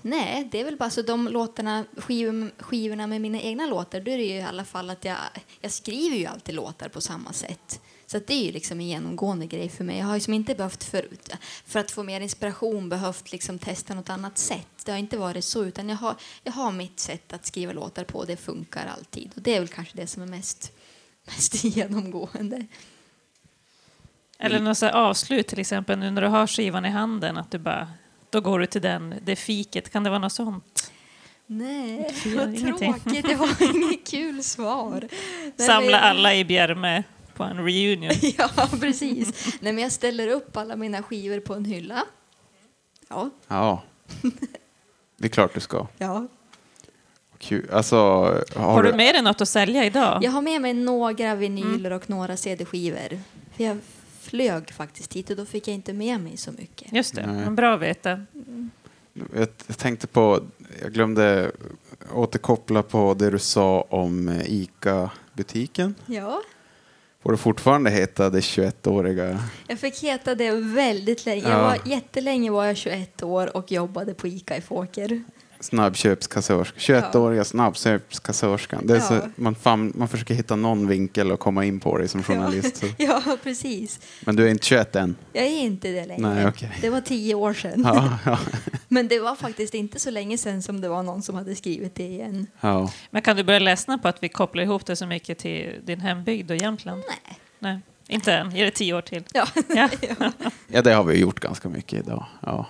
nej, 0.03 0.49
det 0.53 0.61
är 0.61 0.65
väl 0.65 0.77
bara 0.77 0.91
så 0.91 1.03
de 1.03 1.29
låtarna, 1.29 1.85
skiv, 1.97 2.51
skivorna 2.59 3.07
med 3.07 3.21
mina 3.21 3.41
egna 3.41 3.67
låtar, 3.67 4.01
då 4.01 4.11
är 4.11 4.19
det 4.19 4.25
ju 4.25 4.35
i 4.35 4.43
alla 4.43 4.65
fall 4.65 4.91
att 4.91 5.05
jag, 5.05 5.17
jag 5.61 5.73
skriver 5.73 6.17
ju 6.17 6.27
alltid 6.27 6.55
låtar 6.55 6.89
på 6.89 7.01
samma 7.01 7.33
sätt. 7.33 7.81
Så 8.07 8.17
att 8.17 8.27
det 8.27 8.35
är 8.35 8.45
ju 8.45 8.53
liksom 8.53 8.81
en 8.81 8.87
genomgående 8.87 9.47
grej 9.47 9.69
för 9.69 9.85
mig. 9.85 9.99
Jag 9.99 10.07
har 10.07 10.15
ju 10.15 10.21
som 10.21 10.35
inte 10.35 10.55
behövt 10.55 10.85
förut, 10.85 11.33
för 11.67 11.81
att 11.81 11.91
få 11.91 12.03
mer 12.03 12.21
inspiration 12.21 12.89
behövt 12.89 13.33
liksom 13.33 13.59
testa 13.59 13.95
något 13.95 14.11
annat 14.11 14.39
sätt. 14.39 14.85
Det 14.85 14.91
har 14.91 14.99
inte 14.99 15.19
varit 15.19 15.45
så, 15.45 15.65
utan 15.65 15.89
jag 15.89 15.97
har, 15.97 16.15
jag 16.43 16.53
har 16.53 16.73
mitt 16.73 17.01
sätt 17.01 17.33
att 17.33 17.47
skriva 17.47 17.73
låtar 17.73 18.05
på. 18.05 18.25
Det 18.25 18.37
funkar 18.37 18.87
alltid. 18.87 19.31
Och 19.37 19.43
det 19.43 19.57
är 19.57 19.61
väl 19.61 19.69
kanske 19.69 19.97
det 19.97 20.07
som 20.07 20.23
är 20.23 20.27
mest, 20.27 20.73
mest 21.27 21.65
genomgående. 21.65 22.67
Eller 24.39 24.61
något 24.61 24.83
avslut 24.83 25.47
till 25.47 25.59
exempel, 25.59 25.99
nu 25.99 26.11
när 26.11 26.23
du 26.23 26.29
har 26.29 26.47
skivan 26.47 26.85
i 26.85 26.91
handen, 26.91 27.37
att 27.37 27.51
du 27.51 27.59
bara, 27.59 27.89
då 28.31 28.41
går 28.41 28.59
du 28.59 28.67
till 28.67 28.83
den, 28.83 29.15
det 29.25 29.37
fiket, 29.37 29.93
kan 29.93 30.03
det 30.05 30.11
vara 30.11 30.19
något 30.21 30.33
sånt? 30.33 30.93
Nej, 31.47 32.15
vad 32.37 32.55
ingenting. 32.55 32.95
tråkigt. 32.95 33.29
Det 33.29 33.35
var 33.35 33.75
inget 33.75 34.07
kul 34.11 34.43
svar. 34.45 35.09
Samla 35.57 36.01
alla 36.01 36.35
i 36.35 36.45
Bjärme 36.45 37.03
på 37.35 37.45
en 37.45 37.57
reunion. 37.57 38.13
Ja, 38.39 38.69
precis. 38.81 39.47
Nej, 39.61 39.73
men 39.73 39.83
jag 39.83 39.93
ställer 39.93 40.29
upp 40.29 40.57
alla 40.57 40.77
mina 40.77 41.03
skivor 41.03 41.41
på 41.41 41.55
en 41.55 41.65
hylla. 41.65 42.05
Ja, 43.09 43.31
Ja. 43.49 43.83
Det 45.17 45.25
är 45.27 45.29
klart 45.29 45.55
du 45.55 45.61
ska. 45.61 45.87
ja. 45.99 46.27
Kul. 47.39 47.71
Alltså, 47.73 47.97
har, 47.97 48.45
Har 48.73 48.83
du 48.83 48.93
med 48.93 49.15
dig 49.15 49.23
något 49.23 49.41
att 49.41 49.49
sälja 49.49 49.85
idag? 49.85 50.25
Jag 50.25 50.31
har 50.31 50.43
med 50.43 50.61
mig 50.61 50.75
några 50.75 51.35
vinyler 51.35 51.93
och 51.93 52.11
några 52.11 52.37
CD-skivor. 52.37 53.21
Jag 53.57 53.79
flög 54.21 54.71
faktiskt 54.73 55.17
hit 55.17 55.31
och 55.31 55.37
då 55.37 55.45
fick 55.45 55.69
jag 55.69 55.75
inte 55.75 55.93
med 55.93 56.21
mig 56.21 56.37
så 56.37 56.53
mycket. 56.53 56.93
Just 56.93 57.15
det, 57.15 57.27
Nej. 57.27 57.51
bra 57.51 57.75
att 57.75 57.81
veta. 57.81 58.25
Jag, 59.35 59.49
jag 59.67 59.79
tänkte 59.79 60.07
på, 60.07 60.41
jag 60.83 60.93
glömde 60.93 61.51
återkoppla 62.15 62.83
på 62.83 63.15
det 63.15 63.31
du 63.31 63.39
sa 63.39 63.81
om 63.81 64.41
ICA-butiken. 64.47 65.95
Ja, 66.07 66.41
Får 67.23 67.33
det 67.33 67.39
fortfarande 67.39 67.91
heta 67.91 68.31
det 68.31 68.41
21-åriga? 68.41 69.39
jag 69.69 69.79
fick 69.79 70.03
heta 70.03 70.35
det 70.35 70.51
väldigt 70.51 71.27
länge. 71.27 71.43
Jag 71.43 71.51
Ja. 71.53 71.63
var, 71.63 71.79
jättelänge 71.85 72.51
var 72.51 72.65
jag 72.65 72.77
21 72.77 73.23
år 73.23 73.57
och 73.57 73.73
jobbade 73.73 74.15
på 74.15 74.29
ICA 74.29 74.57
i 74.57 74.61
Fåker. 74.61 75.23
Snabbköpskassörska. 75.61 76.79
21-åriga 76.79 77.45
snabbköpskassörskan. 77.45 78.87
Det 78.87 78.97
är 78.97 79.01
så, 79.01 79.15
Ja. 79.15 79.29
man, 79.37 79.55
fan, 79.55 79.93
man 79.97 80.09
försöker 80.09 80.35
hitta 80.35 80.57
någon 80.57 80.89
vinkel 80.89 81.33
och 81.33 81.41
komma 81.41 81.65
in 81.65 81.81
på 81.81 81.99
det 81.99 82.09
som 82.09 82.23
journalist. 82.23 82.77
Så. 82.81 82.87
Ja, 82.99 83.23
precis. 83.43 84.01
Men 84.25 84.37
du 84.37 84.47
är 84.47 84.51
inte 84.51 84.67
21 84.67 84.97
än? 84.97 85.17
Jag 85.33 85.45
är 85.45 85.59
inte 85.61 85.89
det 85.89 86.07
längre. 86.07 86.35
Nej, 86.35 86.47
okej. 86.47 86.79
Det 86.81 86.91
var 86.91 87.01
tio 87.01 87.35
år 87.35 87.53
sedan. 87.55 87.83
Ja, 87.85 88.19
ja, 88.25 88.39
Men 88.89 89.09
det 89.09 89.21
var 89.21 89.35
faktiskt 89.35 89.75
inte 89.75 89.99
så 90.01 90.11
länge 90.11 90.39
sedan 90.39 90.63
som 90.63 90.81
det 90.81 90.89
var 90.89 91.03
någon 91.03 91.23
som 91.23 91.35
hade 91.35 91.55
skrivit 91.55 91.95
det 91.95 92.03
igen. 92.07 92.47
ja. 92.61 92.93
Men 93.11 93.23
kan 93.23 93.37
du 93.37 93.45
börja 93.45 93.59
ledsna 93.59 93.99
på 93.99 94.09
att 94.09 94.23
vi 94.23 94.29
kopplar 94.29 94.63
ihop 94.63 94.87
det 94.87 94.97
så 94.97 95.07
mycket 95.07 95.39
till 95.39 95.75
din 95.85 96.01
hembygd 96.01 96.51
och 96.51 96.57
Jämtland? 96.57 97.03
Nej. 97.09 97.39
Nej, 97.59 97.79
inte 98.09 98.33
än. 98.33 98.57
Ge 98.57 98.65
det 98.65 98.71
tio 98.71 98.95
år 98.95 99.01
till. 99.03 99.25
Ja. 99.33 99.47
Ja, 99.69 99.89
ja, 100.69 100.83
det 100.83 100.93
har 100.93 101.05
vi 101.05 101.19
gjort 101.21 101.41
ganska 101.41 101.69
mycket 101.69 101.99
idag. 102.07 102.27
Ja. 102.43 102.67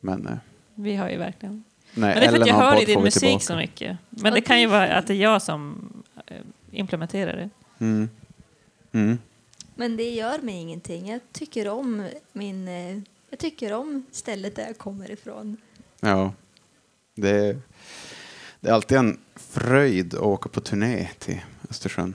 Men, 0.00 0.26
eh, 0.26 0.32
vi 0.74 0.96
har 0.96 1.08
ju 1.10 1.16
verkligen. 1.16 1.64
Nej, 2.00 2.14
Men 2.14 2.20
det 2.20 2.26
är 2.26 2.30
för 2.30 2.40
att 2.40 2.46
jag 2.46 2.54
hör 2.54 2.82
i 2.82 2.84
din 2.84 3.02
musik 3.02 3.20
tillbaka. 3.20 3.44
så 3.44 3.56
mycket. 3.56 3.96
Men 4.10 4.32
det 4.32 4.40
kan 4.40 4.60
ju 4.60 4.66
vara 4.66 4.94
att 4.96 5.06
det 5.06 5.14
är 5.14 5.18
jag 5.22 5.42
som 5.42 5.90
eh, 6.26 6.36
implementerar 6.70 7.36
det. 7.36 7.50
Mm. 7.84 8.08
Mm. 8.92 9.18
Men 9.74 9.96
det 9.96 10.10
gör 10.10 10.38
mig 10.38 10.54
ingenting. 10.54 11.08
Jag 11.08 11.20
tycker 11.32 11.68
om 11.68 12.08
min... 12.32 12.68
eh, 12.68 12.98
Jag 13.30 13.38
tycker 13.38 13.72
om 13.72 14.06
stället 14.10 14.56
där 14.56 14.66
jag 14.66 14.78
kommer 14.78 15.10
ifrån. 15.10 15.56
Ja. 16.00 16.32
Det 17.14 17.30
är, 17.30 17.56
det 18.60 18.68
är 18.68 18.72
alltid 18.72 18.98
en 18.98 19.18
fröjd 19.36 20.14
att 20.14 20.20
åka 20.20 20.48
på 20.48 20.60
turné 20.60 21.08
till 21.18 21.40
Östersjön. 21.70 22.14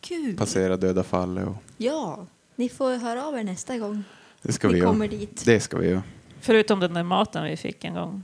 Kul! 0.00 0.36
Passera 0.36 0.76
Döda 0.76 1.02
fallet 1.02 1.46
och 1.48 1.54
Ja, 1.76 2.26
ni 2.56 2.68
får 2.68 2.96
höra 2.96 3.26
av 3.26 3.38
er 3.38 3.44
nästa 3.44 3.78
gång 3.78 4.04
det 4.42 4.52
ska 4.52 4.68
ni 4.68 4.74
vi 4.74 4.80
kommer 4.80 5.06
göra. 5.06 5.18
dit. 5.18 5.42
Det 5.44 5.60
ska 5.60 5.76
vi 5.78 5.88
göra. 5.88 6.02
Förutom 6.40 6.80
den 6.80 6.94
där 6.94 7.02
maten 7.02 7.44
vi 7.44 7.56
fick 7.56 7.84
en 7.84 7.94
gång. 7.94 8.22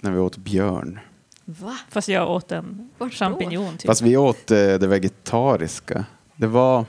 När 0.00 0.10
vi 0.10 0.18
åt 0.18 0.36
björn. 0.36 1.00
Va? 1.44 1.78
Fast 1.88 2.08
jag 2.08 2.30
åt 2.30 2.52
en 2.52 2.90
Vart 2.98 3.12
champinjon. 3.12 3.78
Typ. 3.78 3.86
Fast 3.86 4.02
vi 4.02 4.16
åt 4.16 4.50
eh, 4.50 4.56
det 4.56 4.86
vegetariska. 4.86 6.04
Det 6.36 6.46
var... 6.46 6.84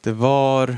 Det 0.00 0.12
var... 0.12 0.76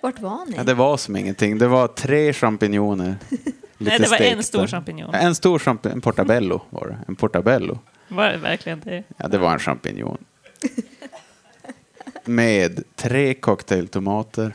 Vart 0.00 0.20
var 0.20 0.46
ni? 0.46 0.56
Ja, 0.56 0.64
det 0.64 0.74
var 0.74 0.96
som 0.96 1.16
ingenting. 1.16 1.58
Det 1.58 1.68
var 1.68 1.88
tre 1.88 2.32
champinjoner. 2.32 3.16
Nej, 3.78 3.98
det 3.98 4.08
var 4.08 4.20
en 4.20 4.42
stor 4.42 4.66
champinjon. 4.66 5.10
Ja, 5.12 5.18
En 5.18 5.34
stor 5.34 5.58
champinjon. 5.58 5.96
En 5.96 6.00
portabello 6.00 6.60
var 6.70 6.86
det. 6.88 6.98
En 7.08 7.16
portabello. 7.16 7.78
Var 8.08 8.30
det 8.30 8.36
verkligen 8.38 8.80
det? 8.80 9.04
Ja, 9.16 9.28
det 9.28 9.38
var 9.38 9.52
en 9.52 9.58
champinjon. 9.58 10.18
Med 12.24 12.84
tre 12.96 13.34
cocktailtomater. 13.34 14.54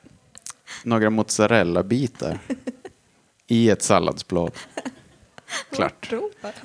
Några 0.84 1.10
mozzarella-bitar. 1.10 2.38
I 3.52 3.70
ett 3.70 3.82
salladsblad. 3.82 4.52
Klart. 5.70 6.12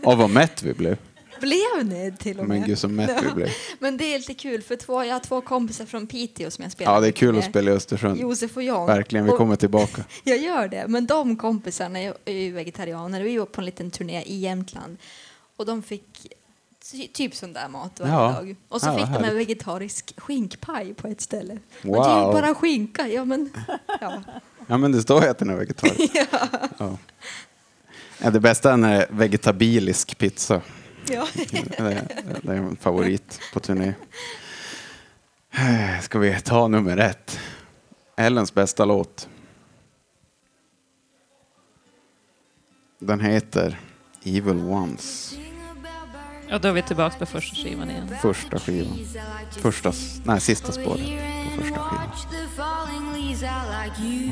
Och 0.03 0.17
vad 0.17 0.29
mätt 0.29 0.63
vi 0.63 0.73
blev. 0.73 0.97
Blev 1.41 1.85
ni 1.85 2.13
till 2.19 2.39
och 2.39 2.47
med? 2.47 2.59
Men 2.59 2.67
gud 2.67 2.79
så 2.79 2.87
mätt 2.87 3.23
vi 3.23 3.31
blev. 3.35 3.49
Men 3.79 3.97
det 3.97 4.13
är 4.13 4.17
lite 4.17 4.33
kul 4.33 4.61
för 4.61 4.75
två, 4.75 5.03
jag 5.03 5.13
har 5.15 5.19
två 5.19 5.41
kompisar 5.41 5.85
från 5.85 6.07
Piteå 6.07 6.51
som 6.51 6.63
jag 6.63 6.71
spelar 6.71 6.93
Ja, 6.93 6.99
det 6.99 7.07
är 7.07 7.11
kul 7.11 7.29
att 7.29 7.35
med. 7.35 7.43
spela 7.49 7.71
i 7.71 7.73
Östersund. 7.73 8.19
Josef 8.19 8.57
och 8.57 8.63
Jan. 8.63 8.87
Verkligen, 8.87 9.25
vi 9.25 9.31
Och 9.31 9.37
kommer 9.37 9.55
tillbaka. 9.55 10.03
Jag 10.23 10.37
gör 10.37 10.67
det, 10.67 10.85
men 10.87 11.05
de 11.05 11.37
kompisarna 11.37 11.99
är 11.99 12.31
ju 12.33 12.51
vegetarianer. 12.51 13.21
Vi 13.21 13.37
var 13.37 13.45
på 13.45 13.61
en 13.61 13.65
liten 13.65 13.91
turné 13.91 14.23
i 14.23 14.35
Jämtland 14.39 14.97
och 15.57 15.65
de 15.65 15.83
fick 15.83 16.27
ty- 16.91 17.07
typ 17.07 17.35
sån 17.35 17.53
där 17.53 17.67
mat 17.67 17.99
varje 17.99 18.13
Ja. 18.13 18.19
dag. 18.31 18.55
Och 18.69 18.81
så 18.81 18.87
Ja, 18.87 18.97
fick 18.97 19.05
de 19.19 19.23
en 19.29 19.37
vegetarisk 19.37 20.13
skinkpaj 20.19 20.93
på 20.93 21.07
ett 21.07 21.21
ställe. 21.21 21.57
Wow. 21.81 21.95
Och 21.97 22.03
det 22.05 22.11
är 22.11 22.19
ju 22.19 22.25
bara 22.41 22.55
skinka. 22.55 23.07
Ja, 23.07 23.25
men, 23.25 23.49
ja. 24.01 24.21
Ja, 24.67 24.77
men 24.77 24.91
det 24.91 25.01
står 25.01 25.23
ju 25.23 25.29
att 25.29 25.37
den 25.37 25.49
är 25.49 25.55
vegetarisk. 25.55 26.15
Ja. 26.77 26.97
Ja, 28.21 28.29
det 28.29 28.39
bästa 28.39 28.73
är 28.73 28.77
när 28.77 28.97
det 28.97 29.03
är 29.03 29.07
vegetabilisk 29.11 30.17
pizza. 30.17 30.61
Ja. 31.09 31.27
Det 31.51 31.79
är, 31.79 32.07
det 32.41 32.51
är 32.51 32.55
en 32.57 32.75
favorit 32.75 33.39
på 33.53 33.59
turné. 33.59 33.93
Ska 36.01 36.19
vi 36.19 36.41
ta 36.41 36.67
nummer 36.67 36.97
ett? 36.97 37.39
Ellens 38.15 38.53
bästa 38.53 38.85
låt. 38.85 39.29
Den 42.99 43.19
heter 43.19 43.79
Evil 44.23 44.57
Ones. 44.57 45.37
Och 46.51 46.61
då 46.61 46.67
är 46.67 46.71
vi 46.73 46.81
tillbaka 46.81 47.17
på 47.19 47.25
första 47.25 47.55
skivan 47.55 47.89
igen. 47.89 48.15
Första 48.21 48.59
skivan. 48.59 48.99
Första, 49.51 49.91
nej, 50.23 50.39
sista 50.41 50.71
spåret 50.71 51.01
på 51.55 51.61
första 51.61 51.79
skivan. 51.79 52.07
Watch 52.07 52.25
the 52.31 52.47
falling 52.55 53.13
leaves, 53.13 53.43
I 53.43 53.45
like 53.85 53.99
you. 54.01 54.31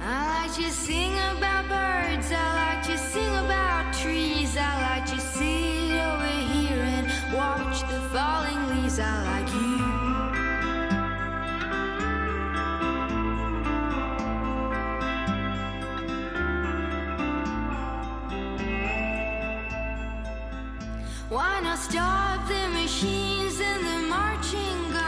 I 0.00 0.46
like 0.46 0.56
to 0.56 0.70
sing 0.70 1.12
about 1.12 1.68
birds, 1.68 2.32
I 2.32 2.34
like 2.54 2.82
to 2.86 2.98
sing 2.98 3.36
about 3.36 3.94
trees, 3.94 4.56
I 4.56 4.96
like 4.96 5.06
to 5.06 5.20
sit 5.20 5.92
over 5.92 6.26
here 6.52 6.82
and 6.82 7.06
watch 7.34 7.80
the 7.82 8.00
falling 8.12 8.66
leaves, 8.68 8.98
I 8.98 9.02
like 9.24 9.37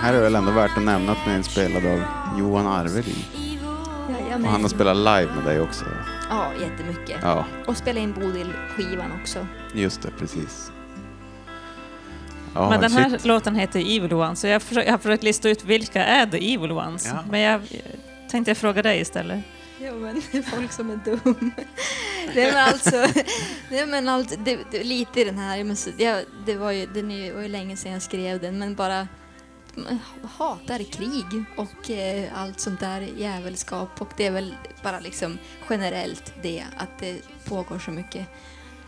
Här 0.03 0.15
är 0.15 0.21
väl 0.21 0.35
ändå 0.35 0.51
värt 0.53 0.77
att 0.77 0.83
nämna 0.83 1.13
att 1.13 1.19
den 1.25 1.33
är 1.35 1.39
inspelad 1.39 1.87
av 1.87 2.03
Johan 2.39 2.67
Arvelin. 2.67 3.25
Och 4.45 4.51
han 4.51 4.63
har 4.63 4.69
spelat 4.69 4.97
live 4.97 5.35
med 5.37 5.45
dig 5.45 5.61
också. 5.61 5.85
Ja, 6.31 6.47
jättemycket. 6.61 7.17
Ja, 7.23 7.45
Och 7.67 7.77
spela 7.77 8.01
in 8.01 8.13
Bodil-skivan 8.13 9.13
också. 9.21 9.47
just 9.75 10.03
det, 10.03 10.11
precis. 10.19 10.73
Ja, 12.55 12.71
Men 12.71 12.81
den 12.81 12.93
här 12.93 13.11
shit. 13.11 13.25
låten 13.25 13.55
heter 13.55 13.81
Evil 13.81 14.13
Ones, 14.13 14.41
så 14.41 14.47
jag, 14.47 14.63
försöker, 14.63 14.87
jag 14.89 14.93
har 14.93 14.99
försökt 14.99 15.23
lista 15.23 15.49
ut 15.49 15.65
vilka 15.65 16.05
är 16.05 16.27
the 16.27 16.55
Evil 16.55 16.73
Ones. 16.73 17.07
Ja. 17.07 17.19
Men 17.31 17.41
jag 17.41 17.61
tänkte 18.31 18.51
jag 18.51 18.59
fråga 18.59 18.83
dig 18.83 19.01
istället. 19.01 19.41
Ja, 19.81 19.93
men 19.95 20.23
folk 20.43 20.73
som 20.73 20.91
är 20.91 20.97
dum. 20.97 21.53
Nej, 22.35 22.53
men 22.53 22.57
alltså, 22.57 22.97
nej, 23.71 23.87
men 23.87 24.09
alltså 24.09 24.37
det, 24.41 24.59
det, 24.71 24.85
lite 24.85 25.21
i 25.21 25.25
den 25.25 25.39
här, 25.39 25.65
men 25.65 25.77
så- 25.77 25.91
ja, 25.99 26.21
det 26.47 26.57
var 26.57 26.71
ju, 26.71 26.87
den 26.87 27.11
är 27.11 27.33
var 27.35 27.43
ju 27.43 27.49
länge 27.49 27.77
sedan 27.77 27.93
jag 27.93 28.03
skrev 28.03 28.41
den, 28.41 28.59
men 28.59 28.75
bara 28.75 29.09
hatar 30.37 30.79
krig 30.93 31.45
och 31.57 31.91
eh, 31.91 32.29
allt 32.35 32.61
sånt 32.61 32.81
där 32.81 33.01
jävelskap 33.01 34.01
och 34.01 34.09
det 34.17 34.27
är 34.27 34.31
väl 34.31 34.55
bara 34.83 35.01
liksom 35.01 35.39
generellt 35.71 36.33
det 36.43 36.65
att 36.77 36.99
det 36.99 37.23
pågår 37.45 37.79
så 37.79 37.91
mycket 37.91 38.27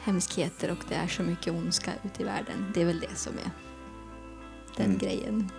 hemskheter 0.02 0.70
och 0.70 0.78
det 0.88 0.94
är 0.94 1.08
så 1.08 1.22
mycket 1.22 1.52
ondska 1.52 1.90
ute 2.04 2.22
i 2.22 2.24
världen. 2.24 2.70
Det 2.74 2.80
är 2.80 2.84
väl 2.84 3.00
det 3.00 3.16
som 3.18 3.32
är 3.32 3.50
den 4.76 4.86
Mm. 4.86 4.98
grejen. 4.98 5.50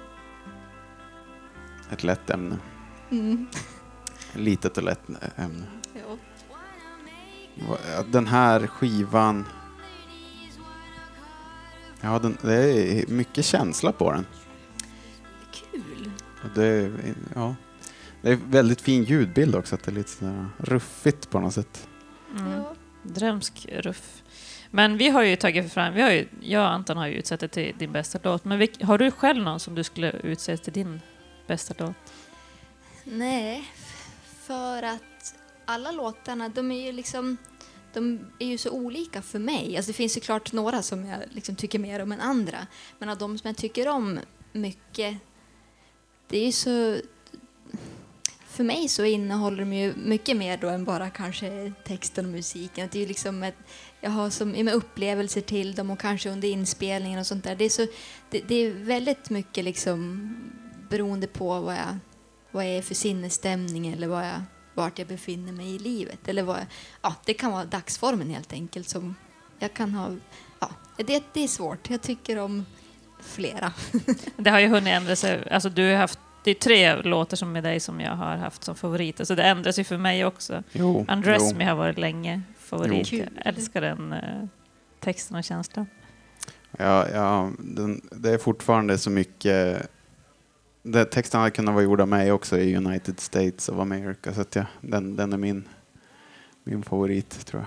Ett 1.91 2.03
lätt 2.03 2.29
ämne. 2.29 2.57
Mm. 3.11 3.47
Litet 4.35 4.77
och 4.77 4.83
lätt 4.83 5.01
ämne. 5.35 5.65
Ja. 5.93 6.17
Va- 7.67 8.03
Den 8.11 8.27
här 8.27 8.67
skivan... 8.67 9.45
Ja, 12.01 12.19
den, 12.19 12.37
det 12.41 12.53
är 13.01 13.07
mycket 13.07 13.45
känsla 13.45 13.91
på 13.91 14.11
den. 14.11 14.25
Kul! 15.71 16.11
Det, 16.55 16.65
är- 16.65 17.13
ja, 17.35 17.55
det 18.21 18.31
är 18.31 18.39
väldigt 18.45 18.81
fin 18.81 19.03
ljudbild 19.03 19.55
också, 19.55 19.75
att 19.75 19.83
det 19.83 19.91
är 19.91 19.95
lite 19.95 20.09
sådär 20.09 20.49
ruffigt 20.57 21.29
på 21.29 21.39
något 21.39 21.53
sätt. 21.53 21.87
Mm. 22.39 22.51
Ja. 22.51 22.75
Drömsk 23.03 23.65
ruff. 23.71 24.23
Men 24.71 24.97
vi 24.97 25.09
har 25.09 25.23
ju 25.23 25.35
tagit 25.35 25.73
fram, 25.73 25.93
vi 25.93 26.01
har 26.01 26.11
ju, 26.11 26.27
jag 26.41 26.61
och 26.63 26.71
Anton 26.71 26.97
har 26.97 27.07
ju 27.07 27.13
utsett 27.13 27.39
det 27.39 27.47
till 27.47 27.73
din 27.77 27.91
bästa 27.91 28.19
låt. 28.23 28.45
Men 28.45 28.59
vilk, 28.59 28.83
har 28.83 28.97
du 28.97 29.11
själv 29.11 29.43
någon 29.43 29.59
som 29.59 29.75
du 29.75 29.83
skulle 29.83 30.11
utse 30.11 30.57
till 30.57 30.73
din 30.73 31.01
bästa 31.47 31.73
låt? 31.77 31.95
Nej, 33.03 33.71
för 34.45 34.83
att 34.83 35.35
alla 35.65 35.91
låtarna, 35.91 36.49
de 36.49 36.71
är 36.71 36.85
ju 36.85 36.91
liksom 36.91 37.37
de 37.93 38.19
är 38.39 38.47
ju 38.47 38.57
så 38.57 38.69
olika 38.69 39.21
för 39.21 39.39
mig. 39.39 39.77
Alltså 39.77 39.89
det 39.89 39.93
finns 39.93 40.17
ju 40.17 40.21
klart 40.21 40.53
några 40.53 40.81
som 40.81 41.05
jag 41.05 41.19
liksom 41.31 41.55
tycker 41.55 41.79
mer 41.79 41.99
om 41.99 42.11
än 42.11 42.21
andra. 42.21 42.67
Men 42.99 43.09
av 43.09 43.17
de 43.17 43.37
som 43.37 43.47
jag 43.47 43.57
tycker 43.57 43.87
om 43.87 44.19
mycket, 44.51 45.17
det 46.27 46.37
är 46.37 46.45
ju 46.45 46.51
så... 46.51 46.97
För 48.47 48.63
mig 48.63 48.87
så 48.87 49.03
innehåller 49.05 49.59
de 49.59 49.73
ju 49.73 49.93
mycket 49.95 50.37
mer 50.37 50.57
då 50.57 50.69
än 50.69 50.85
bara 50.85 51.09
kanske 51.09 51.73
texten 51.85 52.25
och 52.25 52.31
musiken. 52.31 52.89
Det 52.91 52.97
är 52.97 53.01
ju 53.01 53.07
liksom 53.07 53.43
ett, 53.43 53.55
jag 54.01 54.09
har 54.09 54.29
som 54.29 54.49
med 54.49 54.73
upplevelser 54.73 55.41
till 55.41 55.75
dem 55.75 55.89
och 55.89 55.99
kanske 55.99 56.29
under 56.29 56.47
inspelningen 56.47 57.19
och 57.19 57.27
sånt 57.27 57.43
där. 57.43 57.55
Det 57.55 57.65
är, 57.65 57.69
så, 57.69 57.87
det, 58.29 58.41
det 58.47 58.55
är 58.55 58.71
väldigt 58.71 59.29
mycket 59.29 59.63
liksom 59.63 60.35
beroende 60.89 61.27
på 61.27 61.59
vad 61.59 61.75
jag 61.75 61.99
vad 62.53 62.65
jag 62.65 62.71
är 62.71 62.81
för 62.81 62.95
sinnesstämning 62.95 63.87
eller 63.87 64.07
vad 64.07 64.25
jag, 64.25 64.41
vart 64.73 64.99
jag 64.99 65.07
befinner 65.07 65.53
mig 65.53 65.75
i 65.75 65.79
livet. 65.79 66.27
Eller 66.27 66.43
vad 66.43 66.57
jag, 66.57 66.65
ja, 67.01 67.15
det 67.25 67.33
kan 67.33 67.51
vara 67.51 67.65
dagsformen 67.65 68.29
helt 68.29 68.53
enkelt. 68.53 68.89
Som 68.89 69.15
jag 69.59 69.73
kan 69.73 69.93
ha, 69.93 70.09
ja, 70.59 70.69
det, 70.97 71.23
det 71.33 71.43
är 71.43 71.47
svårt. 71.47 71.89
Jag 71.89 72.01
tycker 72.01 72.39
om 72.39 72.65
flera. 73.19 73.73
Det 74.37 74.49
har 74.49 74.59
ju 74.59 74.67
hunnit 74.67 74.93
ändra 74.93 75.15
sig. 75.15 75.49
Alltså 75.51 75.69
du 75.69 75.91
har 75.91 75.95
haft, 75.95 76.19
det 76.43 76.51
är 76.51 76.55
tre 76.55 77.01
låtar 77.01 77.37
som 77.37 77.51
med 77.51 77.63
dig 77.63 77.79
som 77.79 77.99
jag 77.99 78.15
har 78.15 78.35
haft 78.35 78.63
som 78.63 78.75
favoriter, 78.75 79.25
så 79.25 79.35
det 79.35 79.43
ändras 79.43 79.79
ju 79.79 79.83
för 79.83 79.97
mig 79.97 80.25
också. 80.25 80.63
Jo, 80.71 81.05
Undress 81.09 81.51
jo. 81.51 81.57
Me 81.57 81.65
har 81.65 81.75
varit 81.75 81.97
länge 81.97 82.41
favorit. 82.59 83.11
Jo. 83.11 83.25
Jag 83.35 83.47
älskar 83.47 83.81
den 83.81 84.13
eh, 84.13 84.45
texten 84.99 85.37
och 85.37 85.43
känslan. 85.43 85.87
Ja, 86.77 87.09
ja 87.09 87.51
den, 87.59 88.01
det 88.11 88.29
är 88.29 88.37
fortfarande 88.37 88.97
så 88.97 89.09
mycket... 89.09 89.89
Det, 90.83 91.05
texten 91.05 91.39
hade 91.39 91.51
kunnat 91.51 91.73
vara 91.73 91.83
gjord 91.83 92.01
av 92.01 92.07
mig 92.07 92.31
också 92.31 92.57
i 92.59 92.75
United 92.75 93.19
States 93.19 93.69
of 93.69 93.79
America, 93.79 94.33
så 94.33 94.41
att 94.41 94.55
ja, 94.55 94.65
den, 94.81 95.15
den 95.15 95.33
är 95.33 95.37
min, 95.37 95.67
min 96.63 96.83
favorit, 96.83 97.45
tror 97.45 97.65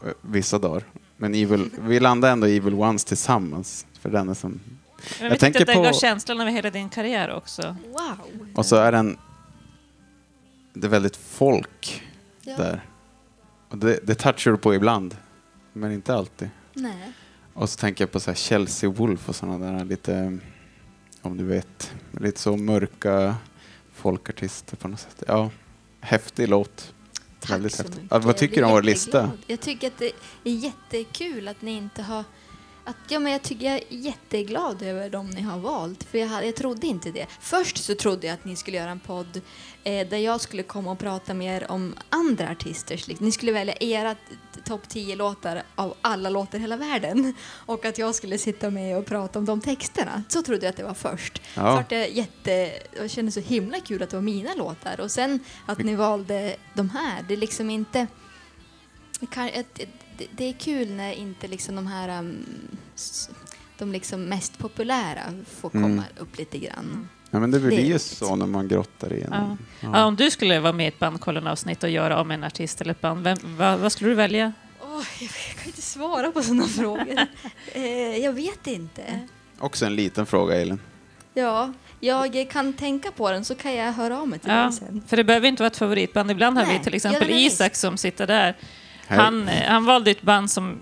jag. 0.00 0.08
Eh, 0.08 0.14
Vissa 0.22 0.58
dagar. 0.58 0.84
Men 1.16 1.34
Evil, 1.34 1.70
vi 1.80 2.00
landade 2.00 2.32
ändå 2.32 2.46
i 2.46 2.56
Evil 2.56 2.74
Ones 2.74 3.04
tillsammans, 3.04 3.86
för 4.00 4.10
den 4.10 4.28
är 4.28 4.34
som... 4.34 4.50
Men 4.50 4.60
Jag 5.20 5.32
jag 5.32 5.38
tänker 5.40 5.60
att 5.60 5.66
den 5.66 5.76
på- 5.76 5.82
gav 5.82 5.92
känslan 5.92 6.40
över 6.40 6.50
hela 6.50 6.70
din 6.70 6.88
karriär 6.88 7.34
också. 7.34 7.76
Wow! 7.86 8.46
Och 8.54 8.66
så 8.66 8.76
är 8.76 8.92
den... 8.92 9.18
Det 10.72 10.86
är 10.86 10.90
väldigt 10.90 11.16
folk 11.16 12.02
Ja, 12.42 12.56
där. 12.56 12.84
Och 13.68 13.78
det, 13.78 14.00
det 14.02 14.14
touchar 14.14 14.50
du 14.50 14.56
på 14.56 14.74
ibland, 14.74 15.16
men 15.72 15.92
inte 15.92 16.14
alltid. 16.14 16.50
Nej. 16.74 17.12
Och 17.54 17.70
så 17.70 17.76
tänker 17.78 18.04
jag 18.04 18.12
på 18.12 18.20
så 18.20 18.30
här 18.30 18.36
Chelsea 18.36 18.90
Wolf 18.90 19.28
och 19.28 19.36
sådana 19.36 19.72
där 19.72 19.84
lite, 19.84 20.38
om 21.22 21.36
du 21.36 21.44
vet, 21.44 21.92
lite 22.20 22.40
så 22.40 22.56
mörka 22.56 23.36
folkartister 23.92 24.76
på 24.76 24.88
något 24.88 25.00
sätt. 25.00 25.22
Ja, 25.26 25.50
häftig 26.00 26.48
låt. 26.48 26.94
Tack 27.40 27.50
Väldigt 27.50 27.74
så 27.74 27.82
häftigt. 27.82 28.02
mycket. 28.02 28.10
Ja, 28.12 28.18
vad 28.18 28.36
tycker 28.36 28.56
du 28.56 28.64
om 28.64 28.70
vår 28.70 28.82
lista? 28.82 29.30
Jag 29.46 29.60
tycker 29.60 29.86
att 29.86 29.98
det 29.98 30.12
är 30.44 30.52
jättekul 30.52 31.48
att 31.48 31.62
ni 31.62 31.70
inte 31.70 32.02
har... 32.02 32.24
Att, 32.84 32.96
ja, 33.08 33.18
men 33.18 33.32
jag, 33.32 33.42
tycker 33.42 33.66
jag 33.66 33.74
är 33.76 33.82
jätteglad 33.88 34.82
över 34.82 35.10
de 35.10 35.30
ni 35.30 35.40
har 35.42 35.58
valt. 35.58 36.04
För 36.04 36.18
jag, 36.18 36.26
hade, 36.28 36.46
jag 36.46 36.56
trodde 36.56 36.86
inte 36.86 37.10
det. 37.10 37.26
Först 37.40 37.76
så 37.84 37.94
trodde 37.94 38.26
jag 38.26 38.34
att 38.34 38.44
ni 38.44 38.56
skulle 38.56 38.76
göra 38.76 38.90
en 38.90 39.00
podd 39.00 39.40
eh, 39.84 40.08
där 40.08 40.16
jag 40.18 40.40
skulle 40.40 40.62
komma 40.62 40.90
och 40.92 40.98
prata 40.98 41.34
mer 41.34 41.70
om 41.70 41.94
andra 42.10 42.50
artisters. 42.50 43.08
liksom. 43.08 43.26
Ni 43.26 43.32
skulle 43.32 43.52
välja 43.52 43.74
era 43.80 44.16
topp 44.64 44.88
10 44.88 45.16
låtar 45.16 45.62
av 45.74 45.94
alla 46.00 46.30
låtar 46.30 46.58
i 46.58 46.60
hela 46.60 46.76
världen. 46.76 47.34
Och 47.66 47.84
att 47.84 47.98
jag 47.98 48.14
skulle 48.14 48.38
sitta 48.38 48.70
med 48.70 48.96
och 48.98 49.06
prata 49.06 49.38
om 49.38 49.44
de 49.44 49.60
texterna. 49.60 50.22
Så 50.28 50.42
trodde 50.42 50.66
jag 50.66 50.70
att 50.70 50.76
det 50.76 50.82
var 50.84 50.94
först. 50.94 51.42
Ja. 51.56 51.84
Så 51.88 51.94
jag 51.94 52.10
jätte... 52.10 52.72
Jag 52.96 53.10
kände 53.10 53.32
så 53.32 53.40
himla 53.40 53.80
kul 53.80 54.02
att 54.02 54.10
det 54.10 54.16
var 54.16 54.22
mina 54.22 54.54
låtar. 54.54 55.00
Och 55.00 55.10
sen 55.10 55.40
att 55.66 55.78
ni 55.78 55.94
valde 55.94 56.56
de 56.74 56.90
här. 56.90 57.24
Det 57.28 57.34
är 57.34 57.38
liksom 57.38 57.70
inte... 57.70 58.06
Kan, 59.30 59.48
ett- 59.48 59.78
ett- 59.78 59.88
det, 60.20 60.26
det 60.36 60.44
är 60.48 60.52
kul 60.52 60.90
när 60.90 61.12
inte 61.12 61.48
liksom 61.48 61.76
de 61.76 61.86
här... 61.86 62.18
um, 62.18 62.44
de 63.78 63.92
liksom 63.92 64.24
mest 64.24 64.58
populära 64.58 65.20
får 65.60 65.70
komma 65.70 65.86
Mm. 65.86 66.04
upp 66.18 66.38
lite 66.38 66.58
grann. 66.58 67.08
Ja, 67.30 67.40
men 67.40 67.50
det 67.50 67.60
blir 67.60 67.70
Det 67.76 67.82
ju 67.82 67.98
så 67.98 68.36
när 68.36 68.46
man 68.46 68.68
grottar 68.68 69.12
i 69.12 69.20
en. 69.22 69.28
Ja. 69.32 69.56
Ja. 69.80 69.90
Ja, 69.98 70.04
om 70.04 70.16
du 70.16 70.30
skulle 70.30 70.60
vara 70.60 70.72
med 70.72 70.84
i 70.84 70.88
ett 70.88 70.98
bandkollen-avsnitt 70.98 71.82
och 71.82 71.90
göra 71.90 72.20
om 72.20 72.30
en 72.30 72.44
artist 72.44 72.80
eller 72.80 72.90
ett 72.90 73.00
band, 73.00 73.24
vem, 73.24 73.36
vad, 73.42 73.78
vad 73.78 73.92
skulle 73.92 74.10
du 74.10 74.14
välja? 74.14 74.52
Åh, 74.82 75.02
jag 75.20 75.30
kan 75.30 75.66
inte 75.66 75.82
svara 75.82 76.30
på 76.32 76.42
sådana 76.42 76.66
frågor. 76.78 77.18
Eh, 77.72 78.16
jag 78.16 78.32
vet 78.32 78.66
inte. 78.66 79.20
Också 79.58 79.86
en 79.86 79.94
liten 79.96 80.26
fråga, 80.26 80.54
Elin. 80.60 80.80
Ja, 81.34 81.72
jag 82.00 82.50
kan 82.50 82.72
tänka 82.72 83.10
på 83.10 83.30
den 83.30 83.44
så 83.44 83.54
kan 83.54 83.74
jag 83.74 83.92
höra 83.92 84.20
av 84.20 84.28
mig 84.28 84.38
till 84.38 84.50
Ja, 84.50 84.56
dig 84.62 84.72
sen. 84.72 85.02
för 85.06 85.16
det 85.16 85.24
behöver 85.24 85.48
inte 85.48 85.62
vara 85.62 85.70
ett 85.70 85.76
favoritband. 85.76 86.30
Ibland 86.30 86.58
har 86.58 86.64
Nej, 86.66 86.78
vi 86.78 86.84
till 86.84 86.94
exempel. 86.94 87.30
Isak 87.30 87.74
som 87.76 87.96
sitter 87.96 88.26
där. 88.26 88.56
Han, 89.16 89.48
eh, 89.48 89.68
han 89.68 89.84
valde 89.84 90.10
ett 90.10 90.22
band 90.22 90.50
som... 90.50 90.80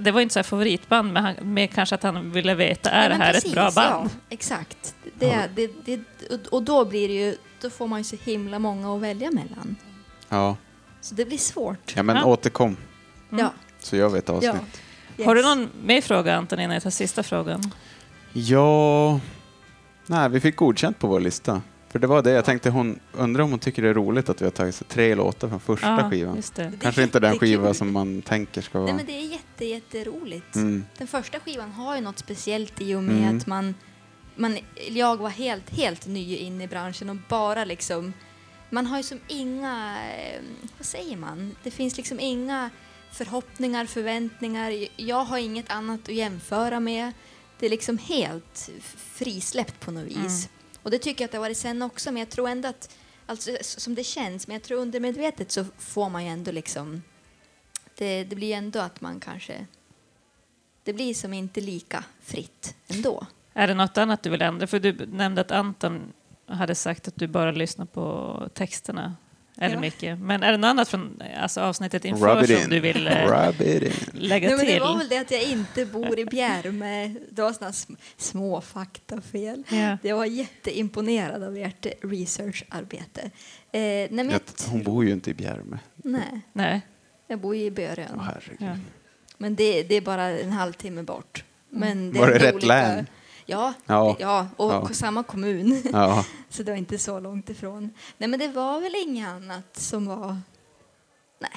Det 0.00 0.10
var 0.10 0.20
inte 0.20 0.32
så 0.32 0.38
här 0.38 0.44
favoritband, 0.44 1.12
men 1.12 1.24
han, 1.24 1.34
mer 1.42 1.66
kanske 1.66 1.94
att 1.94 2.02
han 2.02 2.30
ville 2.32 2.54
veta, 2.54 2.90
är 2.90 3.02
Ja, 3.02 3.08
det 3.08 3.14
här 3.24 3.32
precis, 3.32 3.48
ett 3.48 3.54
bra 3.54 3.70
band? 3.70 4.10
Ja, 4.12 4.16
exakt. 4.30 4.94
Det, 5.18 5.48
det, 5.54 5.70
det, 5.84 6.00
och- 6.30 6.52
och 6.52 6.62
då 6.62 6.84
blir 6.84 7.08
det 7.08 7.14
ju, 7.14 7.36
då 7.60 7.70
får 7.70 7.86
man 7.86 8.00
ju 8.00 8.04
så 8.04 8.16
himla 8.24 8.58
många 8.58 8.94
att 8.94 9.00
välja 9.00 9.30
mellan. 9.30 9.76
Ja. 10.28 10.56
Så 11.00 11.14
det 11.14 11.24
blir 11.24 11.38
svårt. 11.38 11.92
ja, 11.96 12.02
men 12.02 12.16
Ja. 12.16 12.24
återkom 12.24 12.76
Mm. 13.30 13.44
Ja. 13.44 13.52
så 13.78 13.96
gör 13.96 14.08
vi 14.08 14.18
ett 14.18 14.28
avsnitt. 14.30 14.52
ja. 14.54 14.60
Yes. 15.16 15.26
Har 15.26 15.34
du 15.34 15.42
någon 15.42 15.68
mer 15.84 16.00
fråga, 16.00 16.36
Anton, 16.36 16.60
innan 16.60 16.74
jag 16.74 16.82
tar 16.82 16.90
sista 16.90 17.22
frågan? 17.22 17.72
Ja... 18.32 19.20
Nej, 20.06 20.28
vi 20.28 20.40
fick 20.40 20.56
godkänt 20.56 20.98
på 20.98 21.06
vår 21.06 21.20
lista. 21.20 21.62
För 21.98 22.00
det 22.00 22.06
var 22.06 22.22
det 22.22 22.30
jag 22.30 22.44
tänkte, 22.44 22.70
hon 22.70 23.00
undrar 23.12 23.44
om 23.44 23.50
hon 23.50 23.58
tycker 23.58 23.82
det 23.82 23.88
är 23.88 23.94
roligt 23.94 24.28
att 24.28 24.40
vi 24.40 24.44
har 24.46 24.50
tagit 24.52 24.74
så 24.74 24.84
tre 24.84 25.14
låtar 25.14 25.48
från 25.48 25.60
första 25.60 25.86
Ja, 25.86 26.10
skivan. 26.10 26.36
just 26.36 26.54
det. 26.54 26.72
Kanske 26.80 27.02
inte 27.02 27.20
den 27.20 27.32
jättekul. 27.34 27.48
skiva 27.58 27.74
som 27.74 27.92
man 27.92 28.22
tänker 28.22 28.60
ska 28.62 28.78
Nej, 28.78 28.84
vara... 28.86 28.96
men 28.96 29.06
det 29.06 29.12
är 29.12 29.26
jätte, 29.32 29.64
jätteroligt. 29.64 30.54
Mm. 30.54 30.84
Den 30.98 31.06
första 31.06 31.40
skivan 31.40 31.72
har 31.72 31.94
ju 31.96 32.00
något 32.02 32.18
speciellt 32.18 32.80
i 32.80 32.94
och 32.94 33.02
med 33.02 33.16
Mm. 33.22 33.36
att 33.38 33.46
man, 33.46 33.74
man... 34.36 34.58
Jag 34.88 35.16
var 35.16 35.28
helt, 35.30 35.70
helt 35.70 36.06
ny 36.06 36.36
in 36.36 36.60
i 36.60 36.66
branschen 36.68 37.10
och 37.10 37.16
bara 37.28 37.64
liksom... 37.64 38.12
Man 38.70 38.86
har 38.86 38.96
ju 38.96 39.02
som 39.02 39.18
inga... 39.28 39.96
eh, 40.10 40.40
Vad 40.78 40.86
säger 40.86 41.16
man? 41.16 41.54
Det 41.62 41.70
finns 41.70 41.96
liksom 41.96 42.20
inga 42.20 42.70
förhoppningar, 43.12 43.86
förväntningar. 43.86 44.86
Jag 44.96 45.24
har 45.24 45.38
inget 45.38 45.70
annat 45.70 46.00
att 46.02 46.14
jämföra 46.14 46.80
med. 46.80 47.12
Det 47.58 47.66
är 47.66 47.70
liksom 47.70 47.98
helt 47.98 48.70
frisläppt 49.14 49.80
på 49.80 49.90
något 49.90 50.04
vis. 50.04 50.48
Och 50.82 50.90
det 50.90 50.98
tycker 50.98 51.22
jag 51.22 51.26
att 51.26 51.32
det 51.32 51.38
har 51.38 51.44
varit 51.44 51.56
sen 51.56 51.82
också, 51.82 52.12
men 52.12 52.20
jag 52.20 52.28
tror 52.30 52.48
ändå 52.48 52.68
att, 52.68 52.96
alltså 53.26 53.50
som 53.60 53.94
det 53.94 54.04
känns, 54.04 54.46
men 54.46 54.54
jag 54.54 54.62
tror 54.62 54.80
undermedvetet 54.80 55.52
så 55.52 55.64
får 55.78 56.08
man 56.08 56.24
ju 56.24 56.30
ändå 56.30 56.50
liksom, 56.50 57.02
det, 57.94 58.24
det 58.24 58.36
blir 58.36 58.54
ändå 58.54 58.78
att 58.78 59.00
man 59.00 59.20
kanske, 59.20 59.66
det 60.82 60.92
blir 60.92 61.14
som 61.14 61.32
inte 61.32 61.60
lika 61.60 62.04
fritt 62.20 62.74
ändå. 62.88 63.26
Är 63.52 63.68
det 63.68 63.74
något 63.74 63.98
annat 63.98 64.22
du 64.22 64.30
vill 64.30 64.42
ändra? 64.42 64.66
För 64.66 64.80
du 64.80 65.06
nämnde 65.06 65.40
att 65.40 65.50
Anton 65.50 66.12
hade 66.46 66.74
sagt 66.74 67.08
att 67.08 67.16
du 67.16 67.26
bara 67.26 67.50
lyssnar 67.50 67.86
på 67.86 68.48
texterna. 68.54 69.16
Eller 69.60 69.74
Ja. 69.74 69.80
mycket. 69.80 70.18
Men 70.18 70.42
är 70.42 70.50
det 70.52 70.58
något 70.58 70.68
annat 70.68 70.88
från 70.88 71.22
alltså, 71.40 71.60
avsnittet 71.60 72.04
inför 72.04 72.44
som 72.46 72.56
in. 72.56 72.70
du 72.70 72.80
vill 72.80 73.06
eh, 73.08 73.12
Rub 73.46 73.60
it 73.60 73.82
in. 73.82 73.92
lägga 74.20 74.48
Nej, 74.48 74.56
men 74.56 74.66
det 74.66 74.72
till? 74.72 74.80
var 74.80 74.98
väl 74.98 75.08
det 75.08 75.18
att 75.18 75.30
jag 75.30 75.42
inte 75.42 75.86
bor 75.86 76.18
i 76.18 76.24
Bjärme. 76.24 77.14
Det 77.30 77.42
var 77.42 77.52
sådana 77.52 77.70
sm- 77.72 77.96
små 78.16 78.60
faktafel. 78.60 79.62
Ja. 79.70 79.98
Jag 80.02 80.16
var 80.16 80.24
jätteimponerad 80.24 81.42
av 81.42 81.56
ert 81.56 81.86
researcharbete. 82.02 83.20
Eh, 83.20 83.30
nej, 83.80 84.08
men 84.10 84.30
jag, 84.30 84.40
Hon 84.70 84.82
bor 84.82 85.04
ju 85.04 85.10
inte 85.12 85.30
i 85.30 85.34
Bjärme. 85.34 85.78
nej, 85.96 86.40
Nej. 86.52 86.80
jag 87.26 87.40
bor 87.40 87.56
i 87.56 87.70
Börön. 87.70 88.06
Åh, 88.16 88.22
herregud. 88.22 88.56
Ja. 88.60 88.76
Men 89.38 89.54
det, 89.54 89.82
det 89.82 89.94
är 89.94 90.00
bara 90.00 90.24
en 90.28 90.52
halvtimme 90.52 91.02
bort. 91.02 91.44
Men 91.70 92.12
det 92.12 92.18
Var 92.20 92.28
är 92.28 92.38
det 92.38 92.46
rätt 92.46 92.54
olika- 92.54 92.66
län? 92.68 93.06
Ja, 93.50 93.72
Ja. 93.86 94.16
ja. 94.18 94.48
och 94.56 94.72
Ja. 94.72 94.88
samma 94.92 95.22
kommun. 95.22 95.82
Ja. 95.92 96.24
Så 96.50 96.62
det 96.62 96.70
var 96.72 96.78
inte 96.78 96.98
så 96.98 97.20
långt 97.20 97.50
ifrån. 97.50 97.90
Nej, 98.18 98.28
men 98.28 98.40
det 98.40 98.48
var 98.48 98.80
väl 98.80 98.94
inget 98.94 99.28
annat 99.28 99.76
som 99.76 100.06
var... 100.06 100.36
Nej. 101.40 101.50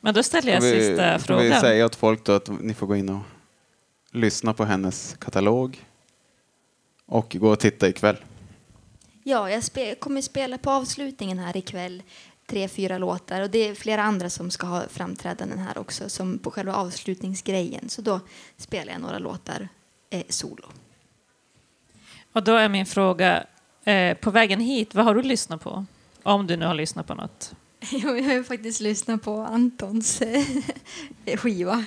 Men 0.00 0.14
då 0.14 0.22
ställer 0.22 0.52
jag 0.52 0.60
vi, 0.60 0.70
sista 0.80 1.18
ska 1.18 1.36
vi 1.36 1.42
frågan. 1.48 1.60
säga 1.60 1.86
åt 1.86 1.94
folk 1.96 2.24
då 2.24 2.32
att 2.32 2.48
ni 2.60 2.74
får 2.74 2.86
gå 2.86 2.96
in 2.96 3.08
och 3.08 3.20
lyssna 4.12 4.54
på 4.54 4.64
hennes 4.64 5.16
katalog 5.18 5.84
och 7.06 7.36
gå 7.40 7.48
och 7.50 7.58
titta 7.60 7.88
ikväll. 7.88 8.16
Ja, 9.24 9.50
jag 9.50 9.64
spe, 9.64 9.94
kommer 9.94 10.22
spela 10.22 10.58
på 10.58 10.70
avslutningen 10.70 11.38
här 11.38 11.56
ikväll. 11.56 12.02
Tre, 12.46 12.68
fyra 12.68 12.98
låtar. 12.98 13.40
Och 13.40 13.50
det 13.50 13.58
är 13.68 13.74
flera 13.74 14.02
andra 14.02 14.30
som 14.30 14.50
ska 14.50 14.66
ha 14.66 14.82
framträdanden 14.88 15.58
här 15.58 15.78
också, 15.78 16.08
som 16.08 16.38
på 16.38 16.50
själva 16.50 16.74
avslutningsgrejen. 16.74 17.88
Så 17.88 18.02
då 18.02 18.20
spelar 18.56 18.92
jag 18.92 19.02
några 19.02 19.18
låtar 19.18 19.68
eh, 20.10 20.22
solo. 20.28 20.64
Och 22.32 22.42
då 22.44 22.52
är 22.54 22.68
min 22.68 22.86
fråga, 22.86 23.46
eh, 23.84 24.16
på 24.16 24.30
vägen 24.30 24.60
hit, 24.60 24.94
vad 24.94 25.04
har 25.04 25.14
du 25.14 25.22
lyssnat 25.22 25.60
på? 25.62 25.84
Om 26.22 26.46
du 26.46 26.56
nu 26.56 26.66
har 26.66 26.74
lyssnat 26.74 27.06
på 27.06 27.14
något. 27.14 27.52
Jag 27.92 28.22
har 28.22 28.32
ju 28.32 28.44
faktiskt 28.44 28.80
lyssnat 28.80 29.22
på 29.22 29.40
Antons 29.40 30.22
eh, 30.22 31.36
skiva. 31.36 31.84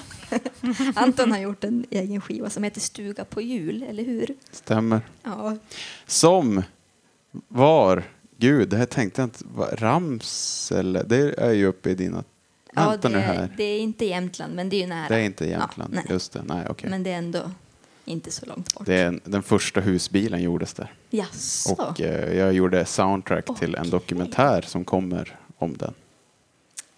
Anton 0.94 1.30
har 1.32 1.38
gjort 1.38 1.64
en 1.64 1.84
egen 1.90 2.20
skiva 2.20 2.50
som 2.50 2.62
heter 2.64 2.80
Stuga 2.80 3.24
på 3.24 3.40
jul, 3.40 3.82
eller 3.82 4.04
hur? 4.04 4.34
Stämmer. 4.50 5.00
Ja, 5.22 5.56
Som 6.06 6.62
var, 7.48 8.02
gud, 8.36 8.68
det 8.68 8.76
här 8.76 8.86
tänkte 8.86 9.20
jag 9.22 9.26
inte, 9.26 9.44
va- 9.54 9.68
Ramsele, 9.72 11.02
det 11.02 11.34
är 11.38 11.52
ju 11.52 11.66
uppe 11.66 11.90
i 11.90 11.94
dina, 11.94 12.24
ja 12.76 12.90
vänta 12.90 13.08
det, 13.08 13.14
nu 13.14 13.20
här. 13.20 13.48
det 13.56 13.64
är 13.64 13.80
inte 13.80 14.04
Jämtland, 14.04 14.54
men 14.54 14.68
det 14.68 14.76
är 14.76 14.80
ju 14.80 14.86
nära. 14.86 15.08
Det 15.08 15.14
är 15.14 15.20
inte 15.24 15.46
Jämtland, 15.46 15.94
Ja, 15.94 16.00
nej. 16.00 16.04
just 16.10 16.32
det, 16.32 16.42
nej 16.46 16.66
okej. 16.70 16.90
Men 16.90 17.02
det 17.02 17.10
är 17.12 17.18
ändå 17.18 17.50
inte 18.04 18.30
så 18.30 18.46
långt 18.46 18.74
bort. 18.74 18.86
Det 18.86 18.94
är 18.94 19.06
en, 19.06 19.20
den 19.24 19.42
första 19.42 19.80
husbilen 19.80 20.42
gjordes 20.42 20.74
där. 20.74 20.92
Jaså? 21.10 21.72
Och 21.72 22.00
eh, 22.00 22.34
jag 22.38 22.52
gjorde 22.52 22.84
soundtrack 22.84 23.58
till 23.58 23.74
en 23.74 23.90
dokumentär 23.90 24.62
som 24.62 24.84
kommer 24.84 25.36
om 25.58 25.76
den. 25.76 25.94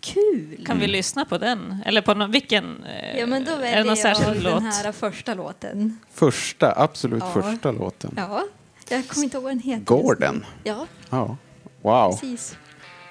Kul! 0.01 0.65
Kan 0.67 0.79
vi 0.79 0.87
lyssna 0.87 1.25
på 1.25 1.39
den? 1.39 1.77
Eller 1.87 2.01
på 2.03 2.15
någon, 2.15 2.31
vilken? 2.31 2.85
eh, 2.85 3.19
Ja, 3.19 3.27
men 3.27 3.45
då 3.45 3.51
är 3.53 3.57
det 3.57 3.63
väljer 3.63 3.95
särskild 3.95 4.37
jag 4.37 4.43
låt? 4.43 4.55
den 4.55 4.73
här 4.73 4.93
första 4.93 5.35
låten. 5.35 5.99
Första, 6.13 6.75
absolut 6.83 7.23
Ja. 7.35 7.43
första 7.43 7.73
låten. 7.73 8.15
Ja, 8.17 8.45
jag 8.89 9.09
kommer 9.09 9.25
inte 9.25 9.37
ihåg 9.37 9.45
vad 9.45 9.53
den 9.53 9.61
heter. 9.61 9.85
Går 9.85 9.99
just 10.11 10.21
nu. 10.21 10.27
den? 10.27 10.45
Ja, 10.65 10.87
Ja. 11.11 11.37
Wow, 11.83 12.11
precis. 12.13 12.57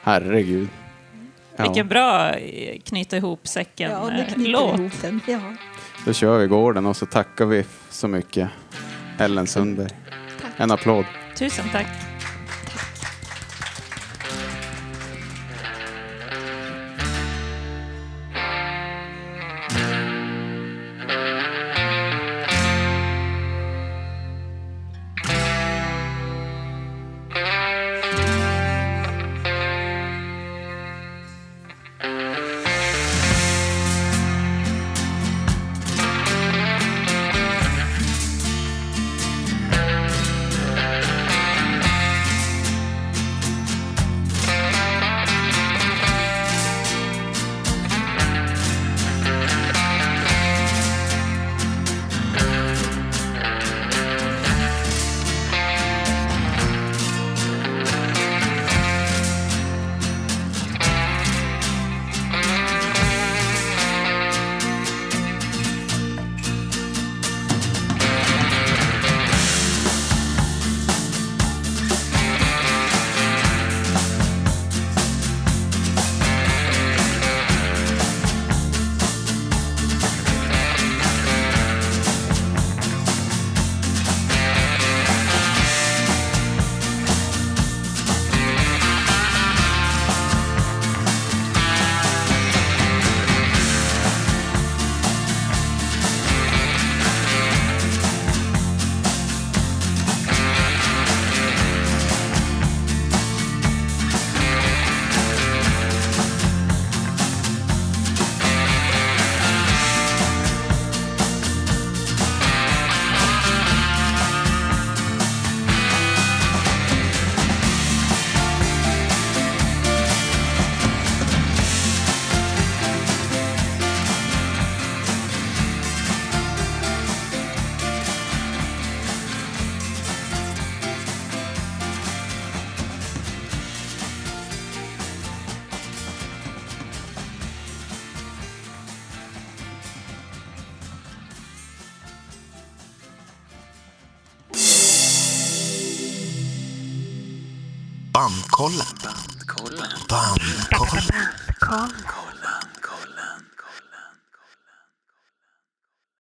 herregud. 0.01 0.67
Ja. 1.57 1.63
Vilken 1.63 1.87
bra 1.87 2.33
eh, 2.33 2.79
knyta 2.79 3.17
ihop 3.17 3.47
säcken 3.47 3.91
Ja, 3.91 4.11
eh. 4.11 4.25
Ja, 5.27 5.39
Då 6.05 6.13
kör 6.13 6.39
vi 6.39 6.47
gården 6.47 6.85
och 6.85 6.97
så 6.97 7.05
tackar 7.05 7.45
vi 7.45 7.65
så 7.89 8.07
mycket 8.07 8.49
Ellen 9.17 9.47
Sundberg. 9.47 9.89
tack. 10.41 10.51
En 10.57 10.71
applåd. 10.71 11.05
Tusen 11.37 11.65
tack. 11.71 12.06